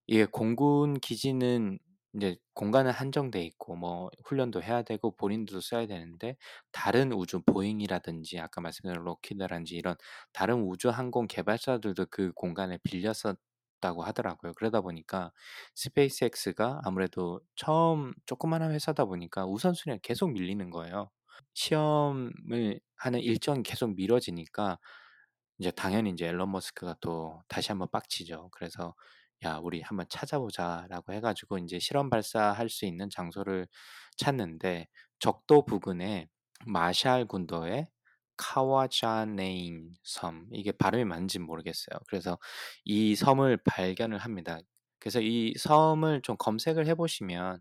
이게 0.07 0.25
공군 0.25 0.99
기지는 0.99 1.79
인제 2.13 2.37
공간은 2.53 2.91
한정돼 2.91 3.41
있고 3.45 3.75
뭐 3.75 4.09
훈련도 4.25 4.63
해야 4.63 4.81
되고 4.83 5.15
본인도 5.15 5.61
써야 5.61 5.85
되는데 5.87 6.37
다른 6.71 7.11
우주 7.13 7.41
보잉이라든지 7.45 8.39
아까 8.39 8.61
말씀드린 8.61 9.03
록히드라든지 9.03 9.75
이런 9.75 9.95
다른 10.33 10.61
우주 10.63 10.89
항공 10.89 11.27
개발사들도 11.27 12.07
그 12.09 12.31
공간을 12.33 12.79
빌렸었다고 12.83 14.03
하더라고요. 14.03 14.53
그러다 14.53 14.81
보니까 14.81 15.31
스페이스X가 15.75 16.81
아무래도 16.85 17.41
처음 17.55 18.13
조그마한 18.25 18.71
회사다 18.71 19.05
보니까 19.05 19.45
우선순위가 19.45 19.99
계속 20.03 20.31
밀리는 20.31 20.69
거예요. 20.71 21.11
시험을 21.53 22.79
하는 22.95 23.19
일정이 23.19 23.61
계속 23.63 23.95
미뤄지니까 23.95 24.79
이제 25.59 25.71
당연히 25.71 26.11
인제 26.11 26.25
앨런 26.27 26.51
머스크가 26.51 26.95
또 27.01 27.43
다시 27.47 27.69
한번 27.71 27.89
빡치죠. 27.91 28.49
그래서" 28.53 28.95
야 29.45 29.57
우리 29.63 29.81
한번 29.81 30.05
찾아보자."라고 30.09 31.13
해 31.13 31.21
가지고 31.21 31.57
인제 31.59 31.79
실험 31.79 32.09
발사할 32.09 32.69
수 32.69 32.85
있는 32.85 33.09
장소를 33.09 33.67
찾는데 34.17 34.87
적도 35.19 35.65
부근에 35.65 36.27
마샬 36.65 37.25
군도의 37.27 37.87
카와자네인 38.37 39.93
섬 40.03 40.47
이게 40.51 40.71
발음이 40.71 41.05
맞는지는 41.05 41.45
모르겠어요. 41.45 41.97
그래서 42.07 42.37
이 42.85 43.15
섬을 43.15 43.57
발견을 43.63 44.17
합니다. 44.19 44.59
그래서 44.99 45.21
이 45.21 45.53
섬을 45.57 46.21
좀 46.23 46.35
검색을 46.37 46.87
해 46.87 46.95
보시면 46.95 47.59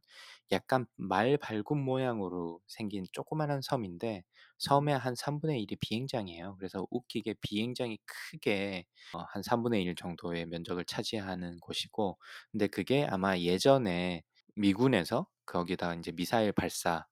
약간 0.52 0.86
말 0.96 1.36
발굽 1.38 1.78
모양으로 1.78 2.60
생긴 2.66 3.04
조그마한 3.12 3.60
섬인데 3.62 4.22
섬의 4.58 4.98
한 4.98 5.14
3분의 5.14 5.60
1이 5.62 5.76
비행장이에요. 5.76 6.56
그래서 6.58 6.86
웃기게 6.90 7.34
비행장이 7.40 7.98
크게 8.06 8.84
어한 9.12 9.42
3분의 9.42 9.82
1 9.82 9.94
정도의 9.96 10.46
면적을 10.46 10.84
차지하는 10.86 11.60
곳이고 11.60 12.18
근데 12.52 12.66
그게 12.68 13.04
아마 13.10 13.38
예전에 13.38 14.22
미군에서 14.56 15.26
거기다가 15.46 15.94
인제 15.94 16.12
미사일 16.12 16.52
발사 16.52 17.06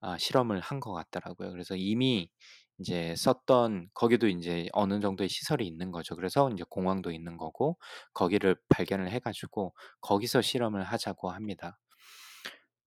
아 0.00 0.16
실험을 0.18 0.60
한 0.60 0.80
것 0.80 0.92
같더라고요. 0.92 1.50
그래서 1.52 1.74
이미 1.76 2.30
인제 2.78 3.14
썼던 3.16 3.90
거기도 3.94 4.28
인제 4.28 4.68
어느 4.72 5.00
정도의 5.00 5.28
시설이 5.28 5.66
있는 5.66 5.90
거죠. 5.90 6.14
그래서 6.16 6.48
인제 6.50 6.64
공항도 6.70 7.10
있는 7.12 7.36
거고 7.36 7.78
거기를 8.14 8.56
발견을 8.68 9.10
해 9.10 9.18
가지고 9.18 9.74
거기서 10.00 10.42
실험을 10.42 10.84
하자고 10.84 11.30
합니다. 11.30 11.78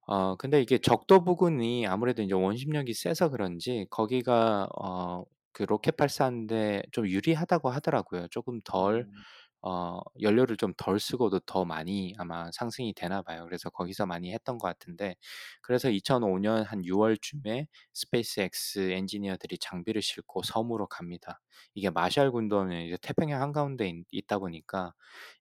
어 0.07 0.35
근데 0.35 0.61
이게 0.61 0.77
적도 0.79 1.23
부근이 1.23 1.87
아무래도 1.87 2.21
인제 2.23 2.33
원심력이 2.35 2.93
세서 2.93 3.29
그런지 3.29 3.85
거기가 3.89 4.67
어 4.77 5.23
그 5.53 5.63
로켓 5.63 5.97
발사하는데 5.97 6.83
좀 6.93 7.05
유리하다고 7.09 7.69
하더라고요. 7.71 8.27
쪼금 8.29 8.61
덜 8.63 9.05
음. 9.05 9.25
어 9.63 9.99
연료를 10.21 10.55
좀 10.57 10.73
덜 10.77 10.97
쓰고도 10.99 11.41
더 11.41 11.65
많이 11.65 12.15
아마 12.17 12.49
상승이 12.53 12.93
되나 12.93 13.21
봐요. 13.21 13.43
그래서 13.45 13.69
거기서 13.69 14.05
많이 14.05 14.31
했던 14.33 14.57
것 14.57 14.67
같은데 14.67 15.15
그래서 15.61 15.89
2005 15.91 16.39
년 16.39 16.63
한 16.63 16.85
6 16.85 16.97
월쯤에 16.99 17.67
스페이스X 17.93 18.91
엔지니어들이 18.91 19.57
장비를 19.59 20.01
싣고 20.01 20.43
섬으로 20.43 20.87
갑니다. 20.87 21.41
이게 21.75 21.89
마샬 21.89 22.31
군도는 22.31 22.85
이제 22.85 22.97
태평양 23.01 23.41
한가운데 23.41 23.89
있 23.89 24.05
있다 24.11 24.39
보니까 24.39 24.93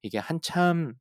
이게 0.02 0.18
한참 0.18 0.94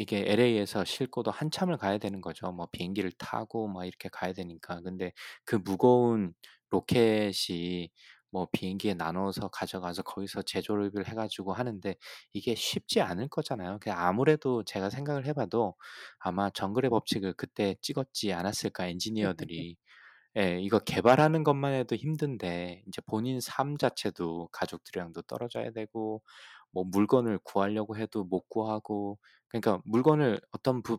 이게 0.00 0.24
LA에서 0.26 0.84
싣고도 0.84 1.30
한참을 1.30 1.76
가야 1.78 1.98
되는 1.98 2.20
거죠. 2.20 2.52
뭐 2.52 2.68
비행기를 2.72 3.12
타고 3.18 3.68
막 3.68 3.84
이렇게 3.86 4.08
가야 4.10 4.32
되니까. 4.32 4.80
근데 4.82 5.12
그 5.44 5.56
무거운 5.56 6.32
로켓이 6.70 7.90
뭐 8.30 8.48
비행기에 8.52 8.94
나눠서 8.94 9.48
가져가서 9.48 10.02
거기서 10.04 10.42
재조립을 10.42 11.08
해 11.08 11.14
가지고 11.14 11.52
하는데 11.52 11.96
이게 12.32 12.54
쉽지 12.54 13.00
않을 13.00 13.28
거잖아요. 13.28 13.78
그 13.80 13.90
아무래도 13.92 14.62
제가 14.64 14.88
생각을 14.90 15.26
해 15.26 15.32
봐도 15.32 15.74
아마 16.18 16.48
정글의 16.50 16.90
법칙을 16.90 17.34
그때 17.34 17.74
찍었지 17.82 18.32
않았을까 18.32 18.86
엔지니어들이. 19.66 19.76
예. 20.38 20.60
이거 20.60 20.78
개발하는 20.78 21.42
것만 21.44 21.74
해도 21.74 21.96
힘든데 21.96 22.82
인제 22.86 23.02
본인 23.06 23.40
삶 23.40 23.76
자체도 23.76 24.48
가족들이랑도 24.52 25.22
떨어져야 25.22 25.72
되고 25.72 26.22
뭐 26.72 26.84
물건을 26.84 27.38
구하려고 27.44 27.96
해도 27.96 28.24
못 28.24 28.48
구하고 28.48 29.18
그러니까 29.48 29.80
물건을 29.84 30.40
어떤 30.52 30.82
부 30.82 30.98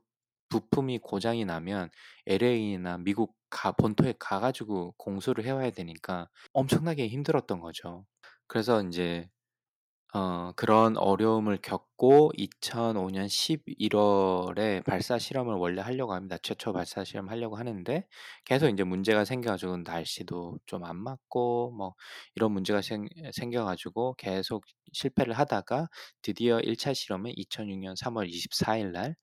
부품이 0.50 1.00
고장이 1.00 1.46
나면 1.46 1.90
LA나 2.28 2.98
미국 2.98 3.36
가 3.50 3.72
본토에 3.72 4.14
가 4.20 4.40
가지고 4.40 4.94
공수를 4.98 5.46
해 5.46 5.52
와야 5.52 5.72
되니까 5.72 6.30
엄청나게 6.54 7.08
힘들었던 7.08 7.60
거죠. 7.62 8.06
그래서 8.48 8.82
인제 8.82 9.30
어 10.14 10.52
그런 10.58 10.98
어려움을 10.98 11.58
겪고 11.62 12.32
2005년 12.36 13.28
11 13.30 13.96
월에 13.96 14.82
발사 14.82 15.18
실험을 15.18 15.56
원래 15.56 15.82
하려고 15.82 16.14
합니다. 16.14 16.38
최초 16.44 16.74
발사 16.74 17.06
실험 17.06 17.30
하려고 17.30 17.56
하는데 17.56 18.06
계속 18.44 18.68
인제 18.68 18.84
문제가 18.84 19.24
생겨 19.24 19.52
가지고 19.52 19.78
날씨도 19.78 20.60
좀 20.66 20.84
안 20.84 20.98
맞고 20.98 21.72
뭐 21.78 21.96
이런 22.36 22.52
문제가 22.52 22.82
생 22.82 23.08
생겨 23.32 23.64
가지고 23.64 24.16
계속 24.18 24.66
실패를 24.92 25.34
하다가 25.34 25.88
드디어 26.22 26.60
1 26.60 26.76
차 26.76 26.94
실험은 26.94 27.32
2006년 27.36 27.96
3 27.96 28.16
월 28.18 28.28
24 28.28 28.78
일 28.80 28.92
날 28.92 29.16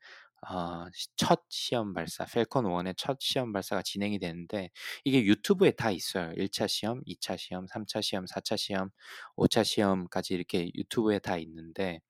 어시첫 0.43 1.45
시험 1.49 1.93
발사 1.95 2.25
펠컨 2.25 2.65
1의 2.67 2.95
첫 2.97 3.19
시험 3.21 3.53
발사가 3.53 3.83
진행이 3.83 4.19
되는데 4.19 4.71
이게 5.05 5.25
유튜브에 5.25 5.73
다 5.73 5.91
있어요. 5.91 6.31
1차 6.37 6.69
시험, 6.69 7.03
2차 7.07 7.37
시험, 7.37 7.67
3차 7.67 8.01
시험, 8.03 8.25
4차 8.27 8.57
시험, 8.57 8.91
5차 9.37 9.65
시험까지 9.65 10.35
이렇게 10.35 10.71
유튜브에 10.75 11.19
다 11.21 11.37
있는데 11.39 12.01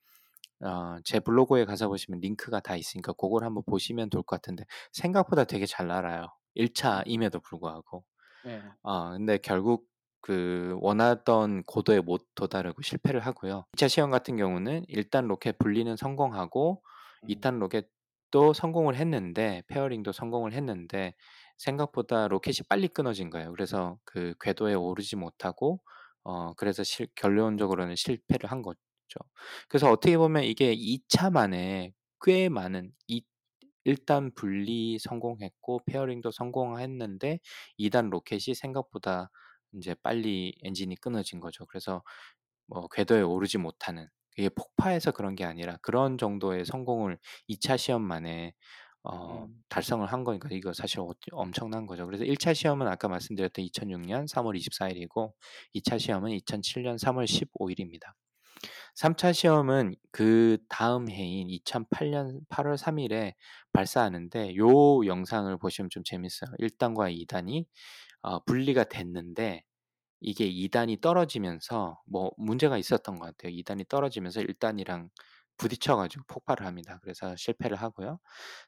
어 0.62 0.98
제 1.04 1.20
블로그에 1.20 1.64
가서 1.64 1.88
보시면 1.88 2.20
링크가 2.20 2.60
다 2.60 2.76
있으니까 2.76 3.12
고걸 3.12 3.44
한번 3.44 3.62
보시면 3.66 4.10
좋을 4.10 4.22
것 4.24 4.36
같은데 4.36 4.64
생각보다 4.92 5.44
되게 5.44 5.66
잘 5.66 5.86
나가요. 5.88 6.26
1 6.54 6.74
차임에도 6.74 7.40
불구하고. 7.40 8.04
네. 8.42 8.62
어 8.82 9.10
근데 9.12 9.38
결국 9.38 9.86
그 10.20 10.76
원하던 10.80 11.62
고도에 11.64 12.00
못 12.00 12.26
도달하고 12.34 12.82
실패를 12.82 13.20
하고요. 13.20 13.66
2차 13.76 13.88
시험 13.88 14.10
같은 14.10 14.36
경우는 14.36 14.84
일단 14.88 15.28
로켓 15.28 15.58
분리는 15.58 15.94
성공하고 15.96 16.82
음. 17.22 17.28
2단 17.28 17.58
로켓 17.60 17.88
또 18.30 18.52
성공을 18.52 18.96
했는데 18.96 19.62
fairing도 19.68 20.12
성공을 20.12 20.52
했는데 20.54 21.14
생각보다 21.58 22.28
로켓이 22.28 22.58
빨리 22.68 22.88
끊어진 22.88 23.30
거예요. 23.30 23.52
그래서 23.52 23.98
그 24.04 24.34
궤도에 24.40 24.74
오르지 24.74 25.16
못하고 25.16 25.80
어 26.24 26.54
그래서 26.54 26.84
실 26.84 27.08
결론적으로는 27.16 27.96
실패를 27.96 28.50
한 28.50 28.62
거죠. 28.62 28.78
그래서 29.68 29.90
어떻게 29.90 30.16
보면 30.18 30.44
이게 30.44 30.72
2 30.74 31.00
차 31.08 31.30
만에 31.30 31.92
꽤 32.24 32.48
많은 32.48 32.92
이 33.08 33.22
1단 33.84 34.34
분리 34.34 34.98
성공했고 34.98 35.80
fairing도 35.86 36.30
성공했는데 36.32 37.40
2 37.78 37.90
단 37.90 38.10
로켓이 38.10 38.54
생각보다 38.54 39.30
인제 39.72 39.94
빨리 40.02 40.54
엔진이 40.64 40.96
끊어진 40.96 41.40
거죠. 41.40 41.64
그래서 41.66 42.02
뭐 42.66 42.88
궤도에 42.88 43.22
오르지 43.22 43.58
못하는 43.58 44.08
이게 44.38 44.48
폭파해서 44.50 45.10
그런 45.10 45.34
게 45.34 45.44
아니라 45.44 45.76
그런 45.82 46.16
정도의 46.16 46.64
성공을 46.64 47.18
2차 47.48 47.76
시험 47.76 48.02
만에 48.02 48.54
어 49.02 49.44
음. 49.44 49.62
달성을 49.68 50.06
한 50.06 50.24
거니까 50.24 50.48
이거 50.52 50.72
사실 50.72 51.00
어 51.00 51.10
엄청난 51.32 51.86
거죠. 51.86 52.06
그래서 52.06 52.24
1차 52.24 52.54
시험은 52.54 52.86
아까 52.88 53.08
말씀드렸던 53.08 53.64
2006년 53.64 54.28
3월 54.28 54.56
24 54.56 54.88
일이고 54.90 55.34
2차 55.74 55.98
시험은 55.98 56.30
2007년 56.38 56.98
3월 56.98 57.26
15 57.26 57.70
일입니다. 57.70 58.14
3차 58.96 59.32
시험은 59.32 59.94
그 60.12 60.58
다음 60.68 61.10
해인 61.10 61.48
2008년 61.48 62.40
8월 62.48 62.76
3 62.76 62.98
일에 63.00 63.34
발사하는데 63.72 64.56
요 64.56 65.04
영상을 65.06 65.56
보시면 65.58 65.90
좀 65.90 66.02
재밌어요. 66.04 66.50
1 66.58 66.70
단과 66.78 67.08
2 67.08 67.26
단이 67.26 67.66
어 68.22 68.40
분리가 68.44 68.84
됐는데 68.84 69.62
이게 70.20 70.46
2 70.46 70.68
단이 70.68 71.00
떨어지면서 71.00 72.00
뭐 72.06 72.30
문제가 72.38 72.78
있었던 72.78 73.18
것 73.18 73.26
같아요. 73.26 73.52
2 73.52 73.62
단이 73.64 73.84
떨어지면서 73.88 74.40
1 74.42 74.54
단이랑 74.54 75.10
부딪혀 75.58 75.96
가지고 75.96 76.24
폭발을 76.28 76.66
합니다. 76.66 76.98
그래서 77.02 77.34
실패를 77.36 77.76
하고요. 77.78 78.18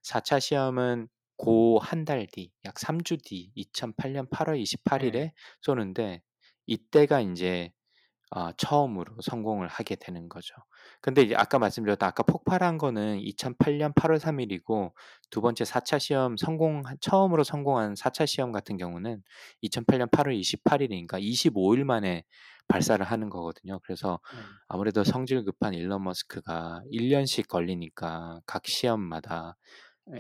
4차 0.02 0.40
시험은 0.40 1.08
고 1.36 1.78
한 1.80 2.04
달 2.04 2.26
뒤 2.26 2.50
약 2.66 2.78
3주 2.78 3.16
뒤 3.24 3.50
2008년 3.56 4.28
8월 4.30 4.58
28 4.58 5.02
네. 5.02 5.04
일에 5.04 5.32
쏘는데 5.62 6.22
이때가 6.66 7.20
인제 7.20 7.72
아 8.30 8.52
처음으로 8.56 9.16
성공을 9.22 9.66
하게 9.68 9.96
되는 9.96 10.28
거죠. 10.28 10.54
근데 11.00 11.22
이제 11.22 11.34
아까 11.36 11.58
말씀드렸던 11.58 12.08
아까 12.08 12.22
폭발한 12.22 12.78
거는 12.78 13.18
2008년 13.20 13.92
8월 13.94 14.18
3 14.20 14.38
일이고 14.40 14.94
두 15.30 15.40
번째 15.40 15.64
4차 15.64 15.98
시험 15.98 16.36
성공한 16.36 16.96
처음으로 17.00 17.42
성공한 17.44 17.94
4차 17.96 18.26
시험 18.26 18.52
같은 18.52 18.76
경우는 18.76 19.22
2008년 19.62 20.10
8월 20.10 20.34
28 20.34 20.82
일이니까 20.82 21.18
25일 21.18 21.84
만에 21.84 22.24
발사를 22.68 23.04
하는 23.04 23.30
거거든요. 23.30 23.80
그래서 23.80 24.20
네. 24.30 24.60
아무래도 24.68 25.02
성질 25.04 25.44
급한 25.44 25.74
일론 25.74 26.04
머스크가 26.04 26.82
1 26.90 27.08
년씩 27.10 27.48
걸리니까 27.48 28.40
각 28.46 28.66
시험마다 28.66 29.56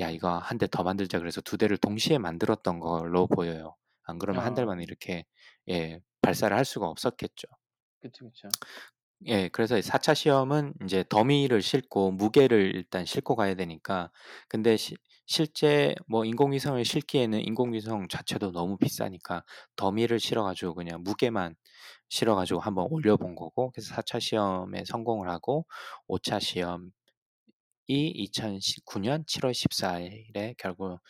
"야 0.00 0.10
네. 0.10 0.10
이거 0.10 0.38
한 0.38 0.58
대 0.58 0.66
더 0.68 0.82
만들자." 0.84 1.18
그래서 1.20 1.40
두 1.42 1.58
대를 1.58 1.76
동시에 1.78 2.18
만들었던 2.18 2.80
걸로 2.80 3.26
보여요. 3.28 3.76
안 4.04 4.18
그러면 4.18 4.44
한달 4.44 4.64
아. 4.64 4.66
만에 4.66 4.82
이렇게 4.82 5.24
예 5.68 6.00
발사를 6.22 6.56
할 6.56 6.64
수가 6.64 6.86
없었겠죠. 6.88 7.46
그쵸, 8.00 8.26
그쵸. 8.30 8.48
예. 9.26 9.48
그래서 9.50 9.80
4차 9.82 10.14
시험은 10.14 10.74
인제 10.82 11.04
더미를 11.10 11.62
싣고 11.62 12.12
무게를 12.12 12.74
일단 12.76 13.04
싣고 13.06 13.36
가야 13.36 13.54
되니까 13.54 14.10
근데 14.48 14.76
시 14.76 14.96
실제 15.26 15.94
뭐 16.08 16.24
인공위성을 16.24 16.84
싣기에는 16.84 17.40
인공위성 17.46 18.08
자체도 18.08 18.52
너무 18.52 18.76
비싸니까 18.78 19.44
더미를 19.76 20.20
실어 20.20 20.44
가지고 20.44 20.74
그냥 20.74 21.02
무게만 21.04 21.56
실어 22.10 22.34
가지고 22.36 22.60
한번 22.60 22.86
올려 22.90 23.16
본 23.16 23.34
거고 23.36 23.70
그래서 23.72 23.94
4차 23.94 24.20
시험에 24.20 24.84
성공을 24.86 25.30
하고 25.30 25.66
5차 26.08 26.40
시험이 26.40 26.90
2019년 27.88 29.24
7월 29.26 29.54
14 29.54 30.00
일에 30.00 30.54
결국 30.58 31.00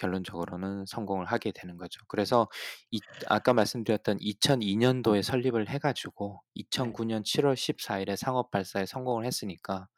결론적으로는 0.00 0.86
성공을 0.86 1.26
하게 1.26 1.52
되는 1.52 1.76
거죠. 1.76 2.00
그래서 2.08 2.48
이 2.90 3.00
아까 3.28 3.52
말씀드렸던 3.52 4.18
2002 4.20 4.76
년도에 4.76 5.22
설립을 5.22 5.68
해 5.68 5.78
가지고 5.78 6.42
네. 6.54 6.62
2009년 6.64 7.22
7월 7.22 7.54
14 7.54 8.00
일에 8.00 8.16
상업 8.16 8.50
발사에 8.50 8.86
성공을 8.86 9.26
했으니까 9.26 9.88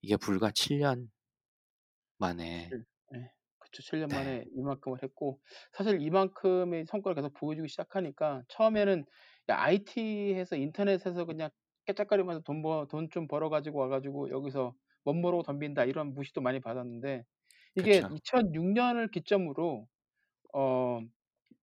이게 0.00 0.16
불과 0.16 0.50
7년 0.50 1.08
만에. 2.18 2.70
그쵸. 3.58 3.82
7년 3.82 4.08
네. 4.08 4.16
만에 4.16 4.44
이만큼을 4.56 5.02
했고 5.02 5.40
사실 5.72 6.00
이만큼의 6.00 6.86
성과를 6.86 7.16
계속 7.16 7.34
보여주기 7.34 7.68
시작하니까 7.68 8.42
처음에는 8.48 9.04
야 9.50 9.60
IT에서 9.62 10.56
인터넷에서 10.56 11.24
그냥 11.24 11.50
깨짝거리면서 11.86 12.40
돈버돈좀 12.42 13.28
벌어 13.28 13.50
가지고 13.50 13.80
와 13.80 13.88
가지고 13.88 14.30
여기서 14.30 14.74
멋모르고 15.04 15.42
덤빈다 15.42 15.84
이런 15.84 16.14
무시도 16.14 16.40
많이 16.40 16.60
받았는데 16.60 17.24
이게 17.76 18.00
그쵸. 18.00 18.08
2006 18.10 18.64
년을 18.72 19.10
기점으로 19.10 19.88
어 20.54 21.00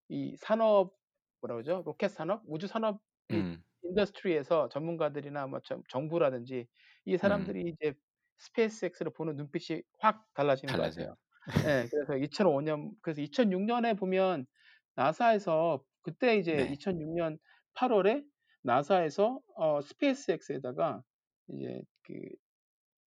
이 0.10 0.36
산업 0.38 0.96
뭐라 1.42 1.56
그러죠? 1.56 1.84
로켓 1.86 2.10
산업, 2.10 2.44
우주 2.48 2.68
산업 2.68 3.02
이 3.30 3.44
음. 3.44 3.64
industry에서 3.84 4.70
전문가들이나 4.70 5.48
뭐 5.48 5.62
정 5.66 5.84
정부라든지 5.90 6.68
이 7.06 7.18
음. 7.24 7.56
사람들이 7.56 7.64
이제 7.70 7.94
스페이스X를 8.40 9.14
보는 9.14 9.36
눈빛이 9.38 9.84
확 10.00 10.26
달라지는 10.36 10.76
것 10.76 10.84
달라져요. 10.84 11.08
같아요. 11.08 11.16
예. 11.64 11.88
그래서 11.92 12.16
2005년 12.18 12.94
그래서 13.02 13.22
2006 13.22 13.64
년에 13.64 13.96
보면 13.96 14.46
나사에서 14.96 15.84
그때 16.04 16.38
이제 16.38 16.56
네. 16.56 16.72
2006년 16.72 17.40
8 17.76 17.92
월 17.94 18.08
에 18.08 18.24
나사에서 18.64 19.42
어 19.56 19.82
스페이스X에다가 19.82 21.04
이제 21.50 21.82
그 22.04 22.14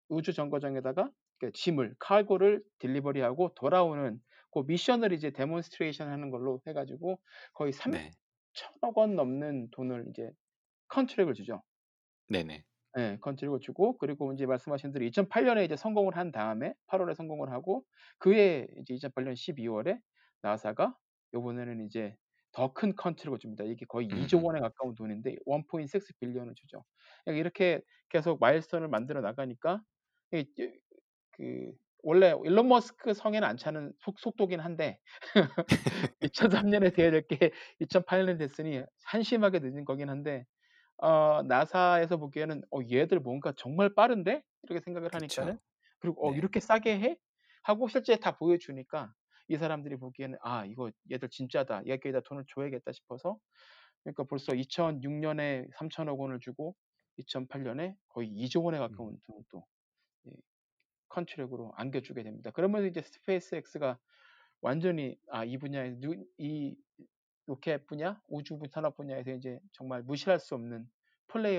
우주 0.10 0.34
정거장에다가 0.34 1.06
그 1.06 1.12
짐을 1.54 1.96
cargo를 2.00 2.64
delivery하고 2.80 3.54
돌아오는 3.56 4.20
그 4.54 4.64
미션을 4.68 5.14
이제 5.14 5.32
demonstration 5.32 6.10
하는 6.10 6.30
걸로 6.32 6.62
해 6.68 6.74
가지고 6.74 7.22
거의 7.54 7.72
네. 7.84 8.16
3천억 8.54 8.98
원 8.98 9.16
넘는 9.16 9.70
돈을 9.72 10.08
이제 10.10 10.32
contract을 10.90 11.34
주죠. 11.36 11.64
네네. 12.30 12.66
예. 12.98 13.18
contract을 13.22 13.60
주고 13.62 13.98
그리고 13.98 14.32
인제 14.32 14.46
말씀하신 14.46 14.92
대로 14.92 15.06
2008 15.06 15.46
년에 15.46 15.64
이제 15.64 15.76
성공을 15.78 16.18
한 16.18 16.32
다음에 16.32 16.74
8 16.88 17.00
월에 17.00 17.14
성공을 17.14 17.52
하고 17.52 17.86
그해 18.20 18.68
이제 18.80 18.94
2008년 18.96 19.36
12 19.36 19.68
월에 19.68 20.00
나사가 20.42 20.98
요번에는 21.34 21.86
이제 21.86 22.16
더 22.54 22.74
큰 22.74 22.96
컨트랙을 22.98 23.40
줍니다. 23.40 23.64
이게 23.64 23.86
거의 23.88 24.08
2조 24.10 24.40
음음. 24.40 24.44
원에 24.44 24.60
가까운 24.60 24.94
돈인데 24.96 25.38
1.6 25.46 26.14
빌리언을 26.20 26.54
주죠. 26.56 26.84
그러니까 27.24 27.40
이렇게 27.40 27.82
계속 28.10 28.40
마일스톤을 28.42 28.90
만들어 28.90 29.22
나가니까 29.22 29.82
그 31.34 31.74
원래 32.04 32.34
일론 32.46 32.68
머스크 32.70 33.14
성에는 33.14 33.48
안 33.48 33.58
차는 33.58 33.94
속 34.00 34.20
속도긴 34.20 34.60
한데 34.60 35.00
2003 36.22 36.70
년에 36.70 36.92
돼야 36.92 37.12
될 37.12 37.28
게 37.28 37.52
2008 37.80 38.20
년에 38.26 38.38
됐으니 38.38 38.84
한심하게 39.06 39.60
늦은 39.60 39.86
거긴 39.86 40.10
한데 40.10 40.46
어 40.98 41.44
나사에서 41.44 42.18
보기에는 42.18 42.64
'어 42.72 42.80
얘들 42.92 43.20
뭔가 43.22 43.54
정말 43.58 43.94
빠른데?' 43.96 44.44
이렇게 44.64 44.82
생각을 44.82 45.14
하니까는 45.16 45.58
그쵸. 45.58 45.62
그리고 46.00 46.30
'어 46.30 46.34
네. 46.34 46.36
이렇게 46.36 46.60
싸게 46.62 47.00
해?' 47.02 47.18
하고 47.64 47.88
실제 47.90 48.18
다 48.18 48.38
보여주니까 48.38 49.14
이 49.50 49.58
사람들이 49.58 49.98
보기에는 49.98 50.38
'아 50.44 50.66
이거 50.66 50.92
얘들 51.12 51.30
진짜다. 51.30 51.88
여기에다 51.88 52.22
돈을 52.22 52.46
줘야겠다.' 52.48 52.92
싶어서 52.94 53.40
그러니까 54.04 54.26
벌써 54.26 54.54
2006 54.56 55.12
년에 55.14 55.68
3천억 55.78 56.20
원을 56.20 56.40
주고 56.42 56.76
2008 57.18 57.64
년에 57.64 57.96
거의 58.10 58.30
2조 58.30 58.64
원에 58.64 58.80
음. 58.90 59.04
가까운 59.04 59.20
돈을 59.28 59.44
또 59.52 59.64
이 61.12 61.17
contract으로 61.17 61.74
안겨주게 61.76 62.24
됩니다. 62.24 62.52
그러면서 62.52 62.88
이제 62.88 63.02
스페이스X가 63.04 64.00
완전히 64.62 65.18
아 65.30 65.46
이 65.46 65.58
분야에 65.58 65.98
누이 66.00 66.78
로켓 67.48 67.86
분야, 67.88 68.22
우주 68.28 68.60
산업 68.72 68.96
분야에서 68.98 69.32
이제 69.32 69.60
정말 69.74 70.04
무시할 70.04 70.40
수 70.40 70.56
없는 70.56 70.90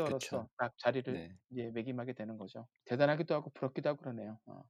그쵸. 0.04 0.38
플레이어로서 0.38 0.48
딱 0.58 0.74
자리를 0.78 1.12
네. 1.12 1.36
이제 1.50 1.70
매김하게 1.74 2.14
되는 2.14 2.38
거죠. 2.38 2.68
대단하기도 2.86 3.34
하고 3.34 3.50
부럽기도 3.50 3.88
하고 3.90 4.00
그러네요. 4.00 4.38
어. 4.46 4.62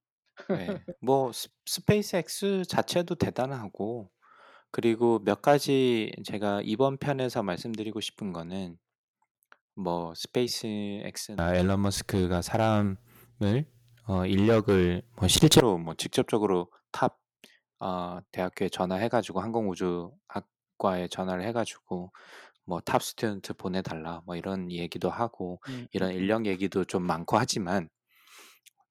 예. 0.55 0.79
뭐스 1.01 1.49
스페이스X 1.67 2.65
자체도 2.69 3.17
대단하고 3.17 4.11
그리고 4.73 5.21
몇 5.21 5.43
가지 5.43 6.13
제가 6.25 6.63
이번 6.65 6.99
편에서 6.99 7.43
말씀드리고 7.43 8.01
싶은 8.01 8.33
거는 8.33 8.79
뭐 9.75 10.15
스페이스X나 10.15 11.57
일론 11.57 11.83
머스크가 11.83 12.43
사람을 12.43 12.97
어 14.07 14.27
인력을 14.27 15.03
뭐 15.17 15.29
실제로 15.29 15.79
뭐 15.79 15.95
직접적으로 15.95 16.71
top 16.93 17.19
어 17.81 18.21
대학교에 18.33 18.69
전화해 18.71 19.09
가지고 19.09 19.41
항공우주학과에 19.43 21.09
전화를 21.11 21.45
해 21.47 21.53
가지고 21.53 22.13
뭐 22.67 22.81
"top 22.81 23.03
student 23.03 23.55
보내 23.55 23.83
달라." 23.83 24.23
뭐 24.27 24.37
이런 24.37 24.71
얘기도 24.73 25.11
하고 25.11 25.61
음 25.69 25.87
이런 25.93 26.13
음음. 26.13 26.15
인력 26.15 26.47
얘기도 26.47 26.85
좀 26.87 27.05
많고 27.05 27.39
하지만 27.39 27.89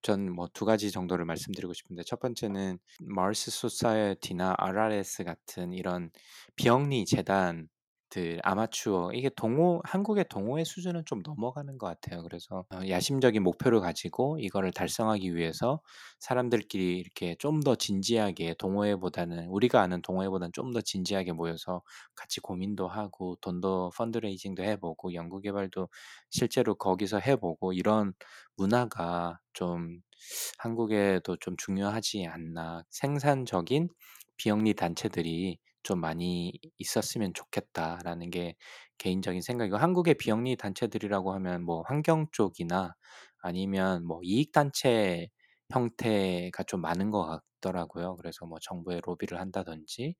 전 0.01 0.29
뭐 0.33 0.47
두 0.53 0.65
가지 0.65 0.91
정도를 0.91 1.25
말씀드리고 1.25 1.73
싶은데 1.73 2.03
첫 2.03 2.19
번째는 2.19 2.79
마르스 3.01 3.51
소사이어티나 3.51 4.55
RRS 4.57 5.23
같은 5.23 5.73
이런 5.73 6.11
비영리 6.55 7.05
재단 7.05 7.67
들 8.11 8.39
아마추어 8.43 9.11
이게 9.13 9.29
동호 9.35 9.81
한국의 9.85 10.25
동호회 10.29 10.63
수준은 10.65 11.03
좀 11.05 11.21
넘어가는 11.25 11.77
것 11.79 11.87
같아요. 11.87 12.21
그래서 12.23 12.65
어 12.73 12.81
야심적인 12.87 13.41
목표를 13.43 13.79
가지고 13.81 14.37
이거를 14.39 14.71
달성하기 14.73 15.33
위해서 15.35 15.81
사람들끼리 16.19 16.99
이렇게 16.99 17.35
좀 17.39 17.61
더 17.61 17.75
진지하게 17.75 18.55
동호회보다는 18.57 19.47
우리가 19.47 19.81
아는 19.81 20.01
동호회보다는 20.01 20.51
좀 20.53 20.73
더 20.73 20.81
진지하게 20.81 21.31
모여서 21.33 21.81
같이 22.15 22.39
고민도 22.41 22.87
하고 22.87 23.35
돈도 23.41 23.91
펀드레이징도 23.97 24.63
해 24.63 24.77
보고 24.77 25.13
연구 25.13 25.39
개발도 25.41 25.89
실제로 26.29 26.75
거기서 26.75 27.19
해 27.19 27.35
보고 27.35 27.73
이런 27.73 28.13
문화가 28.57 29.39
좀 29.53 30.01
한국에도 30.57 31.37
좀 31.37 31.55
중요하지 31.57 32.25
않나. 32.27 32.83
생산적인 32.89 33.89
비영리 34.37 34.73
단체들이 34.75 35.59
좀 35.83 35.99
많이 35.99 36.53
있었으면 36.77 37.33
좋겠다라는 37.33 38.29
게 38.31 38.55
개인적인 38.97 39.41
생각이고 39.41 39.77
한국의 39.77 40.15
비영리 40.15 40.57
단체들이라고 40.57 41.33
하면 41.33 41.63
뭐 41.63 41.83
환경 41.87 42.27
쪽이나 42.31 42.93
아니면 43.41 44.05
뭐 44.05 44.19
이익 44.23 44.51
단체 44.51 45.27
형태가 45.71 46.63
좀 46.63 46.81
많은 46.81 47.11
것 47.11 47.41
같더라고요. 47.61 48.15
그래서 48.17 48.45
뭐 48.45 48.59
정부에 48.61 48.99
로비를 49.03 49.39
한다든지 49.39 50.15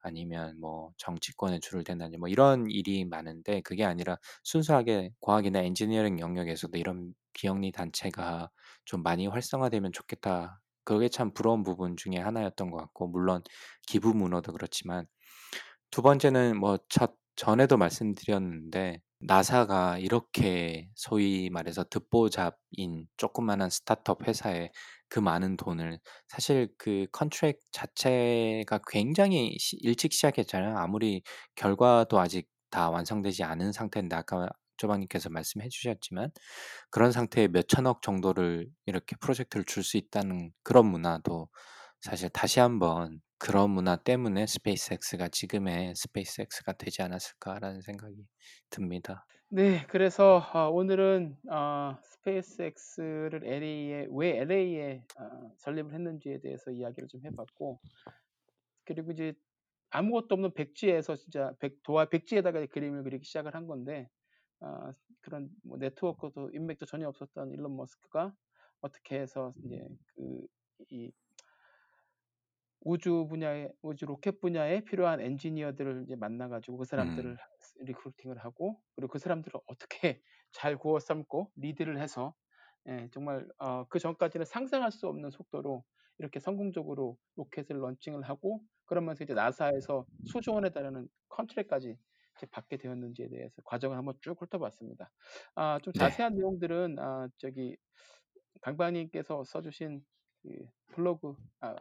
아니면 0.00 0.58
뭐 0.60 0.92
정치권에 0.98 1.60
줄을 1.60 1.84
댄다든지 1.84 2.18
뭐 2.18 2.28
이런 2.28 2.66
일이 2.70 3.04
많은데 3.04 3.60
그게 3.62 3.84
아니라 3.84 4.18
순수하게 4.44 5.10
과학이나 5.20 5.60
엔지니어링 5.60 6.20
영역에서도 6.20 6.76
이런 6.78 7.14
비영리 7.34 7.72
단체가 7.72 8.50
좀 8.84 9.02
많이 9.02 9.26
활성화되면 9.26 9.92
좋겠다. 9.92 10.60
그게 10.84 11.08
참 11.08 11.32
부러운 11.34 11.62
부분 11.62 11.96
중에 11.96 12.18
하나였던 12.18 12.70
것 12.70 12.78
같고 12.78 13.08
물론 13.08 13.42
기부 13.86 14.14
문화도 14.14 14.52
그렇지만 14.52 15.06
두 15.90 16.02
번째는 16.02 16.58
뭐첫 16.58 17.14
전에도 17.36 17.76
말씀드렸는데 17.76 19.00
나사가 19.20 19.98
이렇게 19.98 20.88
소위 20.94 21.50
말해서 21.50 21.84
듣보잡인 21.90 23.06
조그마한 23.16 23.70
스타트업 23.70 24.28
회사에 24.28 24.70
그 25.08 25.18
많은 25.20 25.56
돈을 25.56 25.98
사실 26.28 26.68
그 26.78 27.06
contract 27.12 27.60
자체가 27.72 28.80
굉장히 28.88 29.56
시 29.58 29.76
일찍 29.80 30.12
시작했잖아요. 30.12 30.76
아무리 30.78 31.22
결과도 31.54 32.18
아직 32.20 32.48
다 32.70 32.90
완성되지 32.90 33.44
않은 33.44 33.72
상태인데 33.72 34.16
아까 34.16 34.48
조방님께서 34.76 35.30
말씀해 35.30 35.68
주셨지만 35.68 36.30
그런 36.90 37.12
상태에 37.12 37.48
몇 37.48 37.68
천억 37.68 38.02
정도를 38.02 38.68
이렇게 38.86 39.16
프로젝트를 39.20 39.64
줄 39.64 39.82
수 39.84 39.96
있다는 39.98 40.52
그런 40.62 40.86
문화도 40.86 41.48
사실 42.00 42.28
다시 42.30 42.60
한번 42.60 43.20
그런 43.38 43.70
문화 43.70 43.96
때문에 43.96 44.46
스페이스X가 44.46 45.28
지금의 45.28 45.94
스페이스X가 45.96 46.72
되지 46.74 47.02
않았을까라는 47.02 47.82
생각이 47.82 48.26
듭니다. 48.70 49.26
네. 49.48 49.86
그래서 49.88 50.38
어 50.52 50.68
오늘은 50.70 51.36
어 51.50 51.96
스페이스X를 52.02 53.42
LA에 53.46 54.06
왜 54.10 54.38
LA에 54.40 55.02
어 55.20 55.52
설립을 55.58 55.92
했는지에 55.94 56.40
대해서 56.40 56.70
이야기를 56.72 57.08
좀 57.08 57.24
해 57.24 57.30
봤고 57.30 57.80
그리고 58.84 59.12
이제 59.12 59.34
아무것도 59.90 60.28
없는 60.34 60.54
백지에서 60.54 61.16
진짜 61.16 61.52
백 61.60 61.82
도화 61.82 62.06
백지에다가 62.06 62.66
그림을 62.66 63.04
그리기 63.04 63.24
시작을 63.24 63.54
한 63.54 63.66
건데 63.66 64.08
어 64.64 64.92
그런 65.22 65.50
뭐 65.64 65.78
네트워크도 65.78 66.50
인맥도 66.54 66.86
전혀 66.86 67.08
없었던 67.08 67.52
일론 67.52 67.76
머스크가 67.76 68.34
어떻게 68.82 69.20
해서 69.20 69.54
이제 69.64 69.88
그 70.16 70.46
이 70.90 71.12
우주 72.80 73.26
분야의 73.28 73.72
우주 73.82 74.04
로켓 74.06 74.40
분야에 74.40 74.80
필요한 74.84 75.20
엔지니어들을 75.20 76.02
이제 76.04 76.16
만나 76.16 76.48
가지고 76.48 76.78
그 76.78 76.84
사람들을 76.84 77.30
음. 77.32 77.36
recruiting을 77.80 78.38
하고 78.38 78.82
그리고 78.94 79.12
그 79.12 79.18
사람들을 79.18 79.58
어떻게 79.66 80.22
잘 80.52 80.76
구워 80.78 80.98
삶고 81.00 81.52
리드를 81.56 82.00
해서 82.00 82.34
예 82.88 83.08
정말 83.12 83.48
어 83.58 83.86
그 83.88 83.98
전까지는 83.98 84.44
상상할 84.46 84.92
수 84.92 85.08
없는 85.08 85.30
속도로 85.30 85.84
이렇게 86.18 86.38
성공적으로 86.40 87.18
로켓을 87.36 87.76
런칭을 87.80 88.22
하고 88.22 88.62
그러면서 88.86 89.24
이제 89.24 89.32
나사에서 89.34 90.06
수조 90.24 90.52
원에 90.54 90.70
달하는 90.70 91.08
컨트랙까지 91.30 91.96
받게 92.50 92.76
되었는지에 92.76 93.28
대해서 93.28 93.62
과정을 93.64 93.96
한번 93.96 94.14
쭉 94.20 94.40
훑어봤습니다. 94.40 95.10
아좀 95.54 95.92
네. 95.92 95.98
자세한 95.98 96.34
내용들은 96.34 96.98
아 96.98 97.28
저기 97.38 97.76
강박님께서 98.60 99.44
써 99.44 99.62
주신 99.62 100.04
그 100.42 100.48
블로그 100.92 101.34
아 101.60 101.74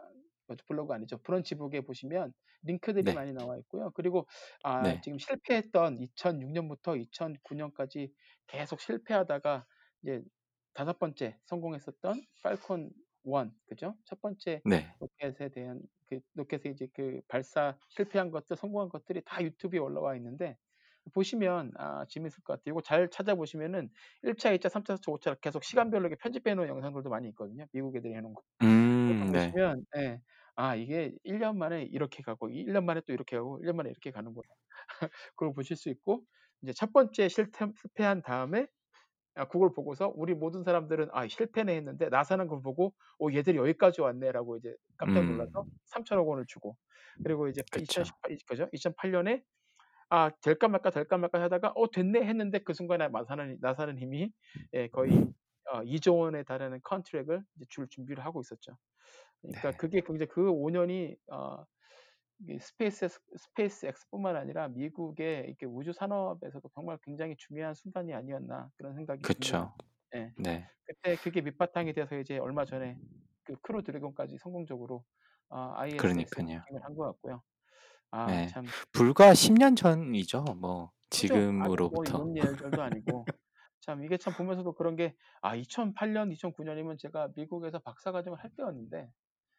뭐죠 0.47 0.65
블로그 0.67 0.93
아니죠. 0.93 1.17
브런치북에 1.19 1.81
보시면 1.81 2.33
링크들이 2.63 3.03
네. 3.03 3.13
많이 3.13 3.33
나와 3.33 3.57
있고요. 3.57 3.91
그리고 3.91 4.27
아 4.63 4.81
네. 4.83 5.01
지금 5.03 5.17
실패했던 5.17 5.99
2006년부터 5.99 7.09
2009년까지 7.11 8.11
계속 8.47 8.79
실패하다가 8.79 9.65
이제 10.01 10.21
다섯 10.73 10.97
번째 10.99 11.37
성공했었던 11.45 12.21
팔콘 12.41 12.89
1 13.24 13.53
그죠? 13.65 13.97
첫 14.05 14.21
번째 14.21 14.63
네. 14.63 14.93
로켓에 14.99 15.49
대한 15.49 15.82
그 16.07 16.19
로켓에 16.36 16.69
이제 16.69 16.88
그 16.93 17.21
발사 17.28 17.78
실패한 17.89 18.32
것들 18.32 18.55
성공한 18.57 18.89
것들이 18.89 19.21
다 19.26 19.43
유튜브에 19.43 19.80
올라와 19.80 20.15
있는데 20.17 20.57
보시면 21.13 21.74
아 21.78 22.05
재밌을 22.09 22.43
것 22.43 22.53
같아요. 22.53 22.74
이거 22.74 22.82
잘 22.82 23.09
찾아보시면은 23.09 23.89
1 24.24 24.36
차, 24.38 24.51
2 24.53 24.59
차, 24.59 24.69
3 24.69 24.84
차, 24.86 24.95
4 24.95 25.01
차, 25.01 25.11
5차 25.11 25.36
계속 25.36 25.63
시간별로 25.63 26.01
이렇게 26.07 26.15
편집해 26.21 26.55
놓은 26.55 26.67
영상들도 26.69 27.09
많이 27.09 27.28
있거든요. 27.30 27.65
미국 27.74 27.95
애들이 27.97 28.13
해 28.15 28.21
놓은 28.21 28.34
거. 28.34 28.41
음 28.61 29.32
네. 29.32 29.55
보시면 29.55 29.86
예. 29.97 30.21
아 30.55 30.76
이게 30.76 31.15
1년 31.24 31.57
만에 31.57 31.84
이렇게 31.84 32.24
가고 32.24 32.49
1년 32.49 32.86
만에 32.86 33.01
또 33.07 33.13
이렇게 33.13 33.38
가고 33.38 33.59
1년 33.59 33.76
만에 33.78 33.89
이렇게 33.89 34.11
가는구나. 34.11 34.45
그걸 35.36 35.53
보실 35.53 35.76
수 35.78 35.89
있고 35.89 36.26
이제 36.63 36.74
첫 36.74 36.93
번째 36.93 37.30
실패 37.30 37.67
실패한 37.82 38.21
다음에 38.24 38.61
아 38.63 38.67
그걸 39.49 39.73
보고서 39.73 40.11
우리 40.15 40.34
모든 40.36 40.63
사람들은 40.63 41.09
'아 41.11 41.27
실패네.' 41.27 41.75
했는데 41.75 42.09
나사는 42.09 42.45
그걸 42.47 42.61
보고 42.61 42.93
'어 43.19 43.27
얘들이 43.34 43.57
여기까지 43.57 44.01
왔네.'라고 44.01 44.57
이제 44.57 44.75
깜짝 44.97 45.25
놀라서 45.25 45.65
음. 45.65 45.73
3 45.86 46.03
천억 46.05 46.27
원을 46.27 46.45
주고 46.47 46.77
그리고 47.23 47.47
이제 47.47 47.63
그쵸. 47.71 48.13
2018 48.21 48.38
그죠? 48.47 48.69
2008 48.73 49.11
년에 49.11 49.43
아 50.09 50.31
될까 50.43 50.67
말까 50.69 50.91
될까 50.91 51.17
말까 51.17 51.41
하다가 51.43 51.73
'어 51.75 51.91
됐네.' 51.91 52.21
했는데 52.25 52.59
그 52.59 52.73
순간에 52.73 53.09
나사는 53.09 53.57
나사는 53.61 53.99
이미 53.99 54.31
예 54.73 54.88
거의 54.89 55.27
어 55.73 55.84
2조 55.84 56.17
원에 56.17 56.43
달하는 56.43 56.79
컨트랙을 56.84 57.43
이제 57.57 57.65
줄 57.69 57.88
준비를 57.89 58.25
하고 58.25 58.41
있었죠. 58.41 58.77
그러니까 59.41 59.71
네. 59.71 59.77
그게 59.77 60.01
그 60.01 60.15
이제 60.15 60.25
그5 60.27 60.71
년이 60.71 61.17
어 61.31 61.63
이게 61.63 61.67
스페이스X 62.59 63.19
스페이스X뿐만 63.38 64.36
아니라 64.36 64.67
미국의 64.69 65.45
이렇게 65.47 65.65
우주 65.65 65.93
산업에서도 65.93 66.67
정말 66.75 66.97
굉장히 67.03 67.36
중요한 67.38 67.73
순간이 67.73 68.13
아니었나 68.13 68.69
그런 68.77 68.95
생각이 68.95 69.27
듭니다. 69.27 69.27
그쵸. 69.27 69.73
예. 70.15 70.34
네. 70.38 70.69
그때 70.86 71.15
그게 71.17 71.41
밑바탕이 71.41 71.93
돼서 71.93 72.17
이제 72.17 72.38
얼마 72.38 72.65
전에 72.65 72.97
그 73.43 73.55
크루 73.61 73.84
드래곤까지 73.84 74.38
성공적으로 74.39 75.05
아 75.49 75.73
ISS에 75.77 75.97
그러니깐요. 75.97 76.59
도킹을 76.67 76.84
한것 76.84 77.07
같고요. 77.13 77.43
아 78.11 78.43
예. 78.43 78.47
참 78.47 78.73
불과 78.91 79.34
10년 79.34 79.75
전이죠. 79.77 80.43
뭐뭐 80.43 80.91
지금으로부터. 81.09 82.19
먼 82.19 82.38
옛날도 82.38 82.81
아니고 82.81 83.25
참 83.81 84.03
이게 84.03 84.17
참 84.17 84.34
보면서도 84.34 84.73
그런 84.75 84.95
게 84.95 85.15
아 85.41 85.55
2008 85.55 86.13
년, 86.13 86.31
2009 86.31 86.63
년이면 86.63 86.97
제가 86.97 87.29
미국에서 87.36 87.79
박사 87.79 88.11
과정을 88.11 88.39
할 88.43 88.49
때였는데 88.57 89.09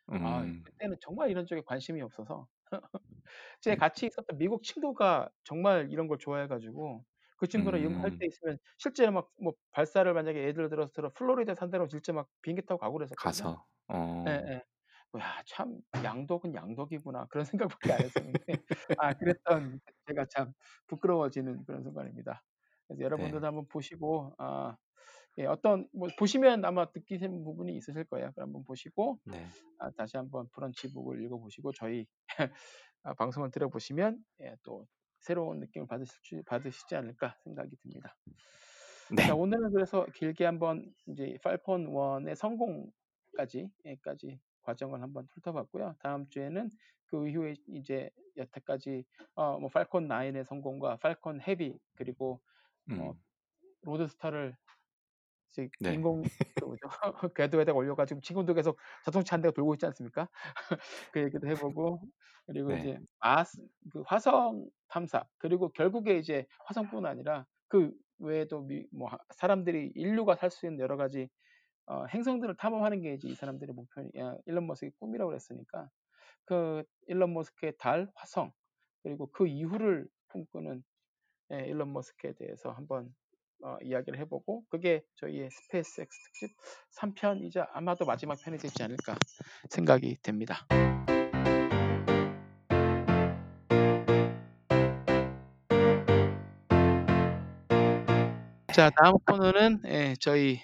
아 0.09 0.43
음. 0.43 0.63
그때는 0.65 0.97
정말 1.01 1.31
이런 1.31 1.47
쪽에 1.47 1.63
관심이 1.67 2.03
없어서 2.03 2.49
제 3.61 3.77
같이 3.77 4.07
있었던 4.07 4.39
미국 4.39 4.63
친구가 4.65 5.31
정말 5.45 5.91
이런 5.91 6.09
걸 6.09 6.19
좋아해 6.19 6.47
가지고 6.49 7.05
그 7.39 7.47
친구랑 7.49 7.83
연구할 7.85 8.13
음. 8.13 8.21
때 8.21 8.27
있으면 8.27 8.59
실제로 8.79 9.13
막 9.13 9.31
뭐 9.43 9.55
발사를 9.73 10.13
만약에 10.13 10.39
예를 10.45 10.69
들어서 10.71 10.93
들어 10.93 11.11
플로리다 11.15 11.55
산다고 11.55 11.89
실제 11.89 12.13
막 12.13 12.29
비행기 12.43 12.67
타고 12.67 12.79
가고 12.81 12.95
그랬었거든요. 12.99 13.47
가서. 13.47 13.67
어. 13.89 13.97
예 14.29 14.33
예. 14.55 14.63
야참 15.19 15.81
'양덕은 16.03 16.55
양덕이구나.' 16.55 17.27
그런 17.31 17.45
생각밖에 17.47 17.93
안 17.93 18.03
했었는데 18.05 18.63
아 18.97 19.15
그랬던 19.15 19.81
제가 20.09 20.27
참 20.31 20.53
부끄러워지는 20.89 21.65
그런 21.67 21.83
순간입니다. 21.83 22.43
그래서 22.89 23.01
네. 23.17 23.41
여러분들도 23.41 23.47
한번 23.47 23.67
보시고 23.69 24.35
아 24.39 24.77
예 25.39 25.47
어떤 25.47 25.89
뭐 25.93 26.09
보시면 26.19 26.65
아마 26.65 26.87
느끼시는 26.95 27.45
부분이 27.45 27.77
있으실 27.77 28.05
거예요. 28.05 28.33
그 28.35 28.41
한번 28.43 28.65
보시고 28.65 29.21
네. 29.25 29.49
아 29.79 29.91
다시 29.93 30.17
한번 30.17 30.49
브런치북을 30.53 31.23
읽어 31.25 31.39
보시고 31.39 31.73
저희 31.73 32.07
아 33.05 33.15
방송을 33.15 33.51
들어보시면 33.53 34.25
예 34.43 34.57
또 34.65 34.87
새로운 35.21 35.61
느낌을 35.61 35.87
받으실 35.89 36.19
줄 36.23 36.43
받으시지 36.45 36.97
않을까 36.97 37.37
생각이 37.45 37.77
듭니다. 37.79 38.17
자 39.23 39.35
네. 39.35 39.35
오늘은 39.35 39.73
그래서 39.73 40.07
길게 40.15 40.45
한번 40.45 40.93
인제 41.07 41.39
팔콘 41.43 41.89
1의 41.89 42.35
성공까지 42.37 43.71
예 43.87 43.97
까지 43.97 44.41
과정을 44.63 45.03
한번 45.03 45.27
훑어봤고요. 45.33 45.97
다음 46.01 46.29
주에는 46.29 46.71
그 47.07 47.29
이후에 47.29 47.55
이제 47.69 48.11
여태까지 48.37 49.05
어 49.37 49.59
뭐 49.61 49.69
팔콘 49.71 50.09
9의 50.09 50.45
성공과 50.45 50.97
팔콘 50.99 51.41
헤비 51.43 51.79
그리고 51.97 52.43
뭐 52.93 53.15
음. 53.15 53.25
로드스터를 53.83 54.57
네. 55.79 55.91
인공 55.93 56.31
그 56.59 56.65
뭐죠? 56.65 56.89
궤도에다가 57.35 57.77
올려가지고 57.79 58.21
지금도 58.21 58.55
계속 58.55 58.79
자동차 59.05 59.37
한 59.37 59.43
대가 59.43 59.53
돌고 59.53 59.75
있지 59.75 59.87
않습니까? 59.87 60.29
그 61.13 61.21
얘기도 61.23 61.49
해보고 61.49 62.01
그리고 62.47 62.73
네. 62.73 62.77
이제 62.77 62.99
Mars 63.21 63.63
그 63.93 64.03
화성 64.07 64.69
탐사 64.89 65.25
그리고 65.39 65.71
결국에 65.71 66.19
이제 66.19 66.47
화성뿐 66.67 67.07
아니라 67.07 67.47
그 67.69 67.93
외에도 68.19 68.63
미, 68.63 68.87
뭐 68.93 69.09
하- 69.09 69.19
사람들이 69.31 69.93
인류가 69.95 70.37
살 70.37 70.51
수 70.51 70.67
있는 70.67 70.81
여러 70.81 70.97
가지 70.97 71.29
어, 71.87 72.07
행성들을 72.07 72.57
탐험하는 72.57 73.03
게 73.03 73.15
이제 73.15 73.29
이 73.29 73.35
사람들의 73.35 73.75
목표, 73.75 74.03
야, 74.19 74.37
일론 74.47 74.67
머스크의 74.67 74.93
꿈이라고 75.01 75.29
그랬으니까 75.31 75.91
그 76.47 76.85
일론 77.09 77.35
머스크의 77.35 77.75
달, 77.79 78.11
화성 78.17 78.53
그리고 79.03 79.29
그 79.33 79.47
이후를 79.49 80.09
꿈꾸는 80.29 80.85
예, 81.53 81.67
일론 81.67 81.93
머스크에 81.93 82.33
대해서 82.35 82.71
한번 82.73 83.15
어, 83.65 83.79
이야기를 83.83 84.19
해보고 84.21 84.63
그게 84.69 85.03
저희의 85.17 85.49
스페이스 85.51 86.03
X 86.03 86.11
특집 86.25 86.55
3편이자 87.01 87.67
아마도 87.73 88.05
마지막 88.05 88.39
편이 88.39 88.59
되지 88.59 88.83
않을까 88.83 89.17
생각이 89.71 90.19
됩니다. 90.23 90.67
자 98.75 98.91
다음 98.91 99.17
코너는 99.27 99.81
예, 99.87 100.15
저희 100.21 100.61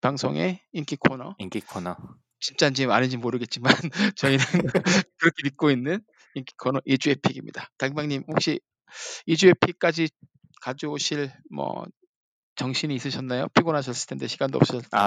방송의 0.00 0.60
인기 0.72 0.96
코너 0.96 1.34
인기 1.38 1.60
코너. 1.60 1.96
진짜인지 2.40 2.86
아닌지 2.86 3.18
모르겠지만 3.18 3.72
저희는 4.16 4.38
그렇게 5.18 5.42
믿고 5.44 5.70
있는 5.70 6.00
인기 6.34 6.54
코너 6.56 6.80
2주의 6.86 7.20
pick입니다. 7.20 7.68
당방님 7.76 8.24
혹시 8.26 8.58
2주의 9.28 9.54
pick까지 9.60 10.08
가져오실 10.62 11.30
뭐 11.50 11.84
정신이 12.56 12.94
있으셨나요? 12.94 13.48
피곤하셨을 13.54 14.08
텐데 14.08 14.26
시간도 14.26 14.58
없었 14.58 14.82
아. 14.92 15.06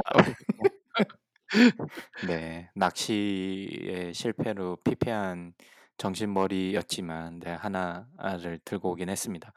네. 2.28 2.70
낚시의 2.76 4.14
실패로 4.14 4.78
피폐한 4.84 5.54
정신머리였지만 5.98 7.40
네, 7.40 7.52
하나를 7.52 8.60
들고 8.66 8.92
오긴 8.92 9.10
했습니다. 9.10 9.54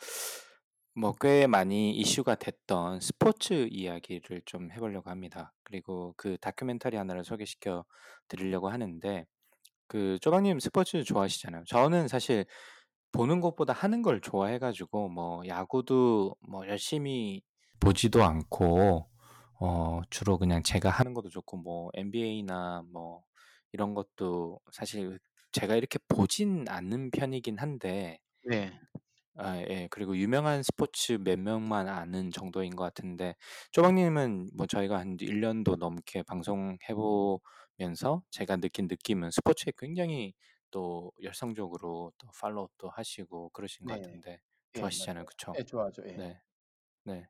뭐 0.94 1.12
꽤 1.20 1.46
많이 1.46 1.92
이슈가 1.92 2.34
됐던 2.34 3.00
스포츠 3.00 3.68
이야기를 3.70 4.42
좀 4.46 4.70
해보려고 4.72 5.10
합니다. 5.10 5.52
그리고 5.62 6.12
그 6.16 6.36
다큐멘터리 6.38 6.96
하나를 6.96 7.24
소개시켜 7.24 7.84
드리려고 8.28 8.68
하는데 8.68 9.24
그 9.88 10.18
쪼박님 10.22 10.60
스포츠 10.60 11.04
좋아하시잖아요. 11.04 11.64
저는 11.66 12.08
사실 12.08 12.46
보는 13.12 13.40
것보다 13.40 13.72
하는 13.72 14.02
걸 14.02 14.20
좋아해가지고 14.20 15.08
뭐 15.10 15.46
야구도 15.46 16.36
뭐 16.48 16.66
열심히 16.68 17.42
보지도 17.80 18.24
않고 18.24 19.08
어 19.60 20.00
주로 20.10 20.38
그냥 20.38 20.62
제가 20.62 20.90
하는 20.90 21.14
것도 21.14 21.28
좋고 21.30 21.56
뭐 21.58 21.90
NBA나 21.94 22.82
뭐 22.92 23.24
이런 23.72 23.94
것도 23.94 24.60
사실 24.72 25.18
제가 25.52 25.76
이렇게 25.76 25.98
보진 26.08 26.66
않는 26.68 27.10
편이긴 27.10 27.58
한데 27.58 28.18
네. 28.42 28.80
아, 29.36 29.56
예. 29.60 29.88
그리고 29.90 30.16
유명한 30.16 30.62
스포츠 30.62 31.12
몇 31.22 31.38
명만 31.38 31.88
아는 31.88 32.30
정도인 32.32 32.74
것 32.76 32.82
같은데 32.84 33.36
쪼박님은 33.72 34.50
뭐 34.56 34.66
저희가 34.66 34.98
한 34.98 35.16
1년도 35.20 35.76
넘게 35.76 36.22
방송해 36.24 36.78
보면서 36.94 38.22
제가 38.30 38.56
느낀 38.56 38.88
느낌은 38.88 39.30
스포츠에 39.30 39.72
굉장히 39.76 40.34
또 40.70 41.12
열성적으로 41.22 42.12
또 42.18 42.28
팔로우도 42.40 42.88
하시고 42.90 43.50
그러신 43.50 43.86
것 43.86 43.92
네. 43.92 44.02
같은데 44.02 44.40
예, 44.76 44.80
좋아하시잖아요. 44.80 45.24
그쵸? 45.26 45.58
예, 45.58 45.64
좋아하죠. 45.64 46.02
예. 46.08 46.14
네. 46.14 46.40
네. 47.08 47.26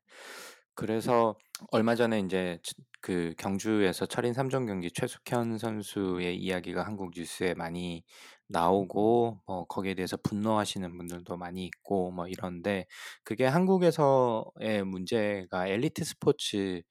그래서 0.75 1.35
얼마 1.71 1.95
전에 1.95 2.19
이제 2.19 2.59
치- 2.63 2.73
그 3.01 3.33
경주에서 3.37 4.05
철인 4.07 4.33
3 4.33 4.49
종 4.49 4.65
경기 4.65 4.91
최숙현 4.91 5.57
선수의 5.57 6.37
이야기가 6.37 6.85
한국 6.85 7.11
뉴스에 7.15 7.53
많이 7.53 8.03
나오고 8.47 9.41
뭐 9.47 9.65
거기에 9.67 9.93
대해서 9.95 10.17
분노하시는 10.17 10.97
분들도 10.97 11.37
많이 11.37 11.65
있고 11.65 12.11
뭐 12.11 12.27
이런데 12.27 12.87
그게 13.23 13.45
한국에서의 13.45 14.83
문제가 14.85 15.67
엘리트 15.67 16.03
스포츠 16.03 16.81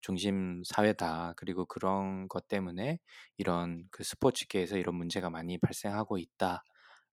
중심 0.00 0.62
사회다. 0.64 1.34
그리고 1.36 1.66
그런 1.66 2.28
것 2.28 2.46
때문에 2.48 2.98
이런 3.38 3.84
그 3.90 4.04
스포츠계에서 4.04 4.76
이런 4.78 4.94
문제가 4.96 5.30
많이 5.30 5.58
발생하고 5.58 6.18
있다. 6.18 6.62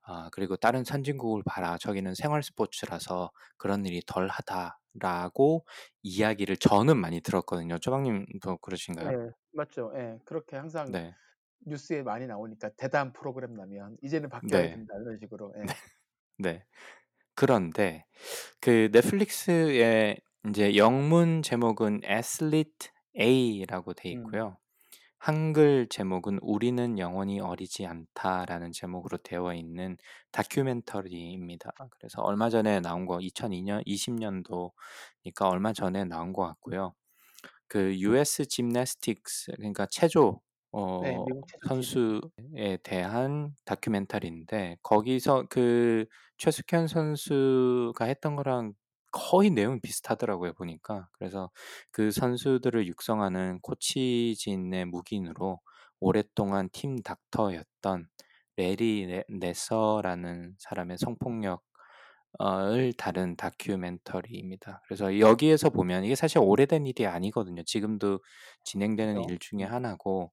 아, 0.03 0.29
그리고 0.33 0.57
다른 0.57 0.83
선진국을 0.83 1.43
봐라. 1.45 1.77
저기는 1.79 2.13
생활 2.15 2.43
스포츠라서 2.43 3.31
그런 3.57 3.85
일이 3.85 4.01
덜 4.05 4.27
하다 4.29 4.79
라고 4.95 5.65
이야기를 6.03 6.57
저는 6.57 6.97
많이 6.97 7.21
들었거든요. 7.21 7.79
쪼박님도 7.79 8.57
그러신가요? 8.59 9.11
예, 9.11 9.31
맞죠. 9.51 9.91
예, 9.95 10.19
그렇게 10.25 10.55
항상 10.55 10.95
네. 10.95 11.15
뉴스에 11.65 12.03
많이 12.03 12.27
나오니까 12.27 12.71
대단 12.77 13.13
프로그램 13.13 13.53
나면 13.55 13.97
이제는 14.03 14.29
바뀌어야 14.29 14.67
네. 14.67 14.69
된다 14.69 14.93
이런 15.01 15.17
식으로. 15.19 15.53
예. 15.57 15.75
네. 16.37 16.65
그런데 17.35 18.05
그 18.61 18.89
넷플릭스의 18.93 20.21
이제 20.49 20.77
영문 20.77 21.43
제목은 21.43 22.01
Athlete 22.05 22.89
A라고 23.19 23.93
돼 23.93 24.09
음. 24.11 24.37
있고요. 24.37 24.57
한글 25.25 25.87
제목은 25.89 26.39
우리는 26.41 26.99
영원히 26.99 27.39
어리지 27.39 27.85
않다라는 27.85 28.73
제목으로 28.73 29.17
되어 29.19 29.53
있는 29.53 29.97
다큐멘터리입니다. 30.33 31.71
그래서 31.91 32.21
얼마 32.21 32.49
전에 32.49 32.81
나온 32.81 33.05
거 33.05 33.19
2002년 33.19 33.87
20년도니까 33.87 35.49
얼마 35.49 35.71
전에 35.71 36.03
나온 36.03 36.33
것 36.33 36.41
같고요. 36.45 36.93
그 37.69 37.97
US 37.99 38.47
짐나스틱스 38.47 39.53
그러니까 39.55 39.85
체조 39.85 40.41
네, 40.99 41.15
어 41.15 41.25
체조팀. 41.47 41.69
선수에 41.69 42.79
대한 42.83 43.55
다큐멘터리인데 43.63 44.75
거기서 44.83 45.45
그 45.49 46.05
최숙현 46.37 46.87
선수가 46.87 48.03
했던 48.03 48.35
거랑 48.35 48.73
거의 49.13 49.51
내용이 49.51 49.81
비슷하더라고요 49.81 50.53
보니까. 50.55 51.09
그래서 51.13 51.51
그 51.91 52.11
선수들을 52.11 52.87
육성하는 52.87 53.59
코치진의 53.61 54.85
묵인으로 54.87 55.61
오랫동안 56.01 56.69
팀 56.73 57.01
닥터였던 57.03 58.07
레리 58.57 59.07
네 59.07 59.23
네서라는 59.29 60.55
사람의 60.59 60.97
성폭력 60.99 61.63
을 62.41 62.93
다룬 62.93 63.35
다큐멘터리입니다. 63.35 64.81
그래서 64.85 65.19
여기에서 65.19 65.69
보면 65.69 66.03
이게 66.03 66.15
사실 66.15 66.39
오래된 66.39 66.87
일이 66.87 67.05
아니거든요. 67.05 67.63
지금도 67.63 68.19
진행되는 68.63 69.21
그죠? 69.21 69.31
일 69.33 69.39
중에 69.39 69.65
음. 69.65 69.71
하나고 69.71 70.31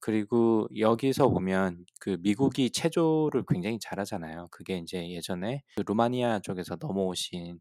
그리고 0.00 0.68
여기서 0.78 1.28
보면 1.28 1.84
그 2.00 2.18
미국이 2.20 2.70
체조를 2.70 3.44
굉장히 3.48 3.78
잘하잖아요. 3.80 4.48
그게 4.52 4.76
인제 4.76 5.10
예전에 5.10 5.62
그 5.76 5.82
루마니아 5.86 6.40
쪽에서 6.40 6.76
넘어오신 6.80 7.60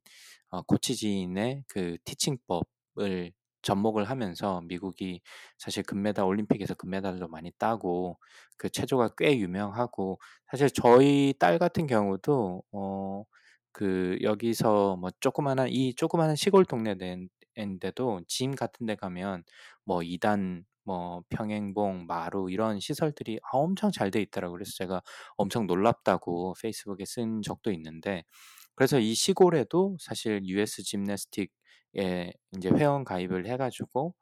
어 0.49 0.61
코치진의 0.63 1.63
그 1.67 1.97
티칭법을 2.05 3.31
접목을 3.63 4.05
하면서 4.05 4.61
미국이 4.61 5.21
사실 5.57 5.81
금메달 5.83 6.23
올림픽에서 6.25 6.75
금메달도 6.75 7.27
많이 7.29 7.51
따고 7.57 8.19
그 8.57 8.69
체조가 8.69 9.15
꽤 9.17 9.39
유명하고 9.39 10.19
사실 10.51 10.69
저희 10.69 11.33
딸 11.39 11.57
같은 11.57 11.87
경우도 11.87 12.61
어 12.71 13.23
그 13.77 14.17
여기서 14.21 14.95
뭐 14.97 15.09
조그마한 15.19 15.67
이 15.69 15.93
조그마한 15.95 16.35
시골 16.37 16.65
동네 16.65 16.95
낸 16.95 17.29
인데도 17.57 18.21
짐 18.27 18.55
같은 18.55 18.85
데 18.85 18.95
가면 18.95 19.43
뭐 19.85 20.01
2단 20.03 20.65
뭐 20.85 21.23
평행봉, 21.29 22.05
마루 22.07 22.49
이런 22.51 22.79
시설들이 22.79 23.39
아 23.43 23.57
엄청 23.57 23.91
잘 23.91 24.11
돼 24.11 24.21
있더라고요. 24.21 24.53
그래서 24.57 24.71
제가 24.77 25.01
엄청 25.37 25.67
놀랍다고 25.67 26.53
페이스북에 26.61 27.05
쓴 27.05 27.41
적도 27.41 27.71
있는데 27.73 28.23
그래서 28.75 28.99
이 28.99 29.13
시골에도 29.15 29.97
사실 29.99 30.41
US 30.45 30.83
짐나스틱에 30.83 32.33
인제 32.53 32.69
회원 32.75 33.03
가입을 33.05 33.47
해 33.47 33.57
가지고 33.57 34.15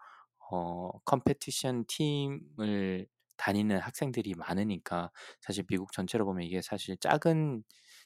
어 0.52 0.92
competition 1.06 1.86
team을 1.88 3.08
다니는 3.38 3.80
학생들이 3.80 4.34
많으니까 4.36 5.12
사실 5.42 5.64
미국 5.70 5.92
전체로 5.92 6.26
보면 6.26 6.44
이게 6.46 6.62
사실 6.62 6.98
작은 6.98 7.64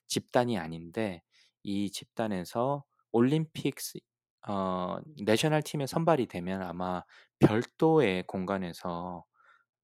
집단이 0.08 0.58
아닌데 0.58 1.22
이 1.68 1.92
집단에서 1.92 2.86
Olympics 3.12 4.00
어 4.48 4.98
national 5.26 5.62
team에 5.64 5.86
선발이 5.86 6.28
되면 6.28 6.62
아마 6.62 7.04
별도의 7.40 8.24
공간에서 8.28 9.26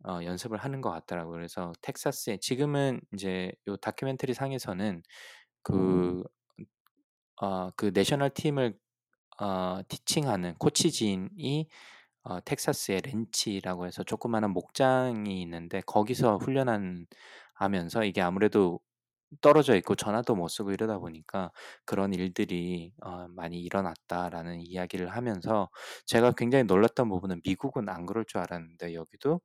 어 0.08 0.20
연습을 0.24 0.58
하는 0.60 0.82
것 0.82 0.92
같더라고요. 0.92 1.34
그래서 1.34 1.74
텍사스에 1.82 2.38
지금은 2.38 3.02
인제 3.14 3.52
요 3.68 3.78
다큐멘터리 3.78 4.34
상에서는 4.34 5.04
그어그 5.64 6.30
national 7.94 8.30
team을 8.32 8.78
어 9.42 9.82
teaching하는 9.90 10.56
코치진이 10.60 11.68
어 12.24 12.40
텍사스의 12.42 13.02
ranch라고 13.02 13.88
해서 13.88 14.04
조그마한 14.04 14.52
목장이 14.52 15.42
있는데 15.44 15.82
거기서 15.82 16.38
훈련한 16.38 17.08
하면서 17.56 18.04
이게 18.06 18.22
아무래도 18.22 18.80
떨어져 19.42 19.76
있고 19.78 19.96
전화도 19.96 20.36
못 20.36 20.48
쓰고 20.50 20.72
이러다 20.72 21.00
보니까 21.00 21.52
그런 21.86 22.14
일들이 22.14 22.94
어 23.02 23.28
많이 23.30 23.62
일어났다라는 23.62 24.62
이야기를 24.62 25.10
하면서 25.10 25.70
제가 26.06 26.34
굉장히 26.34 26.64
놀랐던 26.66 27.10
부분은 27.10 27.42
미국은 27.46 27.90
안 27.90 28.06
그럴 28.06 28.26
줄 28.26 28.40
알았는데 28.42 28.94
여기도 28.96 29.42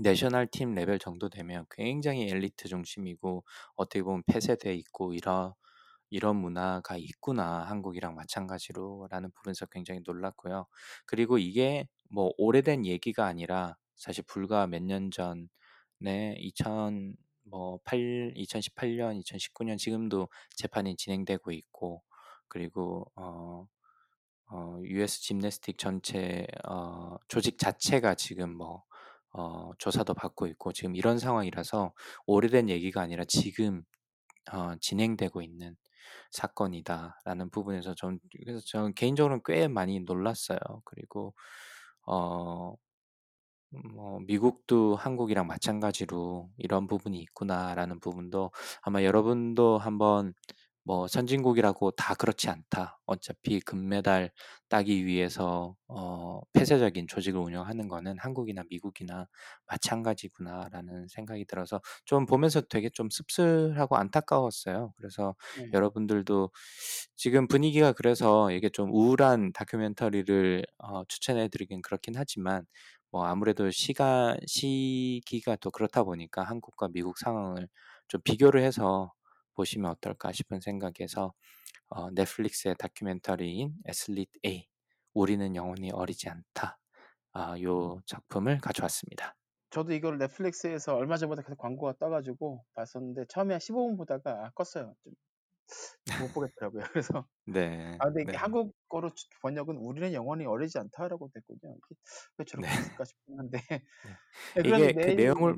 national 0.00 0.46
team 0.48 0.74
레벨 0.74 0.98
정도 0.98 1.28
되면 1.28 1.66
굉장히 1.70 2.28
엘리트 2.30 2.68
중심이고 2.68 3.44
어떻게 3.76 4.02
보면 4.02 4.22
폐쇄돼 4.26 4.74
있고 4.76 5.14
이런 5.14 5.54
이런 6.10 6.36
문화가 6.36 6.96
있구나 6.96 7.62
한국이랑 7.64 8.14
마찬가지로라는 8.14 9.30
부분에서 9.32 9.66
굉장히 9.66 10.00
놀랐고요. 10.06 10.66
그리고 11.06 11.38
이게 11.38 11.86
뭐 12.10 12.32
오래된 12.38 12.86
얘기가 12.86 13.26
아니라 13.26 13.76
사실 13.96 14.24
불과 14.26 14.66
몇 14.66 14.82
년 14.82 15.10
전에 15.10 16.36
2000 16.38 17.16
뭐 17.50 17.78
8, 17.84 18.34
2018년, 18.36 19.22
2019년 19.22 19.78
지금도 19.78 20.28
재판이 20.56 20.96
진행되고 20.96 21.52
있고 21.52 22.02
그리고 22.48 23.10
어, 23.16 23.66
어, 24.50 24.78
US 24.84 25.20
짐내스틱 25.22 25.78
전체 25.78 26.46
어, 26.68 27.16
조직 27.28 27.58
자체가 27.58 28.14
지금 28.14 28.56
뭐 28.56 28.84
어, 29.32 29.72
조사도 29.78 30.14
받고 30.14 30.46
있고 30.48 30.72
지금 30.72 30.96
이런 30.96 31.18
상황이라서 31.18 31.92
오래된 32.26 32.70
얘기가 32.70 33.02
아니라 33.02 33.24
지금 33.28 33.82
어, 34.52 34.74
진행되고 34.80 35.42
있는 35.42 35.76
사건이다라는 36.30 37.50
부분에서 37.50 37.94
전 37.94 38.18
그래서 38.44 38.60
저는 38.66 38.94
개인적으로는 38.94 39.42
꽤 39.44 39.68
많이 39.68 40.00
놀랐어요. 40.00 40.58
그리고 40.84 41.34
어, 42.06 42.74
뭐 43.70 44.20
미국도 44.20 44.96
한국이랑 44.96 45.46
마찬가지로 45.46 46.50
이런 46.56 46.86
부분이 46.86 47.18
있구나라는 47.20 48.00
부분도 48.00 48.50
아마 48.82 49.02
여러분도 49.04 49.78
한번 49.78 50.32
뭐 50.84 51.06
선진국이라고 51.06 51.90
다 51.92 52.14
그렇지 52.14 52.48
않다. 52.48 52.98
어차피 53.04 53.60
금메달 53.60 54.32
따기 54.70 55.04
위해서 55.04 55.76
어, 55.86 56.40
폐쇄적인 56.54 57.08
조직을 57.08 57.38
운영하는 57.40 57.88
거는 57.88 58.16
한국이나 58.18 58.62
미국이나 58.70 59.26
마찬가지구나라는 59.66 61.08
생각이 61.08 61.44
들어서 61.44 61.80
좀 62.06 62.24
보면서 62.26 62.62
되게 62.62 62.88
좀 62.90 63.10
씁쓸하고 63.10 63.96
안타까웠어요. 63.96 64.94
그래서 64.96 65.36
네. 65.54 65.74
여러분들도 65.74 66.50
지금 67.16 67.48
분위기가 67.48 67.92
그래서 67.92 68.50
이게 68.50 68.68
좀 68.68 68.90
우울한 68.92 69.52
다큐멘터리를 69.52 70.64
어, 70.78 71.04
추천해 71.06 71.48
드리긴 71.48 71.82
그렇긴 71.82 72.14
하지만 72.16 72.64
뭐 73.10 73.24
아무래도 73.24 73.70
시간 73.70 74.38
시기가 74.46 75.56
또 75.56 75.70
그렇다 75.70 76.04
보니까 76.04 76.42
한국과 76.44 76.88
미국 76.92 77.18
상황을 77.18 77.68
좀 78.08 78.20
비교를 78.22 78.62
해서 78.62 79.12
보시면 79.54 79.90
어떨까 79.90 80.32
싶은 80.32 80.60
생각에서 80.60 81.32
어, 81.88 82.10
넷플릭스의 82.10 82.74
다큐멘터리인 82.78 83.74
애슬릿 83.88 84.28
A 84.44 84.66
우리는 85.14 85.56
영원히 85.56 85.90
어리지 85.90 86.28
않다 86.28 86.78
아, 87.32 87.60
요 87.62 88.00
작품을 88.06 88.58
가져왔습니다. 88.58 89.36
저도 89.70 89.92
이걸 89.92 90.18
넷플릭스에서 90.18 90.96
얼마 90.96 91.16
전부터 91.16 91.42
계속 91.42 91.58
광고가 91.58 91.94
떠가지고 91.98 92.64
봤었는데 92.74 93.26
처음에 93.28 93.54
한 93.54 93.60
15분 93.60 93.96
보다가 93.96 94.46
아, 94.46 94.50
껐어요. 94.54 94.94
좀 95.02 95.12
못 96.16 96.32
보겠더라고요. 96.32 96.82
그래서 96.92 97.28
네, 97.46 97.98
아 97.98 98.06
근데 98.06 98.22
이게 98.24 98.36
네, 98.36 98.36
한국어로 98.36 99.14
주- 99.14 99.26
번역은 99.42 99.76
우리는 99.78 100.12
영원히 100.14 100.46
어리지 100.46 100.78
않다라고 100.78 101.30
됐군요. 101.34 101.76
이게 101.76 101.96
왜 102.38 102.44
네. 102.52 102.68
저렇게 102.68 102.72
됐을까 102.74 103.04
싶긴 103.04 103.38
한데. 103.38 103.58
네. 104.02 104.18
네, 104.54 104.62
그런데 104.64 104.88
이게 104.88 104.94
그 105.00 105.10
내일 105.10 105.16
내용을 105.16 105.56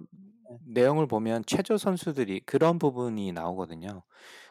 네. 0.50 0.58
내용을 0.66 1.06
보면 1.06 1.44
체조 1.46 1.76
선수들이 1.78 2.40
그런 2.46 2.78
부분이 2.78 3.32
나오거든요. 3.32 4.02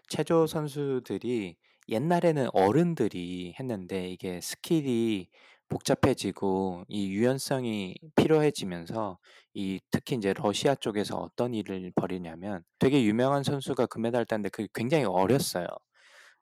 체조 0.09 0.47
선수들이 0.47 1.57
옛날에는 1.89 2.49
어른들이 2.53 3.55
했는데 3.59 4.09
이게 4.09 4.41
skill이 4.41 5.29
복잡해지고 5.69 6.85
이 6.87 7.09
유연성이 7.11 7.95
필요해지면서 8.15 9.19
이 9.53 9.79
특히 9.91 10.15
이제 10.15 10.33
러시아 10.33 10.75
쪽에서 10.75 11.17
어떤 11.17 11.53
일을 11.53 11.91
벌이냐면 11.95 12.63
되게 12.79 13.03
유명한 13.03 13.43
선수가 13.43 13.85
금메달 13.87 14.25
땄는데 14.25 14.49
그게 14.49 14.67
굉장히 14.73 15.05
어렸어요. 15.05 15.67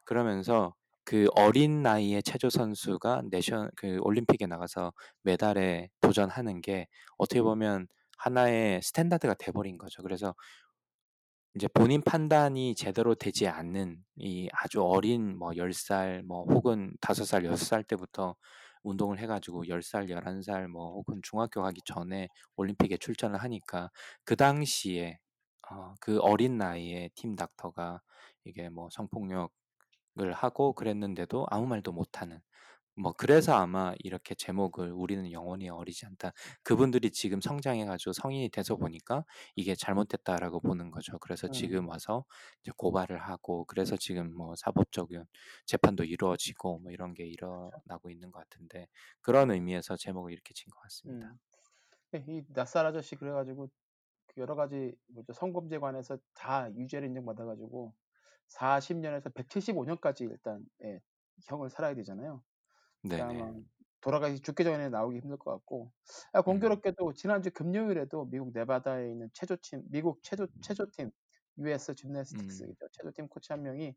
그러면서 0.05 0.75
그 1.05 1.27
어린 1.35 1.83
나이에 1.83 2.21
체조 2.21 2.49
선수가 2.49 3.23
nation 3.31 3.71
그 3.77 3.99
올림픽에 4.01 4.45
나가서 4.47 4.93
메달에 5.23 5.89
도전하는 6.01 6.61
게 6.61 6.87
어떻게 7.17 7.41
보면 7.41 7.87
하나의 8.17 8.81
standard가 8.81 9.35
돼 9.35 9.51
버린 9.51 9.77
거죠. 9.77 10.03
그래서 10.03 10.35
이제 11.55 11.67
본인 11.73 12.01
판단이 12.01 12.75
제대로 12.75 13.15
되지 13.15 13.47
않는 13.47 13.97
이 14.17 14.47
아주 14.53 14.81
어린 14.83 15.37
뭐 15.37 15.53
10 15.57 15.73
살 15.73 16.23
뭐 16.25 16.45
혹은 16.45 16.93
5 17.01 17.25
살, 17.25 17.45
6 17.45 17.57
살 17.57 17.83
때부터 17.83 18.35
운동을 18.89 19.19
해가지고 19.19 19.67
10살, 19.67 20.09
11살 20.09 20.67
뭐 20.67 20.91
혹은 20.93 21.21
중학교 21.23 21.61
가기 21.61 21.81
전에 21.85 22.29
올림픽에 22.55 22.97
출전을 22.97 23.41
하니까 23.43 23.89
그 24.25 24.35
당시에 24.35 25.19
어, 25.69 25.93
그 25.99 26.19
어린 26.19 26.57
나이에 26.57 27.09
팀 27.15 27.35
닥터가 27.35 28.01
이게 28.45 28.69
뭐 28.69 28.89
성폭력을 28.91 29.49
하고 30.33 30.73
그랬는데도 30.73 31.45
아무 31.49 31.67
말도 31.67 31.91
못하는 31.91 32.39
뭐 32.97 33.13
그래서 33.13 33.53
아마 33.55 33.93
이렇게 33.99 34.35
제목을 34.35 34.91
우리는 34.91 35.31
영원히 35.31 35.69
어리지 35.69 36.05
않다. 36.07 36.31
그분들이 36.63 37.11
지금 37.11 37.41
성장해 37.41 37.85
가지고 37.85 38.13
성인이 38.13 38.49
돼서 38.49 38.75
보니까 38.75 39.23
이게 39.55 39.75
잘못됐다라고 39.75 40.61
보는 40.61 40.91
거죠. 40.91 41.19
그래서 41.19 41.47
지금 41.47 41.87
음, 41.87 41.89
와서 41.89 42.25
이제 42.61 42.71
고발을 42.75 43.19
하고 43.21 43.65
그래서 43.65 43.95
지금 43.97 44.33
뭐 44.35 44.55
사법적인 44.55 45.25
재판도 45.65 46.03
이루어지고 46.05 46.79
뭐 46.79 46.91
이런 46.91 47.13
게 47.13 47.25
그렇죠. 47.51 47.81
일어나고 47.87 48.09
있는 48.09 48.31
것 48.31 48.39
같은데 48.39 48.87
그런 49.21 49.51
의미에서 49.51 49.95
제목을 49.97 50.31
이렇게 50.33 50.53
진것 50.53 50.81
같습니다. 50.83 51.33
음. 51.33 51.39
네, 52.11 52.25
이 52.27 52.43
낯살 52.53 52.85
아저씨 52.85 53.15
그래가지고 53.15 53.69
그 54.27 54.41
여러 54.41 54.55
가지 54.55 54.95
뭐죠 55.07 55.33
성범죄 55.33 55.79
관해서 55.79 56.17
다 56.33 56.71
유죄를 56.75 57.09
인정받아가지고 57.09 57.95
40년에서 58.47 59.33
175년까지 59.33 60.21
일단 60.31 60.65
예, 60.83 61.01
형을 61.47 61.69
살아야 61.69 61.95
되잖아요. 61.95 62.43
그러니까 63.13 63.29
네네. 63.31 63.43
아마 63.45 63.53
돌아가시 64.01 64.41
죽기 64.41 64.63
전에 64.63 64.89
나오기 64.89 65.17
힘들 65.19 65.37
것 65.37 65.51
같고 65.51 65.91
아, 66.33 66.41
음, 66.47 66.81
공교롭게도 66.81 67.13
지난주 67.13 67.51
금요일에도 67.51 68.25
미국 68.29 68.51
네바다에 68.53 69.11
있는 69.11 69.29
체조팀 69.33 69.83
미국 69.89 70.21
체조 70.23 70.47
체조팀 70.61 71.11
US 71.59 71.95
짐네스틱스 71.95 72.65
음, 72.65 72.75
체조팀 72.93 73.27
코치 73.29 73.53
한 73.53 73.63
명이 73.63 73.95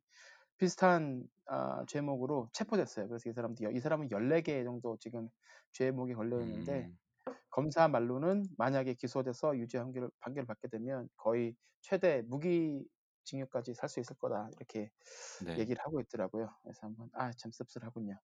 비슷한 0.59 1.25
아, 1.47 1.85
제목으로 1.89 2.51
체포됐어요. 2.53 3.09
그래서 3.09 3.31
이 3.31 3.33
사람도 3.33 3.71
이 3.73 3.81
사람은 3.81 4.11
14개 4.11 4.65
정도 4.65 4.97
지금 5.01 5.29
제목이 5.73 6.15
걸려 6.15 6.43
있는데 6.43 6.89
음, 6.89 7.39
검사 7.51 7.89
말로는 7.89 8.45
만약에 8.59 8.95
기소돼서 8.95 9.57
유죄 9.59 9.79
판결을, 9.79 10.11
판결을 10.21 10.47
받게 10.47 10.69
되면 10.69 11.09
거의 11.17 11.57
최대 11.83 12.23
무기징역까지 12.23 13.75
살 13.75 13.89
수 13.89 14.01
있을 14.01 14.17
거다 14.17 14.51
이렇게 14.57 14.91
네, 15.39 15.59
얘기를 15.59 15.83
하고 15.85 16.01
있더라고요. 16.01 16.55
그래서 16.63 16.81
한번 16.87 17.11
아 17.15 17.31
참 17.33 17.53
씁쓸하군요. 17.53 18.19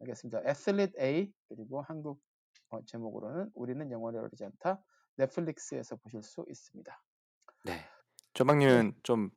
알겠습니다. 0.00 0.42
애슬릿 0.46 0.98
A 1.00 1.32
그리고 1.48 1.82
한국 1.82 2.20
어, 2.70 2.84
제목으로는 2.84 3.50
우리는 3.54 3.90
영원히 3.90 4.18
어리지 4.18 4.44
않다. 4.44 4.82
넷플릭스에서 5.16 5.96
보실 5.96 6.22
수 6.22 6.44
있습니다. 6.48 7.02
네. 7.64 7.72
네, 7.72 7.80
조방님은 8.34 8.94
좀 9.02 9.30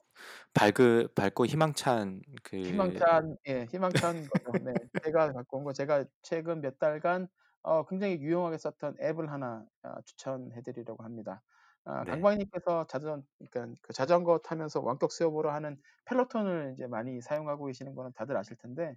밝그 0.53 1.09
밝고 1.15 1.45
희망찬 1.47 2.21
그 2.43 2.57
희망찬 2.57 3.37
예, 3.47 3.65
희망찬 3.65 4.27
거죠. 4.27 4.63
네, 4.63 4.73
제가 5.03 5.33
갖고 5.33 5.57
온 5.57 5.63
거 5.63 5.73
제가 5.73 6.05
최근 6.21 6.61
몇 6.61 6.77
달간 6.79 7.27
어, 7.63 7.85
굉장히 7.85 8.19
유용하게 8.19 8.57
썼던 8.57 8.97
앱을 9.01 9.31
하나 9.31 9.65
아, 9.83 10.01
추천해드리려고 10.05 11.03
합니다. 11.03 11.41
아, 11.85 12.03
네, 12.03 12.11
강박님께서 12.11 12.85
자전 12.87 13.23
그러니까 13.51 13.75
그 13.81 13.93
자전거 13.93 14.37
타면서 14.39 14.81
원격 14.81 15.11
수업으로 15.11 15.49
하는 15.51 15.81
펠로톤을 16.05 16.73
이제 16.75 16.87
많이 16.87 17.21
사용하고 17.21 17.65
계시는 17.65 17.95
거는 17.95 18.11
다들 18.13 18.37
아실 18.37 18.55
텐데 18.57 18.95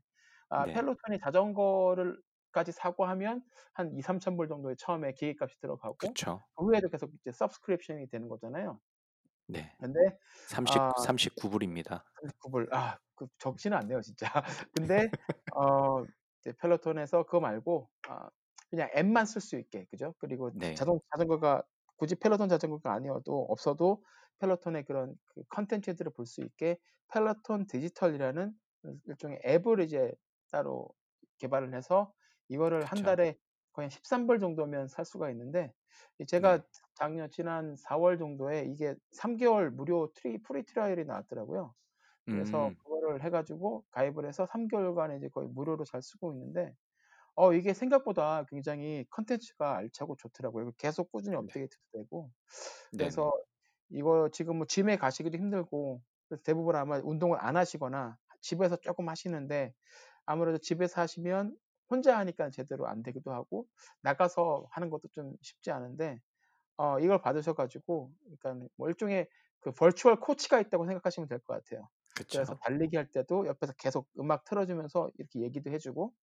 아, 0.54 0.66
네, 0.66 0.72
펠로톤이 0.72 1.18
자전거를 1.20 2.20
까지 2.52 2.72
사고 2.72 3.04
하면 3.06 3.42
한 3.74 3.92
2, 3.96 4.00
3천 4.02 4.36
불 4.36 4.48
정도의 4.48 4.76
처음에 4.78 5.12
기기값이 5.14 5.60
들어가고 5.60 5.96
그쵸. 5.96 6.40
그 6.54 6.64
후에도 6.66 6.88
계속 6.88 7.10
이제 7.20 7.32
subscription이 7.32 8.08
되는 8.10 8.28
거잖아요. 8.28 8.80
네. 9.46 9.76
근데 9.80 10.18
30, 10.48 10.66
아 10.66 10.90
39불입니다. 10.96 12.04
39불. 12.22 12.68
아, 12.72 12.98
그 13.16 13.26
적지는 13.38 13.76
않네요, 13.78 14.00
진짜. 14.02 14.26
근데 14.72 15.10
어 15.56 16.04
이제 16.40 16.52
펠로톤에서 16.60 17.24
그거 17.24 17.40
말고 17.40 17.90
아 18.08 18.28
그냥 18.70 18.90
앱만 18.96 19.26
쓸 19.26 19.40
수 19.40 19.56
있게 19.58 19.86
그죠? 19.90 20.14
그리고 20.18 20.50
네, 20.52 20.74
자동 20.74 21.00
자전거가 21.12 21.62
굳이 21.96 22.14
펠로톤 22.16 22.48
자전거가 22.48 22.92
아니어도 22.92 23.46
없어도 23.50 24.04
펠로톤의 24.40 24.84
그런 24.84 25.14
그 25.26 25.42
컨텐츠들을 25.50 26.12
볼 26.14 26.26
수 26.26 26.42
있게 26.42 26.78
펠로톤 27.08 27.66
디지털이라는 27.68 28.52
일종의 29.06 29.40
앱을 29.46 29.80
이제 29.80 30.12
따로 30.54 30.88
개발을 31.38 31.74
해서 31.74 32.12
이거를 32.48 32.84
한 32.84 33.02
그쵸. 33.02 33.04
달에 33.04 33.36
거의 33.72 33.90
13불 33.90 34.38
정도면 34.38 34.86
살 34.88 35.04
수가 35.04 35.30
있는데 35.30 35.72
이 36.20 36.26
제가 36.26 36.58
네, 36.58 36.62
작년 36.94 37.28
지난 37.30 37.74
4월 37.76 38.18
정도에 38.18 38.66
이게 38.66 38.94
3개월 39.12 39.70
무료 39.70 40.12
트리 40.14 40.40
free 40.42 40.64
trial이 40.64 41.06
나왔더라고요. 41.06 41.74
그래서 42.28 42.68
음. 42.68 42.76
그거를 42.78 43.24
해 43.24 43.30
가지고 43.30 43.84
가입을 43.90 44.26
해서 44.26 44.46
3개월간 44.46 45.16
이제 45.18 45.28
거의 45.28 45.48
무료로 45.48 45.84
잘 45.84 46.02
쓰고 46.02 46.32
있는데 46.34 46.74
어 47.36 47.52
이게 47.54 47.74
생각보다 47.74 48.44
굉장히 48.48 49.06
컨텐츠가 49.10 49.76
알차고 49.78 50.16
좋더라고요. 50.16 50.72
계속 50.78 51.10
꾸준히 51.12 51.36
네. 51.36 51.38
업데이트도 51.38 51.82
되고. 51.94 52.30
그래서 52.96 53.32
이거 53.90 54.28
지금 54.32 54.58
뭐 54.58 54.66
짐에 54.66 54.96
가시기도 54.96 55.38
힘들고 55.38 56.02
그래서 56.28 56.42
대부분 56.44 56.76
아마 56.76 56.98
운동을 57.02 57.38
안 57.40 57.56
하시거나 57.56 58.18
집에서 58.40 58.76
조금 58.76 59.08
하시는데 59.08 59.74
아무래도 60.26 60.58
집에서 60.58 61.00
하시면 61.00 61.56
혼자 61.90 62.18
하니까 62.18 62.50
제대로 62.50 62.86
안 62.88 63.02
되기도 63.02 63.32
하고 63.32 63.66
나가서 64.02 64.66
하는 64.70 64.90
것도 64.90 65.08
좀 65.12 65.36
쉽지 65.42 65.70
않은데 65.70 66.20
어 66.76 66.98
이걸 67.00 67.20
받으셔 67.22 67.54
가지고 67.54 68.12
그러니까 68.40 68.68
뭐 68.76 68.88
일종의 68.88 69.28
그 69.60 69.72
virtual 69.72 70.20
코치가 70.20 70.60
있다고 70.60 70.86
생각하시면 70.86 71.28
될 71.28 71.40
것 71.40 71.54
같아요. 71.64 71.88
그래서 72.28 72.54
그쵸. 72.54 72.60
달리기 72.62 72.96
할 72.96 73.10
때도 73.12 73.46
옆에서 73.46 73.72
계속 73.78 74.10
음악 74.18 74.44
틀어 74.44 74.66
주면서 74.66 75.10
이렇게 75.18 75.40
얘기도 75.42 75.70
해 75.70 75.78
주고 75.78 76.14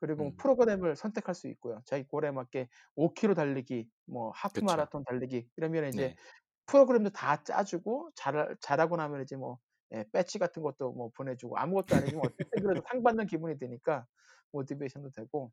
그리고 0.00 0.34
음. 0.34 0.36
프로그램을 0.36 0.96
선택할 0.96 1.34
수 1.34 1.48
있고요. 1.48 1.82
자기 1.86 2.04
골에 2.06 2.30
맞게 2.30 2.68
5 2.96 3.14
킬로 3.14 3.34
달리기, 3.34 3.90
뭐 4.06 4.30
하프. 4.34 4.64
마라톤 4.64 5.04
달리기 5.04 5.50
이러면 5.56 5.86
이제 5.90 6.12
네. 6.12 6.18
프로그램도 6.66 7.10
다 7.10 7.42
짜 7.44 7.64
주고 7.64 8.10
잘 8.16 8.56
잘하고 8.60 8.96
나면 8.96 9.22
이제 9.22 9.36
뭐 9.36 9.58
예 9.94 10.04
배지 10.12 10.38
같은 10.38 10.62
것도 10.62 10.92
뭐 10.92 11.10
보내 11.16 11.36
주고 11.36 11.56
아무것도 11.58 11.94
아니지만 11.96 12.24
어쨌든 12.26 12.62
그래도 12.62 12.82
상 12.88 13.02
받는 13.02 13.26
기분이 13.26 13.58
드니까 13.58 14.06
모티베이션도 14.52 15.10
되고 15.10 15.52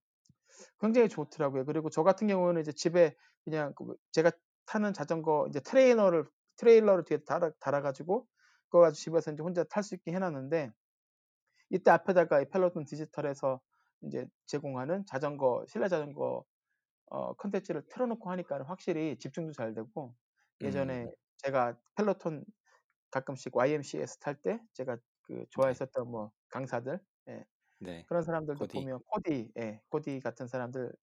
굉장히 0.79 1.09
좋더라고요. 1.09 1.65
그리고 1.65 1.89
저 1.89 2.03
같은 2.03 2.27
경우는 2.27 2.61
이제 2.61 2.71
집에 2.73 3.15
그냥 3.45 3.73
그 3.75 3.95
제가 4.11 4.31
타는 4.67 4.93
자전거 4.93 5.47
이제 5.49 5.59
트레이너를 5.61 6.25
트레일러를 6.57 7.05
뒤에 7.05 7.19
달아 7.25 7.51
달아 7.59 7.81
가지고 7.81 8.27
그거 8.69 8.81
가지고 8.81 8.97
집에서 8.99 9.31
인제 9.31 9.43
혼자 9.43 9.63
탈 9.65 9.83
수 9.83 9.95
있게 9.95 10.13
해 10.13 10.19
놨는데 10.19 10.71
이때 11.69 11.91
앞에다가 11.91 12.41
이 12.41 12.49
펠로톤 12.49 12.85
디지털에서 12.85 13.61
인제 14.01 14.27
제공하는 14.47 15.05
자전거 15.05 15.65
실내 15.67 15.87
자전거 15.89 16.45
어 17.07 17.33
콘텐츠를 17.35 17.83
틀어 17.89 18.07
놓고 18.07 18.31
하니까는 18.31 18.65
확실히 18.67 19.17
집중도 19.19 19.53
잘 19.53 19.73
되고 19.75 20.15
예전에 20.63 21.05
음. 21.05 21.13
제가 21.39 21.77
펠로톤 21.95 22.45
가끔씩 23.13 23.55
YMCA에서 23.55 24.17
탈때 24.21 24.61
제가 24.73 24.97
그 25.23 25.45
네. 25.57 25.77
좋아했었던 25.77 26.09
뭐 26.11 26.31
강사들 26.49 26.99
예 27.29 27.45
네. 27.79 28.07
그런 28.07 28.23
사람들도 28.23 28.59
코디. 28.59 28.73
보면 28.73 28.99
코디 29.07 29.53
예 29.59 29.81
코디 29.89 30.21
같은 30.21 30.47
사람들 30.47 30.93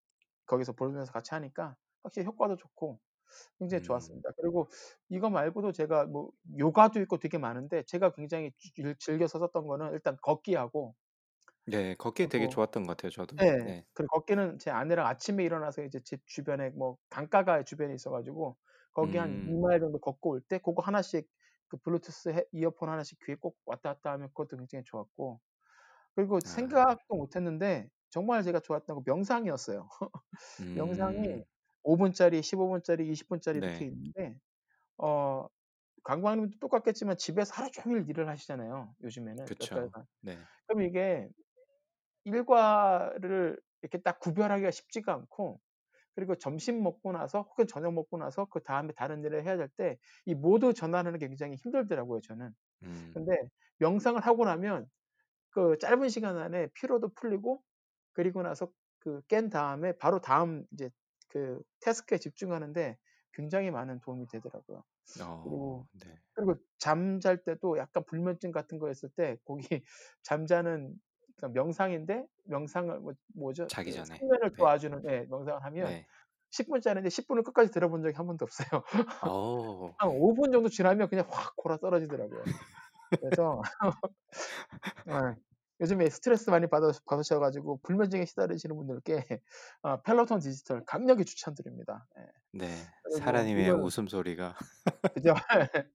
거기서 0.47 0.75
보면서 0.75 1.13
같이 1.13 1.35
하니까 1.35 1.77
확실히 2.05 2.27
효과도 2.27 2.57
좋고 2.57 3.01
굉장히 3.61 3.83
음. 3.83 3.85
좋았습니다. 3.85 4.31
그리고 4.39 4.71
이거 5.11 5.31
말고도 5.31 5.73
제가 5.73 6.07
뭐 6.07 6.31
요가도 6.59 7.01
있고 7.03 7.19
되게 7.19 7.39
많은데 7.39 7.85
제가 7.85 8.13
굉장히 8.15 8.53
즐 8.59 8.97
즐겨서 8.99 9.39
썼던 9.41 9.67
거는 9.69 9.93
일단 9.95 10.17
걷기하고 10.23 10.97
네. 11.67 11.95
걷기 11.95 12.29
되게 12.29 12.49
좋았던 12.49 12.85
것 12.85 12.97
같아요 12.97 13.11
저도. 13.11 13.43
예. 13.43 13.59
네. 13.63 13.85
그리고 13.95 14.09
걷기는 14.19 14.59
제 14.59 14.71
아내랑 14.71 15.07
아침에 15.07 15.45
일어나서 15.45 15.83
이제 15.85 16.01
집 16.01 16.27
주변에 16.27 16.71
뭐 16.71 16.97
강가가 17.09 17.63
주변에 17.65 17.95
있어 17.95 18.11
가지고 18.11 18.57
거기 18.93 19.19
한 19.19 19.39
음. 19.39 19.47
2 19.47 19.61
마일 19.61 19.81
정도 19.81 19.99
걷고 20.01 20.31
올때 20.31 20.59
고거 20.59 20.83
하나씩 20.83 21.29
그 21.71 21.79
블루투스 21.79 22.31
헤 22.31 22.45
이어폰 22.53 22.91
하나씩 22.91 23.21
귀에 23.27 23.37
꼭 23.37 23.59
왔다 23.67 23.95
갔다 23.95 24.13
하면 24.13 24.29
그것도 24.31 24.59
굉장히 24.59 24.85
좋았고 24.85 25.41
그리고 26.17 26.41
아. 26.43 26.81
생각도 26.81 27.17
못 27.17 27.37
했는데 27.37 27.91
정말 28.11 28.43
제가 28.45 28.61
좋았던 28.61 28.97
건 28.97 29.05
명상이었어요. 29.07 29.89
명상이 30.75 31.19
음. 31.23 31.45
5 31.85 31.97
분짜리, 31.99 32.43
15 32.43 32.69
분짜리, 32.71 33.09
20 33.11 33.29
분짜리 33.29 33.59
이렇게 33.59 33.87
네. 33.87 33.89
있는데 33.89 34.39
어 34.99 35.49
강광님도 36.05 36.59
똑같겠지만 36.61 37.17
집에서 37.19 37.55
하루 37.55 37.71
종일 37.73 38.09
일을 38.11 38.29
하시잖아요 38.29 38.95
요즘에는 39.03 39.55
몇 39.59 39.71
그쵸. 39.71 39.93
네. 40.21 40.49
그럼 40.67 40.83
이게 40.85 41.29
일과를 42.25 43.61
이렇게 43.83 43.99
딱 44.03 44.21
구별하기가 44.21 44.71
쉽지가 44.73 45.15
않고 45.15 45.61
그리고 46.15 46.37
점심 46.37 46.83
먹고 46.83 47.13
나서 47.13 47.43
혹은 47.43 47.67
저녁 47.67 47.93
먹고 47.95 48.19
나서 48.19 48.47
그 48.47 48.63
다음에 48.63 48.93
다른 48.95 49.25
일을 49.25 49.45
해야 49.45 49.57
될 49.57 49.69
때 49.77 49.99
이 50.27 50.35
모두 50.35 50.75
전환하는 50.75 51.19
게 51.19 51.29
굉장히 51.29 51.57
힘들더라고요 51.57 52.21
저는. 52.23 52.53
음. 52.83 53.15
근데 53.15 53.33
명상을 53.79 54.21
하고 54.23 54.45
나면 54.45 54.89
그 55.51 55.79
짧은 55.79 56.09
시간 56.09 56.39
안에 56.39 56.69
피로도 56.75 57.15
풀리고 57.15 57.63
그리고 58.13 58.43
나서 58.43 58.73
그 59.01 59.23
깬 59.29 59.51
다음에 59.51 59.97
바로 59.99 60.21
다음 60.21 60.67
이제 60.73 60.91
그 61.29 61.63
태스크에 61.81 62.19
집중하는데 62.19 62.99
굉장히 63.33 63.71
많은 63.71 64.01
도움이 64.01 64.29
되더라고요. 64.29 64.85
그리고 65.43 65.63
어 65.65 65.87
네. 65.93 66.21
그리고 66.35 66.57
잠 66.79 67.21
잘 67.21 67.45
때도 67.45 67.79
약간 67.79 68.05
불면증 68.07 68.53
같은 68.53 68.79
거 68.79 68.91
있을 68.91 69.11
때 69.11 69.39
거기 69.45 69.63
잠자는 70.23 70.95
그러니까 71.41 71.49
명상인데 71.61 72.27
명상을 72.45 72.99
뭐 73.01 73.15
뭐죠? 73.35 73.67
자기 73.67 73.91
그 73.91 73.97
전에. 73.97 74.19
숙면을 74.19 74.51
네. 74.51 74.57
도와주는 74.57 75.03
예 75.09 75.27
명상을 75.29 75.65
하면 75.65 75.87
네. 75.87 76.07
10 76.51 76.69
분 76.69 76.81
짜리인데 76.81 77.11
10 77.11 77.29
분을 77.29 77.43
끝까지 77.45 77.71
들어본 77.71 78.03
적이 78.03 78.17
한 78.17 78.27
번도 78.27 78.45
없어요. 78.45 78.83
어. 79.33 79.95
한5분 79.99 80.53
정도 80.53 80.69
지나면 80.69 81.09
그냥 81.09 81.27
확 81.31 81.57
골아 81.57 81.79
떨어지더라고요. 81.79 82.43
그래서 83.21 83.63
예 85.09 85.37
요즘에 85.81 86.11
스트레스 86.11 86.51
많이 86.51 86.67
받으 86.69 86.93
받으셔 87.07 87.39
가지고 87.39 87.81
불면증에 87.83 88.27
시달리시는 88.27 88.77
분들께 88.77 89.41
어 89.83 90.03
펠로톤 90.03 90.41
디지털 90.41 90.85
강력히 90.85 91.25
추천드립니다. 91.25 92.07
예. 92.19 92.27
네. 92.53 92.67
그리고 93.05 93.19
사라님의 93.19 93.65
이걸 93.65 93.81
웃음소리가. 93.81 94.57
그죠? 95.15 95.35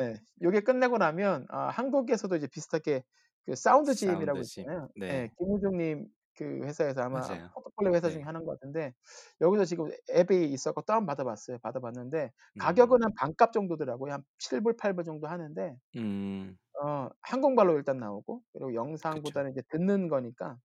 예. 0.00 0.20
요게 0.42 0.62
끝내고 0.62 0.98
나면 0.98 1.46
아 1.50 1.68
한국에서도 1.68 2.34
이제 2.36 2.46
비슷하게 2.48 3.04
그 3.46 3.54
사운드짐이라고 3.54 4.42
사운드짐. 4.42 4.62
있잖아요. 4.62 4.88
예. 5.02 5.06
네. 5.06 5.30
김우중 5.38 5.76
님 5.78 6.16
그 6.36 6.44
회사에서 6.64 7.00
아마 7.02 7.20
맞아요. 7.20 7.50
포트폴리오 7.54 7.94
회사 7.94 8.10
중에 8.10 8.18
네. 8.18 8.22
하는 8.22 8.44
것 8.44 8.52
같은데 8.52 8.92
여기서 9.40 9.64
지금 9.64 9.90
앱이 10.10 10.44
있어 10.52 10.72
갖고 10.72 10.82
다운 10.82 11.06
받아 11.06 11.24
봤어요. 11.24 11.58
받아 11.62 11.80
봤는데 11.80 12.30
음. 12.56 12.58
가격은 12.58 13.02
한 13.02 13.12
반값 13.14 13.52
정도더라고요. 13.52 14.12
한 14.12 14.22
7 14.38 14.60
불, 14.60 14.76
8불 14.76 15.04
정도 15.04 15.26
하는데 15.28 15.76
음. 15.96 16.56
어 16.82 17.08
한국말로 17.22 17.76
일단 17.78 17.98
나오고 17.98 18.42
그리고 18.52 18.74
그쵸. 18.74 18.74
영상보다는 18.74 19.52
이제 19.52 19.62
듣는 19.70 20.08
거니까 20.08 20.58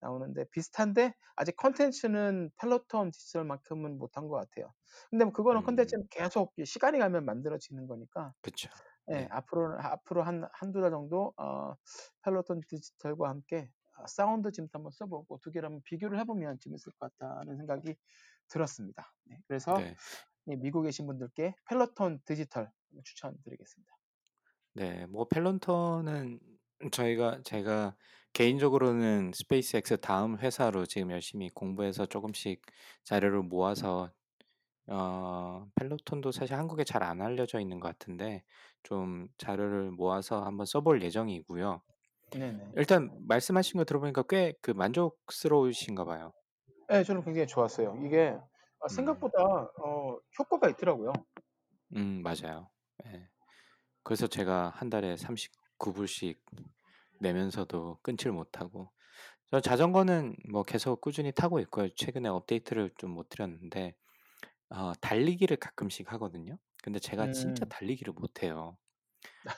나오는데 0.00 0.44
비슷한데 0.50 1.14
아직 1.36 1.56
콘텐츠는 1.56 2.50
펠로톤 2.60 3.10
디지털만큼은 3.10 3.98
못한 3.98 4.28
것 4.28 4.36
같아요. 4.36 4.72
근데 5.10 5.24
뭐 5.24 5.32
그거는 5.32 5.62
음. 5.62 5.66
콘텐츠는 5.66 6.06
계속 6.10 6.52
이 6.58 6.66
시간이 6.66 6.98
가면 6.98 7.24
만들어지는 7.24 7.86
거니까 7.86 8.34
그쵸. 8.42 8.68
예 8.68 8.93
네. 9.06 9.26
앞으로는 9.30 9.78
앞으로 9.80 10.24
한1-2달 10.24 10.90
정도 10.90 11.34
어 11.36 11.74
펠로톤 12.22 12.62
디지털과 12.68 13.28
함께 13.28 13.70
아 13.96 14.06
사운드 14.06 14.50
짐도 14.52 14.70
한번 14.74 14.90
써 14.92 15.06
보고 15.06 15.38
2 15.38 15.50
개를 15.52 15.66
한번 15.68 15.82
비교를 15.84 16.18
해 16.18 16.24
보면 16.24 16.58
재밌을 16.60 16.92
것 16.94 17.16
같다는 17.18 17.56
생각이 17.58 17.96
들었습니다. 18.48 19.14
네. 19.24 19.40
그래서 19.48 19.84
네. 19.84 19.96
이 20.46 20.56
미국에 20.56 20.88
계신 20.88 21.06
분들께 21.06 21.54
펠로톤 21.68 22.20
디지털 22.26 22.72
추천드리겠습니다. 23.04 23.96
네. 24.76 25.06
뭐 25.06 25.28
펠로톤은 25.28 26.40
저희가 26.90 27.42
제가 27.44 27.96
개인적으로는 28.32 29.30
스페이스X 29.32 30.00
다음 30.00 30.36
회사로 30.38 30.84
지금 30.86 31.12
열심히 31.12 31.48
공부해서 31.50 32.06
쪼금씩 32.06 32.62
자료를 33.04 33.42
모아서 33.44 34.12
어 34.86 35.66
펠로톤도 35.76 36.32
사실 36.32 36.56
한국에 36.56 36.84
잘 36.84 37.02
안 37.02 37.20
알려져 37.22 37.60
있는 37.60 37.80
것 37.80 37.88
같은데 37.88 38.44
좀 38.82 39.28
자료를 39.38 39.90
모아서 39.92 40.44
한번 40.44 40.66
써 40.66 40.80
볼 40.82 41.02
예정이고요. 41.02 41.82
네네. 42.30 42.74
일단 42.76 43.10
말씀하신 43.28 43.78
거 43.78 43.84
들어보니까 43.84 44.24
꽤 44.24 44.54
그 44.62 44.70
만족스러우신가 44.72 46.04
봐요. 46.04 46.32
예. 46.92 47.02
저는 47.04 47.22
굉장히 47.24 47.46
좋았어요. 47.46 47.96
이게 48.04 48.36
아 48.80 48.86
음. 48.86 48.88
생각보다 48.88 49.38
어 49.82 50.18
효과가 50.38 50.68
있더라고요. 50.70 51.12
음 51.96 52.22
맞아요. 52.22 52.70
예. 53.06 53.28
그래서 54.04 54.26
제가 54.28 54.70
1 54.76 54.90
달에 54.90 55.16
39 55.16 55.92
불씩 55.94 56.44
내면서도 57.20 57.98
끊지를 58.02 58.32
못하고 58.32 58.92
저 59.50 59.60
자전거는 59.60 60.36
뭐 60.52 60.64
계속 60.64 61.00
꾸준히 61.02 61.32
타고 61.32 61.60
있고요. 61.60 61.88
최근에 61.96 62.28
업데이트를 62.30 62.92
좀 62.98 63.12
못 63.14 63.28
드렸는데 63.30 63.96
어 64.74 64.92
달리기를 65.00 65.56
가끔씩 65.58 66.12
하거든요. 66.14 66.58
근데 66.82 66.98
제가 66.98 67.28
진짜 67.28 67.64
음. 67.64 67.70
달리기를 67.70 68.12
못해요. 68.14 68.78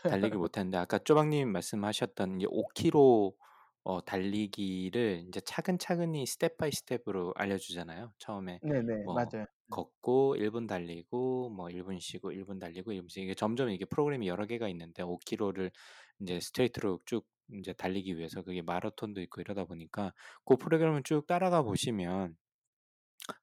달리기를 0.06 0.38
못하는데 0.40 0.78
아까 0.78 0.98
쪼박님 0.98 1.50
말씀하셨던 1.52 2.40
이제 2.40 2.46
5 2.50 2.68
킬로 2.74 3.36
어 3.84 4.00
달리기를 4.04 5.20
인제 5.26 5.40
차근차근히 5.42 6.26
step 6.26 6.58
by 6.58 6.72
step으로 6.72 7.34
알려주잖아요. 7.36 8.12
처음에 8.18 8.60
네네. 8.60 9.08
뭐 9.08 9.14
맞아요. 9.14 9.46
네. 9.68 9.86
걷고 10.02 10.36
1 10.38 10.50
분 10.52 10.66
달리고 10.68 11.50
뭐 11.50 11.68
1 11.70 11.84
분 11.84 11.98
쉬고 12.00 12.32
1 12.32 12.44
분 12.46 12.58
달리고 12.60 12.92
이러면서 12.92 13.20
이게 13.20 13.34
점점 13.34 13.70
이게 13.70 13.84
프로그램이 13.86 14.28
여러 14.28 14.46
개가 14.46 14.68
있는데 14.70 15.02
5 15.02 15.18
킬로를 15.18 15.72
인제 16.20 16.40
스트레이트로 16.40 17.00
쭉 17.06 17.26
인제 17.50 17.74
달리기 17.74 18.18
위해서 18.18 18.42
그게 18.42 18.62
마라톤도 18.62 19.20
있고 19.22 19.40
이러다 19.42 19.64
보니까 19.66 20.12
고 20.44 20.56
프로그램을 20.56 21.02
쭉 21.04 21.26
따라가 21.26 21.62
보시면 21.62 22.36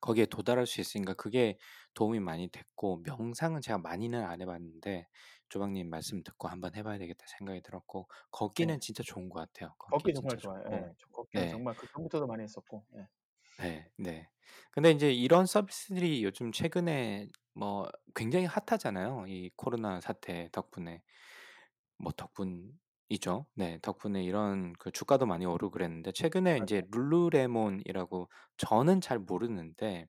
거기에 0.01 0.25
도달할 0.25 0.65
수 0.67 0.81
있으니까 0.81 1.13
그게 1.13 1.57
도움이 1.93 2.19
많이 2.19 2.47
됐고 2.49 3.01
명상은 3.05 3.61
제가 3.61 3.77
많이는 3.79 4.23
안 4.23 4.41
해봤는데 4.41 5.07
조박님 5.49 5.89
말씀 5.89 6.23
듣고 6.23 6.47
한번 6.47 6.75
해봐야 6.75 6.97
되겠다 6.97 7.25
생각이 7.37 7.61
들었고 7.61 8.09
걷기는 8.31 8.75
네. 8.75 8.79
진짜 8.79 9.03
좋은 9.03 9.29
것 9.29 9.39
같아요. 9.39 9.73
걷기 9.77 10.13
걷기 10.13 10.13
정말 10.13 10.37
좋아요. 10.37 10.63
좋고. 10.63 10.75
예. 10.75 10.93
저 10.97 11.07
걷기는 11.09 11.45
네. 11.45 11.51
정말 11.51 11.75
그 11.75 11.87
전부터도 11.87 12.27
많이 12.27 12.43
했었고. 12.43 12.85
예. 12.95 13.07
네, 13.59 13.91
네. 13.97 14.29
근데 14.71 14.91
이제 14.91 15.11
이런 15.11 15.45
서비스들이 15.45 16.23
요즘 16.23 16.51
최근에 16.51 17.27
뭐 17.53 17.87
굉장히 18.15 18.45
핫하잖아요. 18.45 19.25
이 19.27 19.51
코로나 19.55 19.99
사태 20.01 20.49
덕분에. 20.51 21.03
뭐 21.97 22.11
덕분 22.11 22.73
이죠. 23.13 23.45
네, 23.55 23.79
덕분에 23.81 24.23
이런 24.23 24.73
그 24.73 24.91
주가도 24.91 25.25
많이 25.25 25.45
오르고 25.45 25.71
그랬는데 25.71 26.11
최근에 26.11 26.57
맞아요. 26.57 26.67
이제 26.67 26.83
룰루레몬이라고 26.91 28.29
저는 28.57 29.01
잘 29.01 29.19
모르는데 29.19 30.07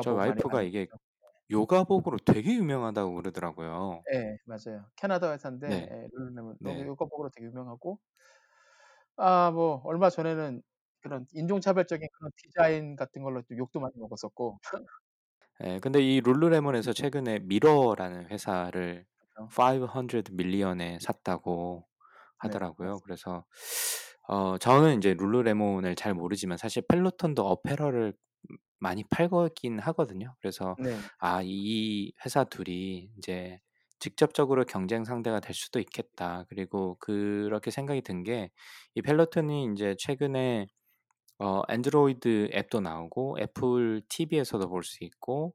저희 0.00 0.14
요가복 0.14 0.24
많이 0.24 0.42
와이프가 0.42 0.62
이게 0.62 0.88
만들죠. 0.90 1.04
요가복으로 1.50 2.18
되게 2.26 2.54
유명하다고 2.54 3.14
그러더라고요. 3.16 4.06
예, 4.12 4.36
맞아요. 4.44 4.90
캐나다 4.96 5.32
회사인데 5.32 5.66
네. 5.66 5.88
예, 5.90 6.08
룰루레몬 6.12 6.58
네. 6.58 6.84
요가 6.84 6.84
요가복으로 6.84 7.30
되게 7.30 7.46
유명하고 7.46 7.98
아, 9.16 9.50
뭐 9.52 9.80
얼마 9.84 10.10
전에는 10.10 10.62
그런 11.00 11.26
인종차별적인 11.32 12.08
그런 12.12 12.30
디자인 12.36 12.96
같은 12.96 13.22
걸로 13.22 13.42
또 13.42 13.56
욕도 13.56 13.80
많이 13.80 13.92
먹었었고. 13.96 14.58
예, 15.64 15.78
근데 15.80 16.00
이 16.02 16.20
룰루레몬에서 16.20 16.92
최근에 16.92 17.38
미러라는 17.40 18.26
회사를 18.30 19.06
그쵸. 19.18 19.54
500 19.56 20.24
밀리언에 20.32 20.98
샀다고 21.00 21.86
네, 22.44 22.50
하더라고요. 22.50 23.00
맞습니다. 23.00 23.04
그래서 23.04 23.44
어 24.28 24.58
저는 24.58 24.98
이제 24.98 25.14
룰루레몬을 25.14 25.94
잘 25.96 26.14
모르지만 26.14 26.58
사실 26.58 26.82
펠로톤도 26.88 27.46
어패럴을 27.46 28.14
음 28.50 28.56
많이 28.80 29.04
팔긴 29.10 29.78
하거든요. 29.80 30.34
그래서 30.40 30.76
네. 30.76 31.08
아, 31.18 31.40
이 31.44 32.12
회사 32.24 32.44
둘이 32.44 33.10
이제 33.18 33.60
직접적으로 33.98 34.64
경쟁 34.66 35.04
상대가 35.04 35.40
될 35.40 35.54
수도 35.54 35.80
있겠다. 35.80 36.44
그리고 36.50 36.96
그렇게 37.00 37.70
생각이 37.70 38.02
든 38.02 38.22
게 38.24 38.50
이 38.94 39.02
펠로톤이 39.02 39.64
인제 39.64 39.96
최근에 39.98 40.66
어 41.38 41.62
안드로이드 41.68 42.50
앱도 42.54 42.80
나오고 42.80 43.38
애플 43.40 44.02
TV에서도 44.08 44.68
볼 44.68 44.82
수 44.84 45.04
있고 45.04 45.54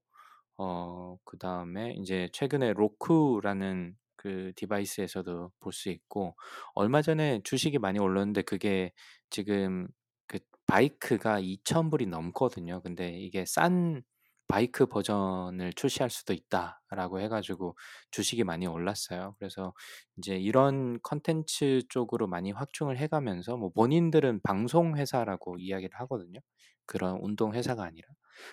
어 0.57 1.17
그다음에 1.25 1.93
인제 1.93 2.29
최근에 2.33 2.73
로쿠라는 2.73 3.95
그 4.19 4.51
device에서도 4.55 5.51
볼 5.59 5.71
수 5.73 5.89
있고 5.89 6.35
얼마 6.75 7.01
전에 7.01 7.41
주식이 7.43 7.79
많이 7.79 7.99
올랐는데 7.99 8.41
그게 8.43 8.91
지금 9.29 9.87
그 10.27 10.39
바이크가 10.67 11.39
2,000 11.39 11.89
불이 11.89 12.07
넘거든요. 12.07 12.81
근데 12.81 13.17
이게 13.19 13.45
싼 13.45 14.03
바이크 14.47 14.87
버전을 14.87 15.73
출시할 15.73 16.09
수도 16.09 16.33
있다라고 16.33 17.19
해 17.21 17.27
가지고 17.29 17.77
주식이 18.11 18.43
많이 18.43 18.65
올랐어요. 18.67 19.35
그래서 19.39 19.73
이제 20.17 20.35
이런 20.37 20.99
콘텐츠 21.01 21.83
쪽으로 21.89 22.27
많이 22.27 22.51
확충을 22.51 22.97
해 22.97 23.07
가면서 23.07 23.57
뭐 23.57 23.69
본인들은 23.71 24.41
방송 24.43 24.97
회사라고 24.97 25.57
이야기를 25.59 25.99
하거든요. 26.01 26.39
그런 26.85 27.19
운동 27.21 27.53
회사가 27.53 27.83
아니라. 27.83 28.07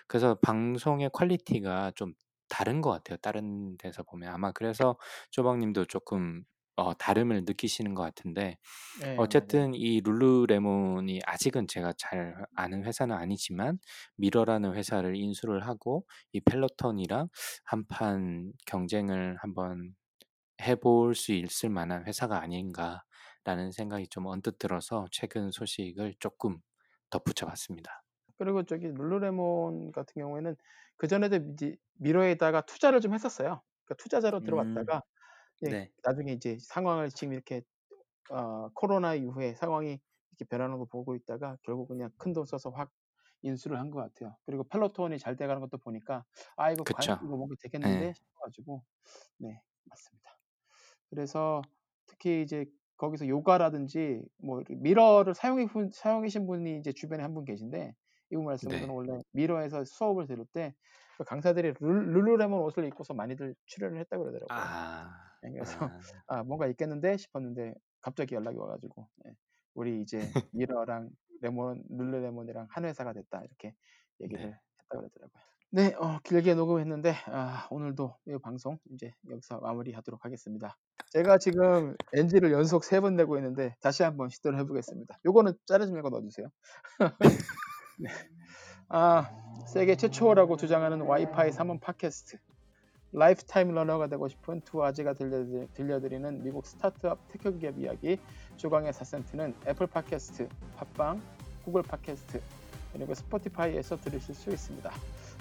그래서 0.06 0.36
방송의 0.42 1.10
quality가 1.12 1.92
좀 1.96 2.12
다른 2.48 2.80
것 2.80 2.90
같아요, 2.90 3.16
다른 3.18 3.76
데서 3.78 4.02
보면. 4.04 4.32
아마 4.32 4.52
그래서 4.52 4.96
조박님도 5.30 5.86
쪼끔 5.86 6.44
어 6.76 6.92
다름을 6.94 7.44
느끼시는 7.46 7.94
것 7.94 8.02
같은데 8.02 8.58
예, 9.04 9.20
맞아요. 9.28 9.66
어쨌든 9.66 9.74
이 9.74 10.00
룰루레몬이 10.02 11.20
아직은 11.26 11.68
제가 11.68 11.92
잘 11.98 12.36
아는 12.54 12.84
회사는 12.84 13.16
아니지만 13.16 13.78
미러라는 14.16 14.74
회사를 14.74 15.16
인수를 15.16 15.66
하고 15.66 16.06
이 16.32 16.40
펠로톤이랑 16.40 17.28
한판 17.64 18.52
경쟁을 18.66 19.36
한번 19.40 19.94
해 20.62 20.74
볼 20.76 21.14
수 21.14 21.32
있을 21.32 21.70
만한 21.70 22.06
회사가 22.06 22.40
아닌가라는 22.42 23.72
생각이 23.72 24.08
좀 24.08 24.26
언뜻 24.26 24.58
들어서 24.58 25.06
최근 25.10 25.50
소식을 25.50 26.14
쪼끔 26.20 26.58
덧붙여 27.10 27.46
봤습니다. 27.46 28.05
그리고 28.38 28.62
저기 28.64 28.88
룰루레몬 28.88 29.92
같은 29.92 30.14
경우에는 30.22 30.56
그 30.96 31.08
전에도 31.08 31.36
이제 31.52 31.76
미러에다가 31.94 32.62
투자를 32.62 33.00
좀 33.00 33.14
했었어요. 33.14 33.62
그러니까 33.84 33.94
투자자로 34.02 34.40
음. 34.40 34.86
들어갔다가 34.86 35.02
예, 35.66 35.76
네. 35.76 35.92
나중에 36.04 36.32
이제 36.32 36.58
상황을 36.60 37.10
지금 37.10 37.34
이렇게 37.34 37.62
어 38.30 38.68
코로나 38.74 39.14
이후에 39.14 39.54
상황이 39.54 40.00
이렇게 40.32 40.44
변하는 40.50 40.78
걸 40.78 40.86
보고 40.90 41.14
있다가 41.14 41.56
결국 41.62 41.88
그냥 41.88 42.10
큰 42.18 42.32
돈 42.32 42.44
써서 42.46 42.70
확 42.70 42.90
인수를 43.42 43.78
한 43.78 43.90
것 43.90 44.00
같아요. 44.00 44.36
그리고 44.46 44.64
펠로톤이 44.64 45.18
잘 45.18 45.36
돼 45.36 45.46
가는 45.46 45.60
것도 45.60 45.78
보니까 45.78 46.24
'아 46.56 46.70
이거 46.72 46.84
과연. 46.90 47.18
이거 47.20 47.36
뭔가 47.36 47.54
되겠는데?' 47.62 48.12
예. 48.12 48.14
싶어 48.14 48.28
가지고 48.44 48.84
네, 49.38 49.62
맞습니다. 49.86 50.38
그래서 51.10 51.68
특히 52.06 52.42
이제 52.42 52.66
거기서 52.96 53.28
요가라든지 53.28 54.22
뭐 54.38 54.62
미러를 54.68 55.34
사용해 55.34 55.66
분 55.68 55.90
사용하신 55.92 56.46
분이 56.46 56.78
이제 56.78 56.92
주변에 56.92 57.22
한 57.22 57.34
분 57.34 57.44
계신데 57.44 57.94
이분 58.30 58.44
말씀으로는 58.46 58.88
네. 58.88 58.94
원래 58.94 59.22
미러에서 59.32 59.84
수업을 59.84 60.26
들을 60.26 60.44
때그 60.52 61.24
강사들이 61.26 61.74
룰 61.80 62.12
룰루레몬 62.12 62.60
옷을 62.62 62.84
입고서 62.86 63.14
많이들 63.14 63.54
출연을 63.66 63.98
했다고 64.00 64.24
그러더라고요. 64.24 64.64
아. 64.64 65.12
예, 65.46 65.50
그래서 65.52 65.76
아. 65.78 66.00
'아, 66.28 66.44
뭔가 66.44 66.66
있겠는데?' 66.68 67.16
싶었는데 67.18 67.74
갑자기 68.02 68.34
연락이 68.36 68.58
와 68.58 68.68
가지고 68.68 69.08
예, 69.26 69.32
"우리 69.74 70.02
이제 70.02 70.34
미러랑 70.52 71.10
레몬 71.42 71.84
룰루레몬이랑 71.90 72.68
한 72.70 72.84
회사가 72.86 73.12
됐다." 73.14 73.42
이렇게 73.44 73.74
얘기를 74.20 74.44
네. 74.44 74.58
했다고 74.82 75.02
그러더라고요. 75.10 75.42
네, 75.70 75.94
어 75.98 76.20
길게 76.24 76.54
녹음했는데 76.54 77.12
아, 77.26 77.66
오늘도 77.70 78.16
이 78.28 78.38
방송 78.42 78.78
이제 78.92 79.12
여기서 79.28 79.58
마무리하도록 79.60 80.24
하겠습니다. 80.24 80.78
제가 81.12 81.38
지금 81.38 81.96
NG를 82.14 82.52
연속 82.52 82.84
3번 82.84 83.16
내고 83.16 83.36
있는데 83.38 83.74
다시 83.80 84.02
한번 84.02 84.28
시도를 84.28 84.58
해 84.58 84.64
보겠습니다. 84.64 85.18
요거는 85.26 85.54
자르지 85.66 85.92
말고 85.92 86.10
넣어 86.10 86.22
주세요. 86.22 86.48
네. 87.98 88.10
아, 88.88 89.30
세계 89.66 89.96
최초라고 89.96 90.56
주장하는 90.56 91.00
와이파이 91.00 91.50
3원 91.50 91.80
팟캐스트. 91.80 92.38
lifetime 93.12 93.72
learner가 93.72 94.08
되고 94.08 94.28
싶은 94.28 94.60
두 94.60 94.84
아재가 94.84 95.14
들려드리, 95.14 95.68
들려드리 95.72 96.18
는 96.18 96.42
미국 96.42 96.66
스타트업 96.66 97.18
tech 97.28 97.58
기업 97.58 97.78
이야기 97.78 98.18
조강의 98.58 98.92
4센트는 98.92 99.54
애플 99.66 99.86
팟캐스트, 99.86 100.48
팟빵, 100.76 101.22
구글 101.64 101.82
팟캐스트, 101.82 102.42
그리고 102.92 103.14
스포티파이에서 103.14 103.96
들으실 103.96 104.34
수 104.34 104.50
있습니다. 104.50 104.90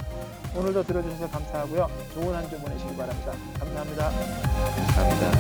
오늘도 0.56 0.82
들어주셔서 0.82 1.30
감사하고요. 1.30 1.88
좋은 2.16 2.34
한 2.34 2.50
주 2.50 2.60
보내시기 2.60 2.98
바랍니다. 2.98 3.34
감사합니다. 3.60 4.10
감사합니다. 4.96 5.32